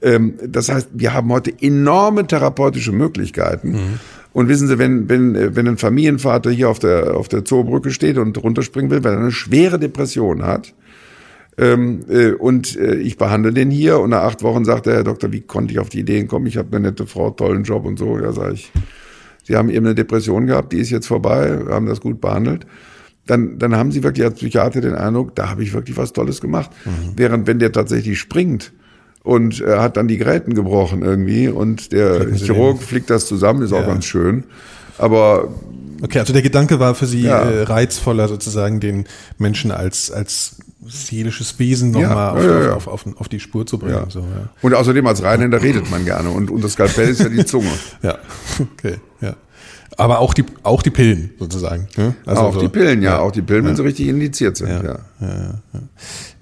[0.00, 3.72] Ähm, das heißt, wir haben heute enorme therapeutische Möglichkeiten.
[3.72, 4.00] Mhm.
[4.32, 8.18] Und wissen Sie, wenn, wenn, wenn ein Familienvater hier auf der, auf der Zoobrücke steht
[8.18, 10.74] und runterspringen will, weil er eine schwere Depression hat,
[11.58, 15.04] ähm, äh, und äh, ich behandle den hier und nach acht Wochen sagt der Herr
[15.04, 16.46] Doktor, wie konnte ich auf die Ideen kommen?
[16.46, 18.18] Ich habe eine nette Frau, tollen Job und so.
[18.18, 18.70] Ja, sage ich,
[19.46, 22.66] Sie haben eben eine Depression gehabt, die ist jetzt vorbei, haben das gut behandelt.
[23.26, 26.40] Dann, dann haben Sie wirklich als Psychiater den Eindruck, da habe ich wirklich was Tolles
[26.40, 26.70] gemacht.
[26.84, 27.12] Mhm.
[27.16, 28.72] Während wenn der tatsächlich springt,
[29.22, 33.72] und er hat dann die Gräten gebrochen irgendwie und der Chirurg flickt das zusammen, ist
[33.72, 33.80] ja.
[33.80, 34.44] auch ganz schön.
[34.98, 35.48] Aber
[36.02, 37.40] Okay, also der Gedanke war für Sie ja.
[37.40, 39.06] äh, reizvoller, sozusagen den
[39.38, 44.04] Menschen als, als seelisches Wesen nochmal ja, auf, auf, auf, auf, die Spur zu bringen.
[44.08, 44.24] So.
[44.62, 47.70] Und außerdem als Rheinländer redet man gerne und, das Skalpell ist ja die Zunge.
[48.02, 48.18] ja,
[48.60, 48.96] okay.
[49.96, 51.88] Aber auch die, auch die Pillen sozusagen.
[51.96, 52.14] Ne?
[52.26, 54.68] Also auch so, die Pillen, ja, auch die Pillen, wenn sie richtig indiziert sind.
[54.68, 54.98] Ja, ja.
[55.20, 55.60] ja,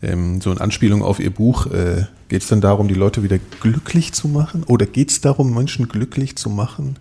[0.03, 3.39] ähm, so in Anspielung auf Ihr Buch, äh, geht es dann darum, die Leute wieder
[3.61, 4.65] glücklich zu machen?
[4.65, 6.99] Oder geht es darum, Menschen glücklich zu machen?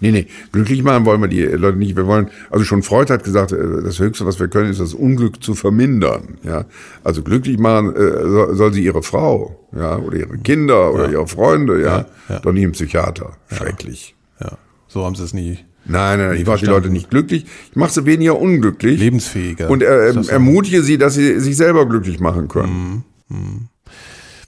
[0.00, 1.96] Nee, nee, glücklich machen wollen wir die Leute nicht.
[1.96, 4.94] Wir wollen, also schon Freud hat gesagt, äh, das Höchste, was wir können, ist das
[4.94, 6.38] Unglück zu vermindern.
[6.42, 6.64] Ja,
[7.04, 11.12] also glücklich machen äh, soll sie ihre Frau, ja, oder ihre Kinder oder ja.
[11.12, 13.32] ihre Freunde, ja, ja, ja, doch nicht im Psychiater.
[13.52, 14.14] Schrecklich.
[14.40, 14.52] Ja,
[14.88, 15.58] so haben sie es nie.
[15.88, 17.46] Nein, nein, ich mache die Leute nicht glücklich.
[17.70, 18.98] Ich mache sie weniger unglücklich.
[18.98, 19.70] Lebensfähiger.
[19.70, 23.04] Und äh, ermutige sie, dass sie sich selber glücklich machen können.
[23.28, 23.36] Mhm.
[23.36, 23.68] Mhm.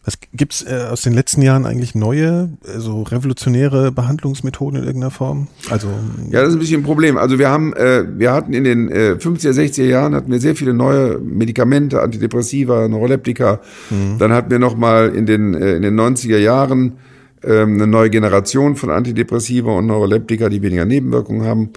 [0.09, 5.11] Was gibt's äh, aus den letzten Jahren eigentlich neue, äh, so revolutionäre Behandlungsmethoden in irgendeiner
[5.11, 5.49] Form?
[5.68, 5.89] Also
[6.30, 7.18] ja, das ist ein bisschen ein Problem.
[7.18, 10.57] Also wir haben, äh, wir hatten in den äh, 50er, 60er Jahren hatten wir sehr
[10.57, 13.61] viele neue Medikamente, Antidepressiva, Neuroleptika.
[13.91, 14.16] Mhm.
[14.18, 16.95] Dann hatten wir noch mal in den äh, in den 90er Jahren
[17.43, 21.70] eine neue Generation von Antidepressiva und Neuroleptika, die weniger Nebenwirkungen haben.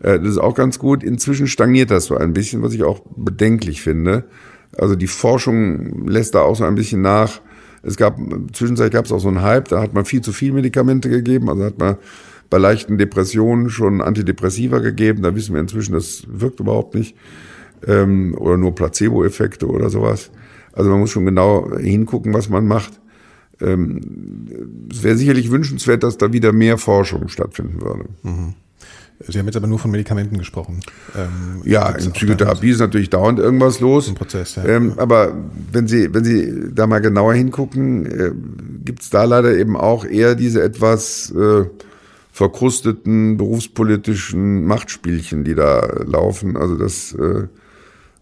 [0.00, 1.02] Äh, das ist auch ganz gut.
[1.02, 4.24] Inzwischen stagniert das so ein bisschen, was ich auch bedenklich finde.
[4.76, 7.40] Also die Forschung lässt da auch so ein bisschen nach.
[7.82, 8.18] Es gab,
[8.52, 11.48] zwischenzeitlich gab es auch so einen Hype, da hat man viel zu viel Medikamente gegeben,
[11.48, 11.96] also hat man
[12.50, 17.16] bei leichten Depressionen schon Antidepressiva gegeben, da wissen wir inzwischen, das wirkt überhaupt nicht,
[17.86, 20.30] ähm, oder nur Placebo-Effekte oder sowas.
[20.72, 23.00] Also man muss schon genau hingucken, was man macht.
[23.60, 28.04] Ähm, es wäre sicherlich wünschenswert, dass da wieder mehr Forschung stattfinden würde.
[28.22, 28.54] Mhm.
[29.26, 30.80] Sie haben jetzt aber nur von Medikamenten gesprochen.
[31.16, 34.08] Ähm, ja, in Psychotherapie ist natürlich dauernd irgendwas los.
[34.08, 34.64] Ein Prozess, ja.
[34.64, 35.34] Ähm, aber
[35.72, 38.30] wenn Sie, wenn Sie da mal genauer hingucken, äh,
[38.84, 41.64] gibt es da leider eben auch eher diese etwas äh,
[42.30, 46.56] verkrusteten berufspolitischen Machtspielchen, die da laufen.
[46.56, 47.48] Also das äh,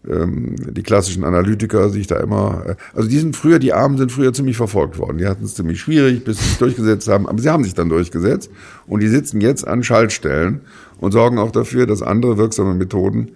[0.07, 4.33] die klassischen Analytiker sich da immer, äh, also die sind früher, die Armen sind früher
[4.33, 5.17] ziemlich verfolgt worden.
[5.17, 7.89] Die hatten es ziemlich schwierig, bis sie sich durchgesetzt haben, aber sie haben sich dann
[7.89, 8.49] durchgesetzt
[8.87, 10.61] und die sitzen jetzt an Schaltstellen
[10.99, 13.31] und sorgen auch dafür, dass andere wirksame Methoden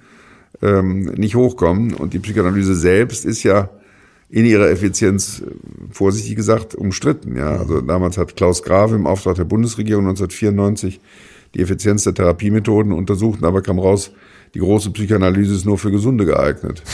[0.61, 1.93] ähm, nicht hochkommen.
[1.93, 3.69] Und die Psychoanalyse selbst ist ja
[4.29, 5.51] in ihrer Effizienz, äh,
[5.91, 7.35] vorsichtig gesagt, umstritten.
[7.35, 10.99] Ja, also damals hat Klaus Grave im Auftrag der Bundesregierung 1994
[11.53, 14.11] die Effizienz der Therapiemethoden untersucht, aber kam raus,
[14.53, 16.81] die große Psychoanalyse ist nur für Gesunde geeignet.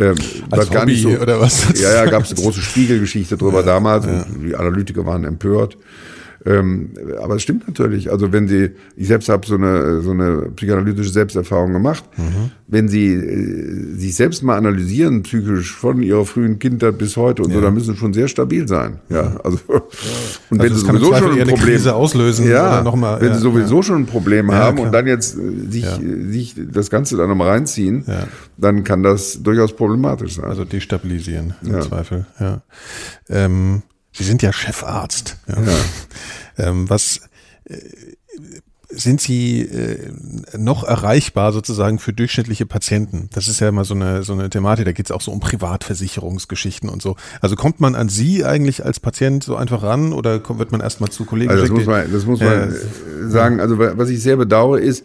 [0.00, 0.16] Ähm,
[0.50, 1.78] Als gar Hobby, nicht so, oder was?
[1.78, 4.06] Ja, ja, gab es eine große Spiegelgeschichte drüber ja, damals.
[4.06, 4.24] Ja.
[4.42, 5.76] Die Analytiker waren empört.
[6.44, 6.90] Ähm,
[7.22, 8.10] aber es stimmt natürlich.
[8.10, 12.50] Also wenn Sie, ich selbst habe so eine, so eine psychoanalytische Selbsterfahrung gemacht, mhm.
[12.66, 17.50] wenn Sie äh, sich selbst mal analysieren, psychisch von Ihrer frühen Kindheit bis heute und
[17.50, 17.56] ja.
[17.56, 18.98] so, dann müssen Sie schon sehr stabil sein.
[19.08, 19.58] Ja, also,
[20.50, 23.34] und also wenn Sie sowieso schon ein Problem Krise auslösen, ja, noch mal, wenn ja,
[23.34, 23.82] Sie sowieso ja.
[23.82, 25.86] schon ein Problem haben und dann jetzt äh, sich,
[26.28, 28.04] sich das Ganze dann nochmal reinziehen,
[28.56, 30.46] dann kann das durchaus problematisch sein.
[30.46, 32.26] Also destabilisieren im Zweifel.
[32.40, 32.62] Ja.
[33.28, 33.82] Ähm,
[34.12, 35.38] Sie sind ja Chefarzt.
[35.48, 35.62] Ja.
[35.62, 36.68] ja.
[36.68, 37.20] Ähm, was
[37.64, 37.76] äh,
[38.94, 40.12] sind Sie äh,
[40.56, 43.30] noch erreichbar sozusagen für durchschnittliche Patienten?
[43.32, 45.40] Das ist ja immer so eine, so eine Thematik, da geht es auch so um
[45.40, 47.16] Privatversicherungsgeschichten und so.
[47.40, 51.10] Also kommt man an Sie eigentlich als Patient so einfach ran oder wird man erstmal
[51.10, 53.60] zu Kollegen also das muss man, das muss man äh, sagen.
[53.60, 55.04] Also was ich sehr bedauere ist,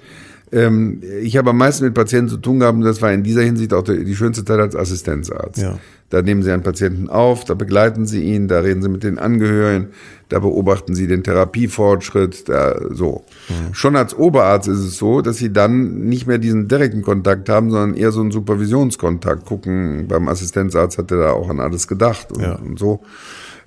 [0.51, 3.41] ähm, ich habe am meisten mit Patienten zu tun gehabt und das war in dieser
[3.41, 5.61] Hinsicht auch die, die schönste Zeit als Assistenzarzt.
[5.61, 5.77] Ja.
[6.09, 9.19] Da nehmen Sie einen Patienten auf, da begleiten Sie ihn, da reden Sie mit den
[9.19, 9.89] Angehörigen,
[10.29, 13.25] da beobachten Sie den Therapiefortschritt, da so.
[13.49, 13.73] Mhm.
[13.73, 17.71] Schon als Oberarzt ist es so, dass Sie dann nicht mehr diesen direkten Kontakt haben,
[17.71, 20.07] sondern eher so einen Supervisionskontakt gucken.
[20.07, 22.55] Beim Assistenzarzt hat er da auch an alles gedacht und, ja.
[22.55, 23.01] und so.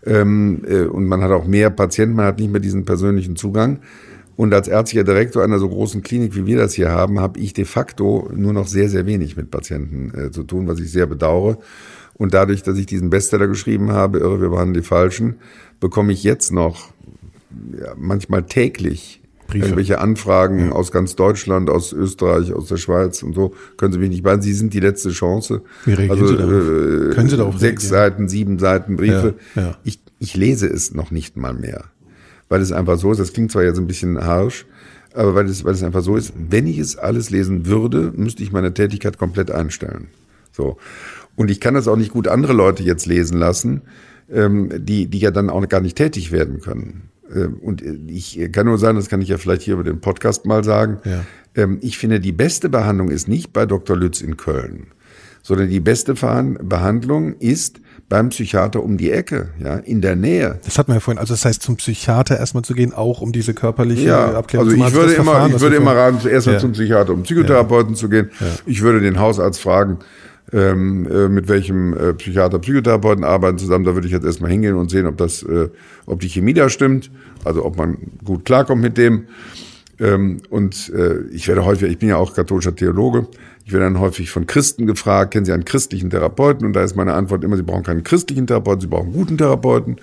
[0.07, 3.81] Ähm, äh, und man hat auch mehr Patienten, man hat nicht mehr diesen persönlichen Zugang.
[4.41, 7.53] Und als ärztlicher Direktor einer so großen Klinik, wie wir das hier haben, habe ich
[7.53, 11.05] de facto nur noch sehr, sehr wenig mit Patienten äh, zu tun, was ich sehr
[11.05, 11.59] bedauere.
[12.14, 15.34] Und dadurch, dass ich diesen Bestseller geschrieben habe, Irre, wir waren die Falschen,
[15.78, 16.88] bekomme ich jetzt noch
[17.78, 19.66] ja, manchmal täglich Briefe.
[19.66, 20.72] irgendwelche Anfragen ja.
[20.72, 23.53] aus ganz Deutschland, aus Österreich, aus der Schweiz und so.
[23.76, 24.41] Können Sie mich nicht beiden?
[24.41, 25.61] Sie sind die letzte Chance.
[25.84, 28.11] Wie reagieren also, Sie äh, Können Sie da auch Sechs reagieren?
[28.14, 29.34] Seiten, sieben Seiten Briefe.
[29.55, 29.76] Ja.
[29.84, 31.84] Ich, ich lese es noch nicht mal mehr.
[32.51, 34.66] Weil es einfach so ist, das klingt zwar jetzt ein bisschen harsch,
[35.14, 38.42] aber weil es, weil es einfach so ist, wenn ich es alles lesen würde, müsste
[38.42, 40.09] ich meine Tätigkeit komplett einstellen.
[40.53, 40.76] So.
[41.36, 43.82] Und ich kann das auch nicht gut andere Leute jetzt lesen lassen,
[44.30, 47.11] ähm, die, die ja dann auch gar nicht tätig werden können.
[47.34, 50.44] Ähm, und ich kann nur sagen, das kann ich ja vielleicht hier über den Podcast
[50.44, 50.98] mal sagen.
[51.05, 51.24] Ja.
[51.55, 53.96] Ähm, ich finde, die beste Behandlung ist nicht bei Dr.
[53.96, 54.88] Lütz in Köln,
[55.42, 57.80] sondern die beste Behandlung ist
[58.11, 60.58] beim Psychiater um die Ecke, ja, in der Nähe.
[60.64, 63.30] Das hat man ja vorhin, also das heißt, zum Psychiater erstmal zu gehen, auch um
[63.30, 64.96] diese körperliche ja, Abklärung also zu machen.
[64.96, 66.58] Also ich würde immer, ich würde immer raten, zuerst mal ja.
[66.58, 67.96] zum Psychiater, um Psychotherapeuten ja.
[67.96, 68.30] zu gehen.
[68.40, 68.46] Ja.
[68.66, 70.00] Ich würde den Hausarzt fragen,
[70.52, 73.84] ähm, äh, mit welchem äh, Psychiater, Psychotherapeuten arbeiten zusammen.
[73.84, 75.68] Da würde ich jetzt erstmal hingehen und sehen, ob das, äh,
[76.06, 77.12] ob die Chemie da stimmt,
[77.44, 79.26] also ob man gut klarkommt mit dem.
[80.01, 83.26] Ähm, und äh, ich werde häufig, ich bin ja auch katholischer Theologe,
[83.64, 86.66] ich werde dann häufig von Christen gefragt, kennen Sie einen christlichen Therapeuten?
[86.66, 89.96] Und da ist meine Antwort immer, Sie brauchen keinen christlichen Therapeuten, Sie brauchen guten Therapeuten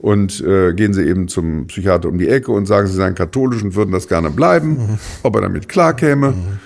[0.00, 3.62] und äh, gehen sie eben zum Psychiater um die Ecke und sagen, sie seien katholisch
[3.62, 4.98] und würden das gerne bleiben, mhm.
[5.22, 6.30] ob er damit klarkäme.
[6.30, 6.58] Mhm.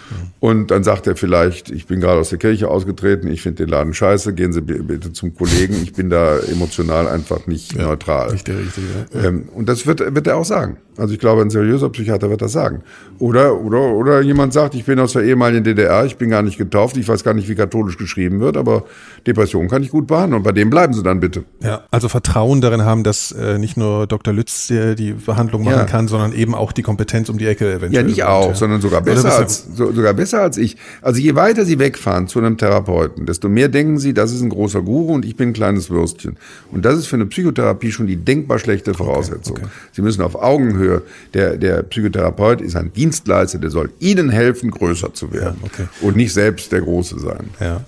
[0.44, 3.70] Und dann sagt er vielleicht, ich bin gerade aus der Kirche ausgetreten, ich finde den
[3.70, 8.28] Laden scheiße, gehen Sie bitte zum Kollegen, ich bin da emotional einfach nicht ja, neutral.
[8.28, 9.24] Richtig, richtig, ja.
[9.24, 10.76] ähm, und das wird, wird er auch sagen.
[10.98, 12.82] Also ich glaube, ein seriöser Psychiater wird das sagen.
[13.18, 16.58] Oder, oder, oder jemand sagt, ich bin aus der ehemaligen DDR, ich bin gar nicht
[16.58, 18.84] getauft, ich weiß gar nicht, wie katholisch geschrieben wird, aber
[19.26, 21.44] Depression kann ich gut behandeln und bei dem bleiben Sie dann bitte.
[21.62, 24.34] Ja, also Vertrauen darin haben, dass äh, nicht nur Dr.
[24.34, 25.84] Lütz äh, die Behandlung machen ja.
[25.84, 27.92] kann, sondern eben auch die Kompetenz um die Ecke eventuell.
[27.92, 28.54] Ja, nicht auch, ja.
[28.54, 30.76] sondern sogar besser als, so, sogar besser besser als ich.
[31.02, 34.48] Also je weiter Sie wegfahren zu einem Therapeuten, desto mehr denken Sie, das ist ein
[34.48, 36.36] großer Guru und ich bin ein kleines Würstchen.
[36.72, 39.56] Und das ist für eine Psychotherapie schon die denkbar schlechte Voraussetzung.
[39.56, 39.90] Okay, okay.
[39.92, 41.02] Sie müssen auf Augenhöhe,
[41.34, 45.88] der, der Psychotherapeut ist ein Dienstleister, der soll Ihnen helfen, größer zu werden ja, okay.
[46.00, 47.50] und nicht selbst der Große sein.
[47.60, 47.84] Ja.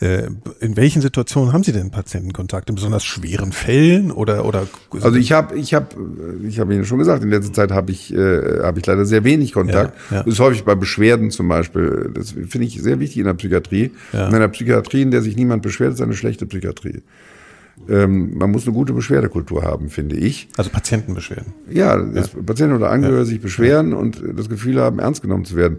[0.00, 0.28] Äh,
[0.60, 2.68] in welchen Situationen haben Sie denn Patientenkontakt?
[2.68, 4.66] In besonders schweren Fällen oder oder?
[5.00, 5.86] Also ich habe ich habe
[6.46, 9.24] ich habe Ihnen schon gesagt, in letzter Zeit habe ich äh, habe ich leider sehr
[9.24, 9.96] wenig Kontakt.
[10.10, 10.22] Ja, ja.
[10.24, 12.10] Das ist häufig bei Beschwerden zum Beispiel.
[12.12, 13.92] Das finde ich sehr wichtig in der Psychiatrie.
[14.12, 14.28] Ja.
[14.28, 17.02] In einer Psychiatrie, in der sich niemand beschwert, ist eine schlechte Psychiatrie.
[17.88, 20.48] Ähm, man muss eine gute Beschwerdekultur haben, finde ich.
[20.56, 21.52] Also Patientenbeschwerden.
[21.70, 22.24] Ja, ja.
[22.44, 25.78] Patienten oder Angehörige sich beschweren und das Gefühl haben, ernst genommen zu werden.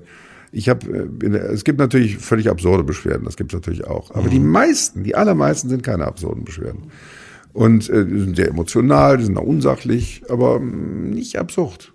[0.52, 4.12] Ich habe, äh, es gibt natürlich völlig absurde Beschwerden, das gibt es natürlich auch.
[4.12, 4.32] Aber mhm.
[4.32, 6.84] die meisten, die allermeisten sind keine absurden Beschwerden.
[7.54, 11.94] Und äh, die sind sehr emotional, die sind auch unsachlich, aber mm, nicht absurd.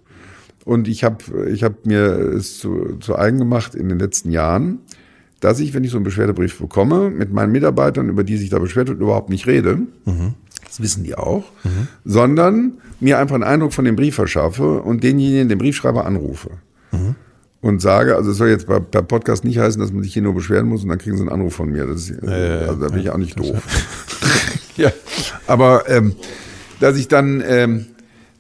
[0.65, 1.19] Und ich habe
[1.49, 4.81] ich hab mir es zu, zu eigen gemacht in den letzten Jahren,
[5.41, 8.59] dass ich, wenn ich so einen Beschwerdebrief bekomme, mit meinen Mitarbeitern, über die sich da
[8.59, 9.77] beschwert wird, überhaupt nicht rede.
[10.05, 10.35] Mhm.
[10.65, 11.45] Das wissen die auch.
[11.63, 11.89] Mhm.
[12.05, 16.51] Sondern mir einfach einen Eindruck von dem Brief verschaffe und denjenigen, den Briefschreiber anrufe.
[16.91, 17.15] Mhm.
[17.61, 20.23] Und sage, also es soll jetzt bei, per Podcast nicht heißen, dass man sich hier
[20.23, 21.87] nur beschweren muss und dann kriegen sie einen Anruf von mir.
[21.87, 23.57] Das ist, äh, also da bin ich auch nicht doof.
[24.83, 24.91] ja,
[25.47, 26.15] aber ähm,
[26.81, 27.87] dass ich dann ähm,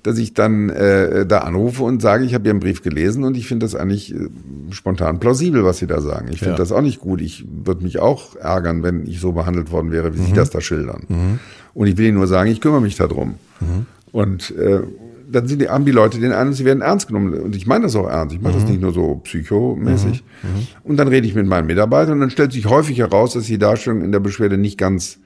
[0.06, 3.48] dass ich dann äh, da anrufe und sage, ich habe Ihren Brief gelesen und ich
[3.48, 4.28] finde das eigentlich äh,
[4.70, 6.28] spontan plausibel, was Sie da sagen.
[6.30, 6.58] Ich finde ja.
[6.58, 7.20] das auch nicht gut.
[7.20, 10.26] Ich würde mich auch ärgern, wenn ich so behandelt worden wäre, wie mhm.
[10.26, 11.06] Sie das da schildern.
[11.08, 11.40] Mhm.
[11.74, 13.34] Und ich will Ihnen nur sagen, ich kümmere mich darum.
[13.58, 13.86] Mhm.
[14.12, 14.82] Und äh,
[15.28, 17.34] dann sind die, haben die Leute den einen, sie werden ernst genommen.
[17.34, 18.32] Und ich meine das auch ernst.
[18.32, 18.70] Ich mache das mhm.
[18.70, 20.22] nicht nur so psychomäßig.
[20.42, 20.48] Mhm.
[20.48, 20.66] Mhm.
[20.84, 23.58] Und dann rede ich mit meinen Mitarbeitern und dann stellt sich häufig heraus, dass die
[23.58, 25.18] Darstellung in der Beschwerde nicht ganz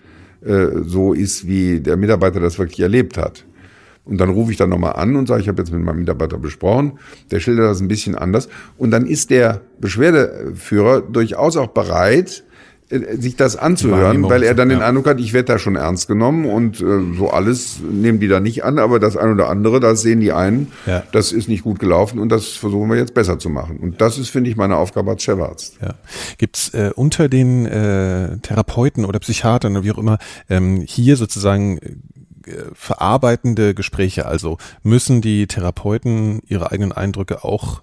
[0.44, 3.44] äh, so ist, wie der Mitarbeiter das wirklich erlebt hat.
[4.04, 6.38] Und dann rufe ich dann nochmal an und sage, ich habe jetzt mit meinem Mitarbeiter
[6.38, 6.98] besprochen,
[7.30, 8.48] der schildert das ein bisschen anders.
[8.76, 12.44] Und dann ist der Beschwerdeführer durchaus auch bereit,
[12.90, 16.44] sich das anzuhören, weil er dann den Eindruck hat, ich werde da schon ernst genommen
[16.44, 20.02] und äh, so alles nehmen die da nicht an, aber das eine oder andere, das
[20.02, 21.04] sehen die einen, ja.
[21.12, 23.76] das ist nicht gut gelaufen und das versuchen wir jetzt besser zu machen.
[23.76, 25.78] Und das ist, finde ich, meine Aufgabe als Chefarzt.
[25.80, 25.94] Ja.
[26.38, 30.18] Gibt es äh, unter den äh, Therapeuten oder Psychiatern oder wie auch immer
[30.48, 31.78] ähm, hier sozusagen
[32.72, 34.26] verarbeitende Gespräche.
[34.26, 37.82] Also müssen die Therapeuten ihre eigenen Eindrücke auch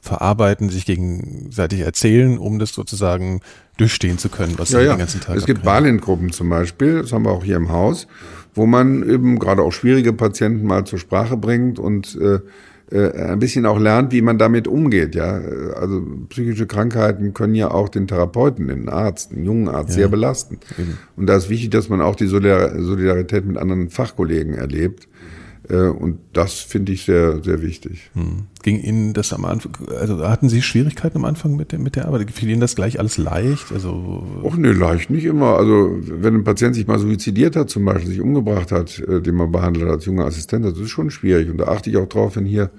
[0.00, 3.40] verarbeiten, sich gegenseitig erzählen, um das sozusagen
[3.76, 4.92] durchstehen zu können, was ja, sie ja.
[4.94, 8.06] den ganzen Tag Es gibt Balin-Gruppen zum Beispiel, das haben wir auch hier im Haus,
[8.54, 12.40] wo man eben gerade auch schwierige Patienten mal zur Sprache bringt und äh,
[12.90, 15.14] äh, ein bisschen auch lernt, wie man damit umgeht.
[15.14, 15.40] Ja,
[15.76, 19.96] also psychische Krankheiten können ja auch den Therapeuten, den Arzt, den jungen Arzt ja.
[19.96, 20.58] sehr belasten.
[20.78, 20.98] Eben.
[21.16, 25.07] Und da ist wichtig, dass man auch die Solidarität mit anderen Fachkollegen erlebt.
[25.68, 28.10] Äh, und das finde ich sehr, sehr wichtig.
[28.14, 28.46] Hm.
[28.62, 32.06] Ging Ihnen das am Anfang, also hatten Sie Schwierigkeiten am Anfang mit der, mit der
[32.06, 32.30] Arbeit?
[32.30, 33.72] Fiel Ihnen das gleich alles leicht?
[33.72, 35.56] Also Och nee, leicht nicht immer.
[35.56, 39.34] Also wenn ein Patient sich mal suizidiert hat, zum Beispiel sich umgebracht hat, äh, den
[39.34, 41.50] man behandelt hat als junger Assistent, das ist schon schwierig.
[41.50, 42.70] Und da achte ich auch drauf, wenn hier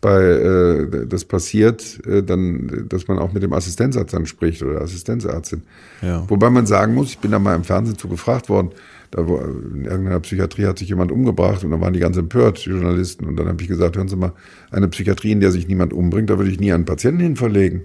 [0.00, 4.80] bei äh, das passiert, äh, dann, dass man auch mit dem Assistenzarzt dann spricht oder
[4.80, 5.62] Assistenzärztin.
[6.00, 6.24] Ja.
[6.28, 8.70] Wobei man sagen muss, ich bin da mal im Fernsehen zu gefragt worden,
[9.10, 12.64] da wo, in irgendeiner Psychiatrie hat sich jemand umgebracht und da waren die ganz empört,
[12.64, 13.26] die Journalisten.
[13.26, 14.32] Und dann habe ich gesagt, hören Sie mal,
[14.70, 17.82] eine Psychiatrie, in der sich niemand umbringt, da würde ich nie einen Patienten hin verlegen.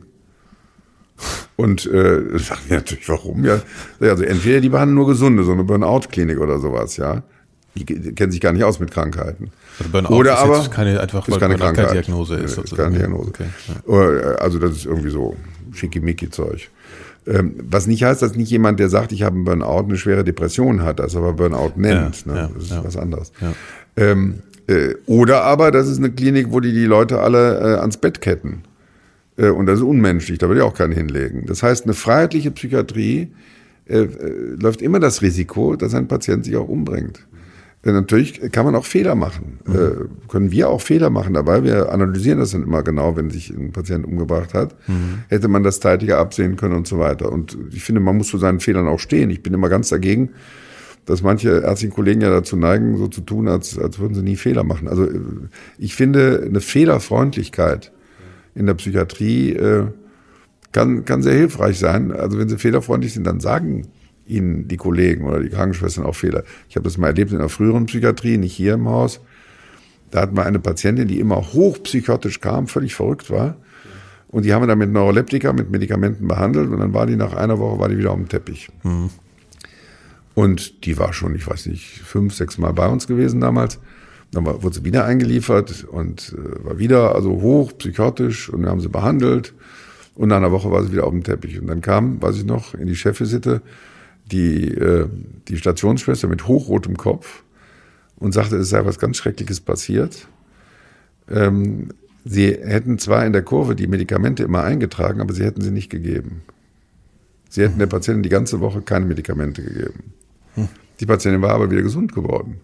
[1.56, 3.46] Und äh, sagen die natürlich, warum?
[3.46, 3.62] Ja,
[4.02, 7.24] also entweder die behandeln nur Gesunde, so eine Burnout-Klinik oder sowas, ja.
[7.76, 9.52] Die, kennen sich gar nicht aus mit Krankheiten.
[9.80, 11.88] Also Burnout oder ist aber keine einfach ist keine Krankheit.
[11.88, 12.58] keine Diagnose ist.
[12.58, 13.30] Ist keine Diagnose.
[13.30, 13.46] Okay,
[13.88, 14.02] ja.
[14.02, 15.36] Äh, also das ist irgendwie so
[15.74, 16.70] schickimicki-Zeug.
[17.28, 20.24] Ähm, was nicht heißt, dass nicht jemand, der sagt, ich habe einen Burnout, eine schwere
[20.24, 22.26] Depression hat, das aber Burnout nennt.
[22.26, 22.40] Ja, ne?
[22.40, 22.84] ja, das ist ja.
[22.84, 23.32] was anderes.
[23.98, 24.36] Ähm,
[24.68, 28.22] äh, oder aber, das ist eine Klinik, wo die die Leute alle äh, ans Bett
[28.22, 28.64] ketten.
[29.38, 31.46] Äh, und das ist unmenschlich, da will ich auch keinen hinlegen.
[31.46, 33.30] Das heißt, eine freiheitliche Psychiatrie
[33.88, 37.26] äh, äh, läuft immer das Risiko, dass ein Patient sich auch umbringt.
[37.94, 39.60] Natürlich kann man auch Fehler machen.
[39.66, 39.76] Mhm.
[39.76, 41.64] Äh, können wir auch Fehler machen dabei.
[41.64, 44.76] Wir analysieren das dann immer genau, wenn sich ein Patient umgebracht hat.
[44.88, 45.20] Mhm.
[45.30, 47.32] Hätte man das zeitiger absehen können und so weiter.
[47.32, 49.30] Und ich finde, man muss zu seinen Fehlern auch stehen.
[49.30, 50.32] Ich bin immer ganz dagegen,
[51.06, 54.36] dass manche ärztlichen Kollegen ja dazu neigen, so zu tun, als, als würden sie nie
[54.36, 54.88] Fehler machen.
[54.88, 55.20] Also äh,
[55.78, 57.92] ich finde, eine Fehlerfreundlichkeit
[58.56, 59.86] in der Psychiatrie äh,
[60.72, 62.12] kann, kann sehr hilfreich sein.
[62.12, 63.88] Also wenn sie fehlerfreundlich sind, dann sagen
[64.26, 66.44] ihnen die Kollegen oder die Krankenschwestern auch Fehler.
[66.70, 69.22] Ich habe das mal erlebt in der früheren Psychiatrie, nicht hier im Haus.
[70.12, 73.58] Da hatten wir eine Patientin, die immer hochpsychotisch kam, völlig verrückt war.
[74.30, 76.70] Und die haben wir dann mit Neuroleptika, mit Medikamenten behandelt.
[76.70, 78.70] Und dann war die nach einer Woche war die wieder auf dem Teppich.
[78.84, 79.10] Mhm.
[80.34, 83.80] Und die war schon, ich weiß nicht, fünf, sechs Mal bei uns gewesen damals.
[84.32, 88.70] Dann war, wurde sie wieder eingeliefert und äh, war wieder also hoch psychotisch und wir
[88.70, 89.54] haben sie behandelt.
[90.16, 91.60] Und nach einer Woche war sie wieder auf dem Teppich.
[91.60, 93.62] Und dann kam, weiß ich noch, in die Chefvisite
[94.32, 95.08] die, äh,
[95.48, 97.44] die Stationsschwester mit hochrotem Kopf
[98.18, 100.28] und sagte, es sei was ganz Schreckliches passiert.
[101.30, 101.90] Ähm,
[102.24, 105.90] sie hätten zwar in der Kurve die Medikamente immer eingetragen, aber sie hätten sie nicht
[105.90, 106.42] gegeben.
[107.50, 110.14] Sie hätten der Patientin die ganze Woche keine Medikamente gegeben.
[111.00, 112.60] Die Patientin war aber wieder gesund geworden.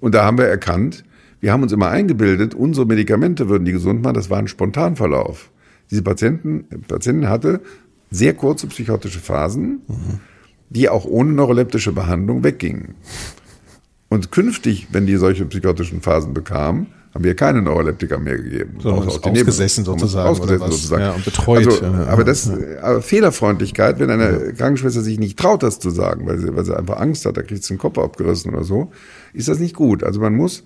[0.00, 1.04] Und da haben wir erkannt,
[1.40, 5.50] wir haben uns immer eingebildet, unsere Medikamente würden die gesund machen, das war ein Spontanverlauf.
[5.90, 7.60] Diese Patienten, Patientin hatte
[8.10, 9.82] sehr kurze psychotische Phasen.
[9.88, 10.20] Mhm
[10.70, 12.94] die auch ohne neuroleptische Behandlung weggingen.
[14.08, 18.78] Und künftig, wenn die solche psychotischen Phasen bekamen, haben wir keine Neuroleptika mehr gegeben.
[18.80, 20.28] Sondern auch ausgesessen sozusagen.
[20.28, 21.02] Ausgesessen sozusagen.
[21.02, 21.66] Ja, und betreut.
[21.66, 22.50] Also, aber das,
[22.82, 24.52] aber Fehlerfreundlichkeit, wenn eine ja.
[24.52, 27.42] Krankenschwester sich nicht traut, das zu sagen, weil sie, weil sie einfach Angst hat, da
[27.42, 28.92] kriegt sie den Kopf abgerissen oder so,
[29.32, 30.04] ist das nicht gut.
[30.04, 30.64] Also man muss,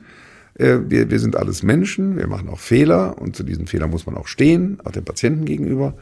[0.54, 4.06] äh, wir, wir sind alles Menschen, wir machen auch Fehler und zu diesen Fehlern muss
[4.06, 5.94] man auch stehen, auch dem Patienten gegenüber.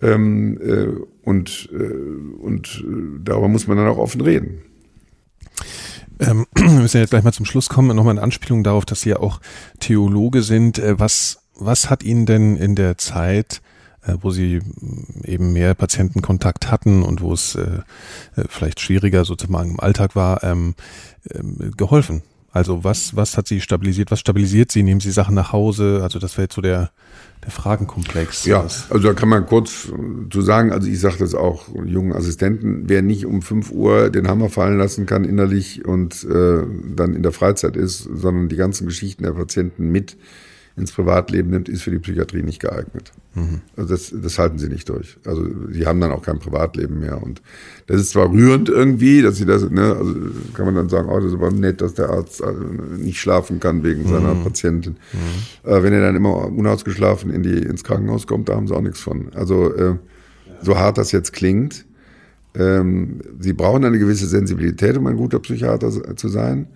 [0.00, 0.88] Ähm, äh,
[1.22, 4.62] und äh, und äh, darüber muss man dann auch offen reden.
[6.20, 7.94] Ähm, wir müssen jetzt gleich mal zum Schluss kommen.
[7.94, 9.40] Nochmal eine Anspielung darauf, dass Sie ja auch
[9.80, 10.78] Theologe sind.
[10.78, 13.60] Äh, was, was hat Ihnen denn in der Zeit,
[14.02, 17.82] äh, wo Sie mm, eben mehr Patientenkontakt hatten und wo es äh,
[18.48, 20.74] vielleicht schwieriger sozusagen im Alltag war, ähm,
[21.30, 22.22] ähm, geholfen?
[22.50, 24.10] Also was, was hat Sie stabilisiert?
[24.10, 24.82] Was stabilisiert Sie?
[24.82, 26.00] Nehmen Sie Sachen nach Hause?
[26.02, 26.90] Also das wäre jetzt so der,
[27.44, 28.46] der Fragenkomplex.
[28.46, 29.88] Ja, also da kann man kurz
[30.30, 34.28] zu sagen, also ich sage das auch jungen Assistenten, wer nicht um 5 Uhr den
[34.28, 36.62] Hammer fallen lassen kann innerlich und äh,
[36.96, 40.16] dann in der Freizeit ist, sondern die ganzen Geschichten der Patienten mit
[40.78, 43.12] ins Privatleben nimmt, ist für die Psychiatrie nicht geeignet.
[43.34, 43.60] Mhm.
[43.76, 45.18] Also das, das halten sie nicht durch.
[45.24, 47.22] Also sie haben dann auch kein Privatleben mehr.
[47.22, 47.42] Und
[47.86, 50.14] das ist zwar rührend irgendwie, dass sie das, ne, also
[50.54, 53.60] kann man dann sagen, oh, das ist aber nett, dass der Arzt also nicht schlafen
[53.60, 54.08] kann wegen mhm.
[54.08, 54.96] seiner Patientin.
[55.12, 55.70] Mhm.
[55.70, 58.82] Äh, wenn er dann immer unausgeschlafen in die, ins Krankenhaus kommt, da haben sie auch
[58.82, 59.32] nichts von.
[59.34, 59.96] Also äh,
[60.62, 61.84] so hart das jetzt klingt,
[62.54, 66.66] ähm, sie brauchen eine gewisse Sensibilität, um ein guter Psychiater zu sein.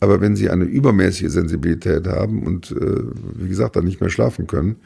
[0.00, 3.02] Aber wenn sie eine übermäßige Sensibilität haben und, äh,
[3.34, 4.76] wie gesagt, dann nicht mehr schlafen können,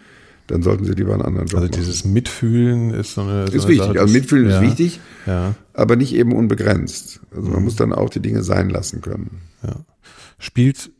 [0.46, 1.80] dann sollten sie lieber einen anderen Job also machen.
[1.80, 3.46] Also dieses Mitfühlen ist so eine.
[3.46, 3.86] So ist eine wichtig.
[3.86, 5.54] Sache, also Mitfühlen ja, ist wichtig, ja.
[5.74, 7.20] aber nicht eben unbegrenzt.
[7.34, 7.64] Also man mhm.
[7.64, 9.42] muss dann auch die Dinge sein lassen können.
[9.62, 9.76] Ja.
[10.38, 10.90] Spielt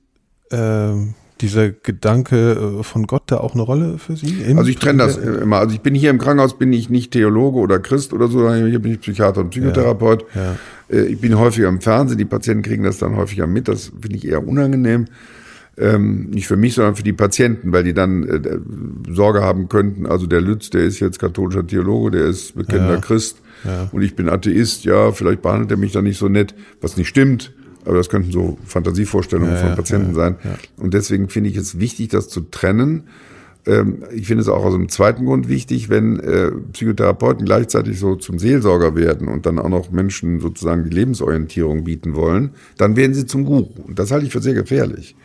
[0.50, 0.94] äh,
[1.40, 4.44] dieser Gedanke äh, von Gott da auch eine Rolle für Sie?
[4.56, 5.58] Also ich trenne das immer.
[5.58, 8.78] Also ich bin hier im Krankenhaus, bin ich nicht Theologe oder Christ oder so, hier
[8.78, 10.24] bin ich Psychiater und Psychotherapeut.
[10.34, 10.56] Ja, ja.
[10.90, 14.16] Äh, ich bin häufiger im Fernsehen, die Patienten kriegen das dann häufiger mit, das finde
[14.16, 15.06] ich eher unangenehm.
[15.78, 18.58] Ähm, nicht für mich, sondern für die Patienten, weil die dann äh,
[19.10, 23.00] Sorge haben könnten, also der Lütz, der ist jetzt katholischer Theologe, der ist bekennender ja,
[23.00, 23.40] Christ
[23.92, 27.08] und ich bin Atheist, ja, vielleicht behandelt er mich dann nicht so nett, was nicht
[27.08, 27.52] stimmt.
[27.84, 30.36] Aber das könnten so Fantasievorstellungen ja, von Patienten ja, sein.
[30.76, 33.04] Und deswegen finde ich es wichtig, das zu trennen.
[33.66, 38.16] Ähm, ich finde es auch aus einem zweiten Grund wichtig, wenn äh, Psychotherapeuten gleichzeitig so
[38.16, 43.14] zum Seelsorger werden und dann auch noch Menschen sozusagen die Lebensorientierung bieten wollen, dann werden
[43.14, 43.70] sie zum Guru.
[43.86, 45.16] Und das halte ich für sehr gefährlich.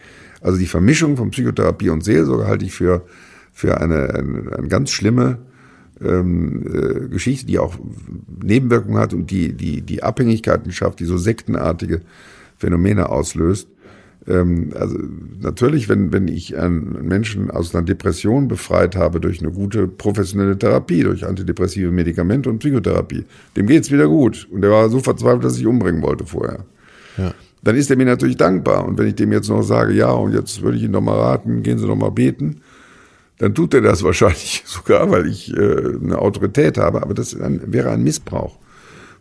[0.42, 3.04] Also die Vermischung von Psychotherapie und Seelsorge halte ich für,
[3.52, 5.40] für eine, eine, eine ganz schlimme
[6.02, 7.76] ähm, äh, Geschichte, die auch
[8.44, 12.02] Nebenwirkungen hat und die, die, die Abhängigkeiten schafft, die so sektenartige
[12.58, 13.68] Phänomene auslöst.
[14.28, 14.98] Ähm, also
[15.42, 20.58] natürlich, wenn, wenn ich einen Menschen aus einer Depression befreit habe durch eine gute professionelle
[20.58, 23.26] Therapie, durch antidepressive Medikamente und Psychotherapie,
[23.56, 24.48] dem geht's wieder gut.
[24.52, 26.66] Und der war so verzweifelt, dass ich umbringen wollte vorher.
[27.18, 27.34] Ja.
[27.64, 28.86] Dann ist er mir natürlich dankbar.
[28.86, 31.18] Und wenn ich dem jetzt noch sage, ja, und jetzt würde ich Ihnen noch mal
[31.18, 32.62] raten, gehen Sie noch mal beten,
[33.38, 37.02] dann tut er das wahrscheinlich sogar, weil ich äh, eine Autorität habe.
[37.02, 38.58] Aber das wäre ein Missbrauch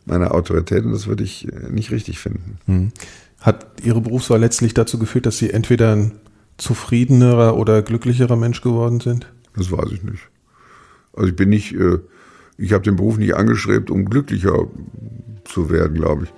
[0.07, 2.59] meiner Autorität und das würde ich äh, nicht richtig finden.
[2.67, 2.93] Hm.
[3.41, 6.13] Hat Ihre Berufswahl letztlich dazu geführt, dass Sie entweder ein
[6.57, 9.33] zufriedenerer oder glücklicherer Mensch geworden sind?
[9.57, 10.29] Das weiß ich nicht.
[11.13, 11.99] Also ich bin nicht, äh,
[12.57, 14.67] ich habe den Beruf nicht angestrebt, um glücklicher
[15.45, 16.33] zu werden, glaube ich.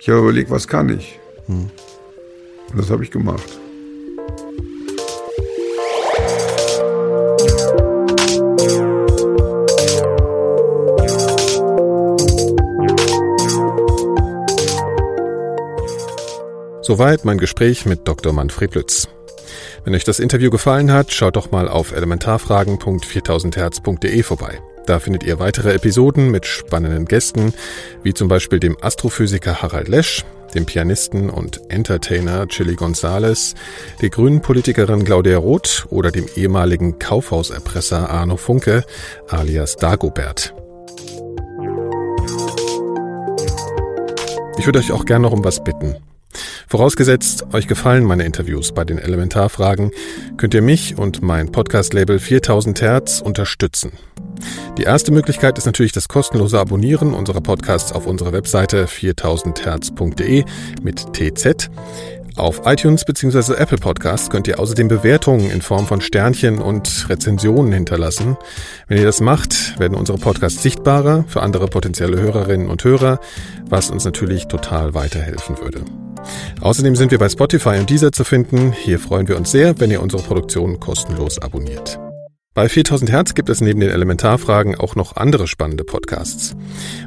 [0.00, 1.18] Ich habe überlegt, was kann ich?
[1.46, 1.70] Hm.
[2.70, 3.58] Und das habe ich gemacht.
[16.86, 18.32] Soweit mein Gespräch mit Dr.
[18.32, 19.08] Manfred Lütz.
[19.82, 24.60] Wenn euch das Interview gefallen hat, schaut doch mal auf elementarfragen.4000herz.de vorbei.
[24.86, 27.52] Da findet ihr weitere Episoden mit spannenden Gästen,
[28.04, 33.56] wie zum Beispiel dem Astrophysiker Harald Lesch, dem Pianisten und Entertainer Chili Gonzales,
[34.00, 38.84] der grünen Politikerin Claudia Roth oder dem ehemaligen Kaufhauserpresser Arno Funke
[39.28, 40.54] alias Dagobert.
[44.56, 45.96] Ich würde euch auch gerne noch um was bitten.
[46.68, 49.90] Vorausgesetzt, euch gefallen meine Interviews bei den Elementarfragen,
[50.36, 53.92] könnt ihr mich und mein Podcast-Label 4000 Hertz unterstützen.
[54.78, 60.44] Die erste Möglichkeit ist natürlich das kostenlose Abonnieren unserer Podcasts auf unserer Webseite 4000herz.de
[60.82, 61.70] mit TZ.
[62.36, 63.54] Auf iTunes bzw.
[63.54, 68.36] Apple Podcasts könnt ihr außerdem Bewertungen in Form von Sternchen und Rezensionen hinterlassen.
[68.88, 73.20] Wenn ihr das macht, werden unsere Podcasts sichtbarer für andere potenzielle Hörerinnen und Hörer,
[73.70, 75.80] was uns natürlich total weiterhelfen würde.
[76.60, 78.72] Außerdem sind wir bei Spotify und Deezer zu finden.
[78.72, 81.98] Hier freuen wir uns sehr, wenn ihr unsere Produktion kostenlos abonniert.
[82.56, 86.56] Bei 4000 Hertz gibt es neben den Elementarfragen auch noch andere spannende Podcasts.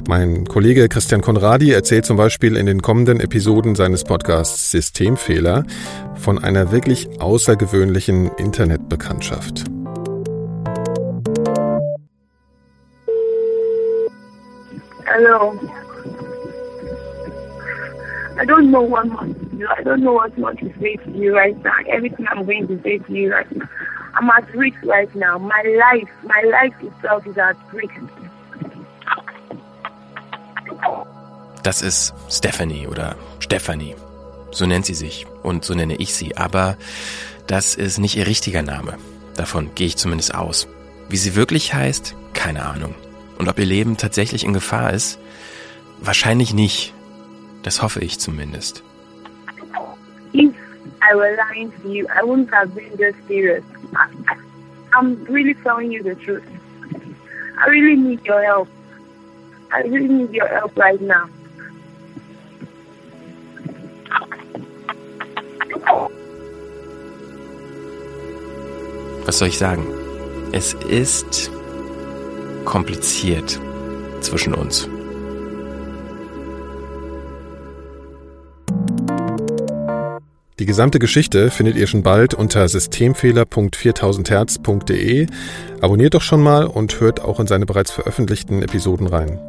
[0.08, 5.64] Mein Kollege Christian Konradi erzählt zum Beispiel in den kommenden Episoden seines Podcasts Systemfehler
[6.14, 9.64] von einer wirklich außergewöhnlichen Internetbekanntschaft.
[15.04, 15.58] Hello.
[18.40, 19.66] I don't know what much to do.
[19.68, 21.76] I don't know what much to say to you right now.
[21.88, 23.68] Everything I'm going to say to you right now.
[24.14, 25.36] I'm at risk right now.
[25.36, 28.00] My life, my life itself is at risk.
[31.62, 33.94] Das ist Stephanie oder Stephanie.
[34.52, 36.38] So nennt sie sich und so nenne ich sie.
[36.38, 36.78] Aber
[37.46, 38.96] das ist nicht ihr richtiger Name.
[39.36, 40.66] Davon gehe ich zumindest aus.
[41.10, 42.94] Wie sie wirklich heißt, keine Ahnung.
[43.36, 45.18] Und ob ihr Leben tatsächlich in Gefahr ist,
[46.00, 46.94] wahrscheinlich nicht.
[47.62, 48.82] Das hoffe ich zumindest.
[50.32, 50.54] If
[51.02, 53.64] I were lying to you, I wouldn't have been this serious.
[54.92, 56.44] I'm really telling you the truth.
[57.58, 58.68] I really need your help.
[59.72, 61.28] I really need your help right now.
[69.26, 69.86] Was soll ich sagen?
[70.52, 71.50] Es ist
[72.64, 73.60] kompliziert
[74.20, 74.88] zwischen uns.
[80.60, 85.26] Die gesamte Geschichte findet ihr schon bald unter systemfehler.4000herz.de.
[85.80, 89.40] Abonniert doch schon mal und hört auch in seine bereits veröffentlichten Episoden rein.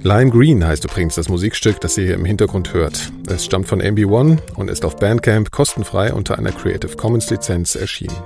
[0.00, 3.12] Lime Green heißt übrigens das Musikstück, das ihr hier im Hintergrund hört.
[3.28, 8.16] Es stammt von MB1 und ist auf Bandcamp kostenfrei unter einer Creative Commons Lizenz erschienen.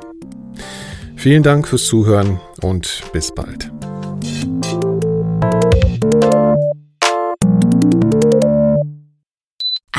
[1.17, 3.73] Vielen Dank fürs Zuhören und bis bald.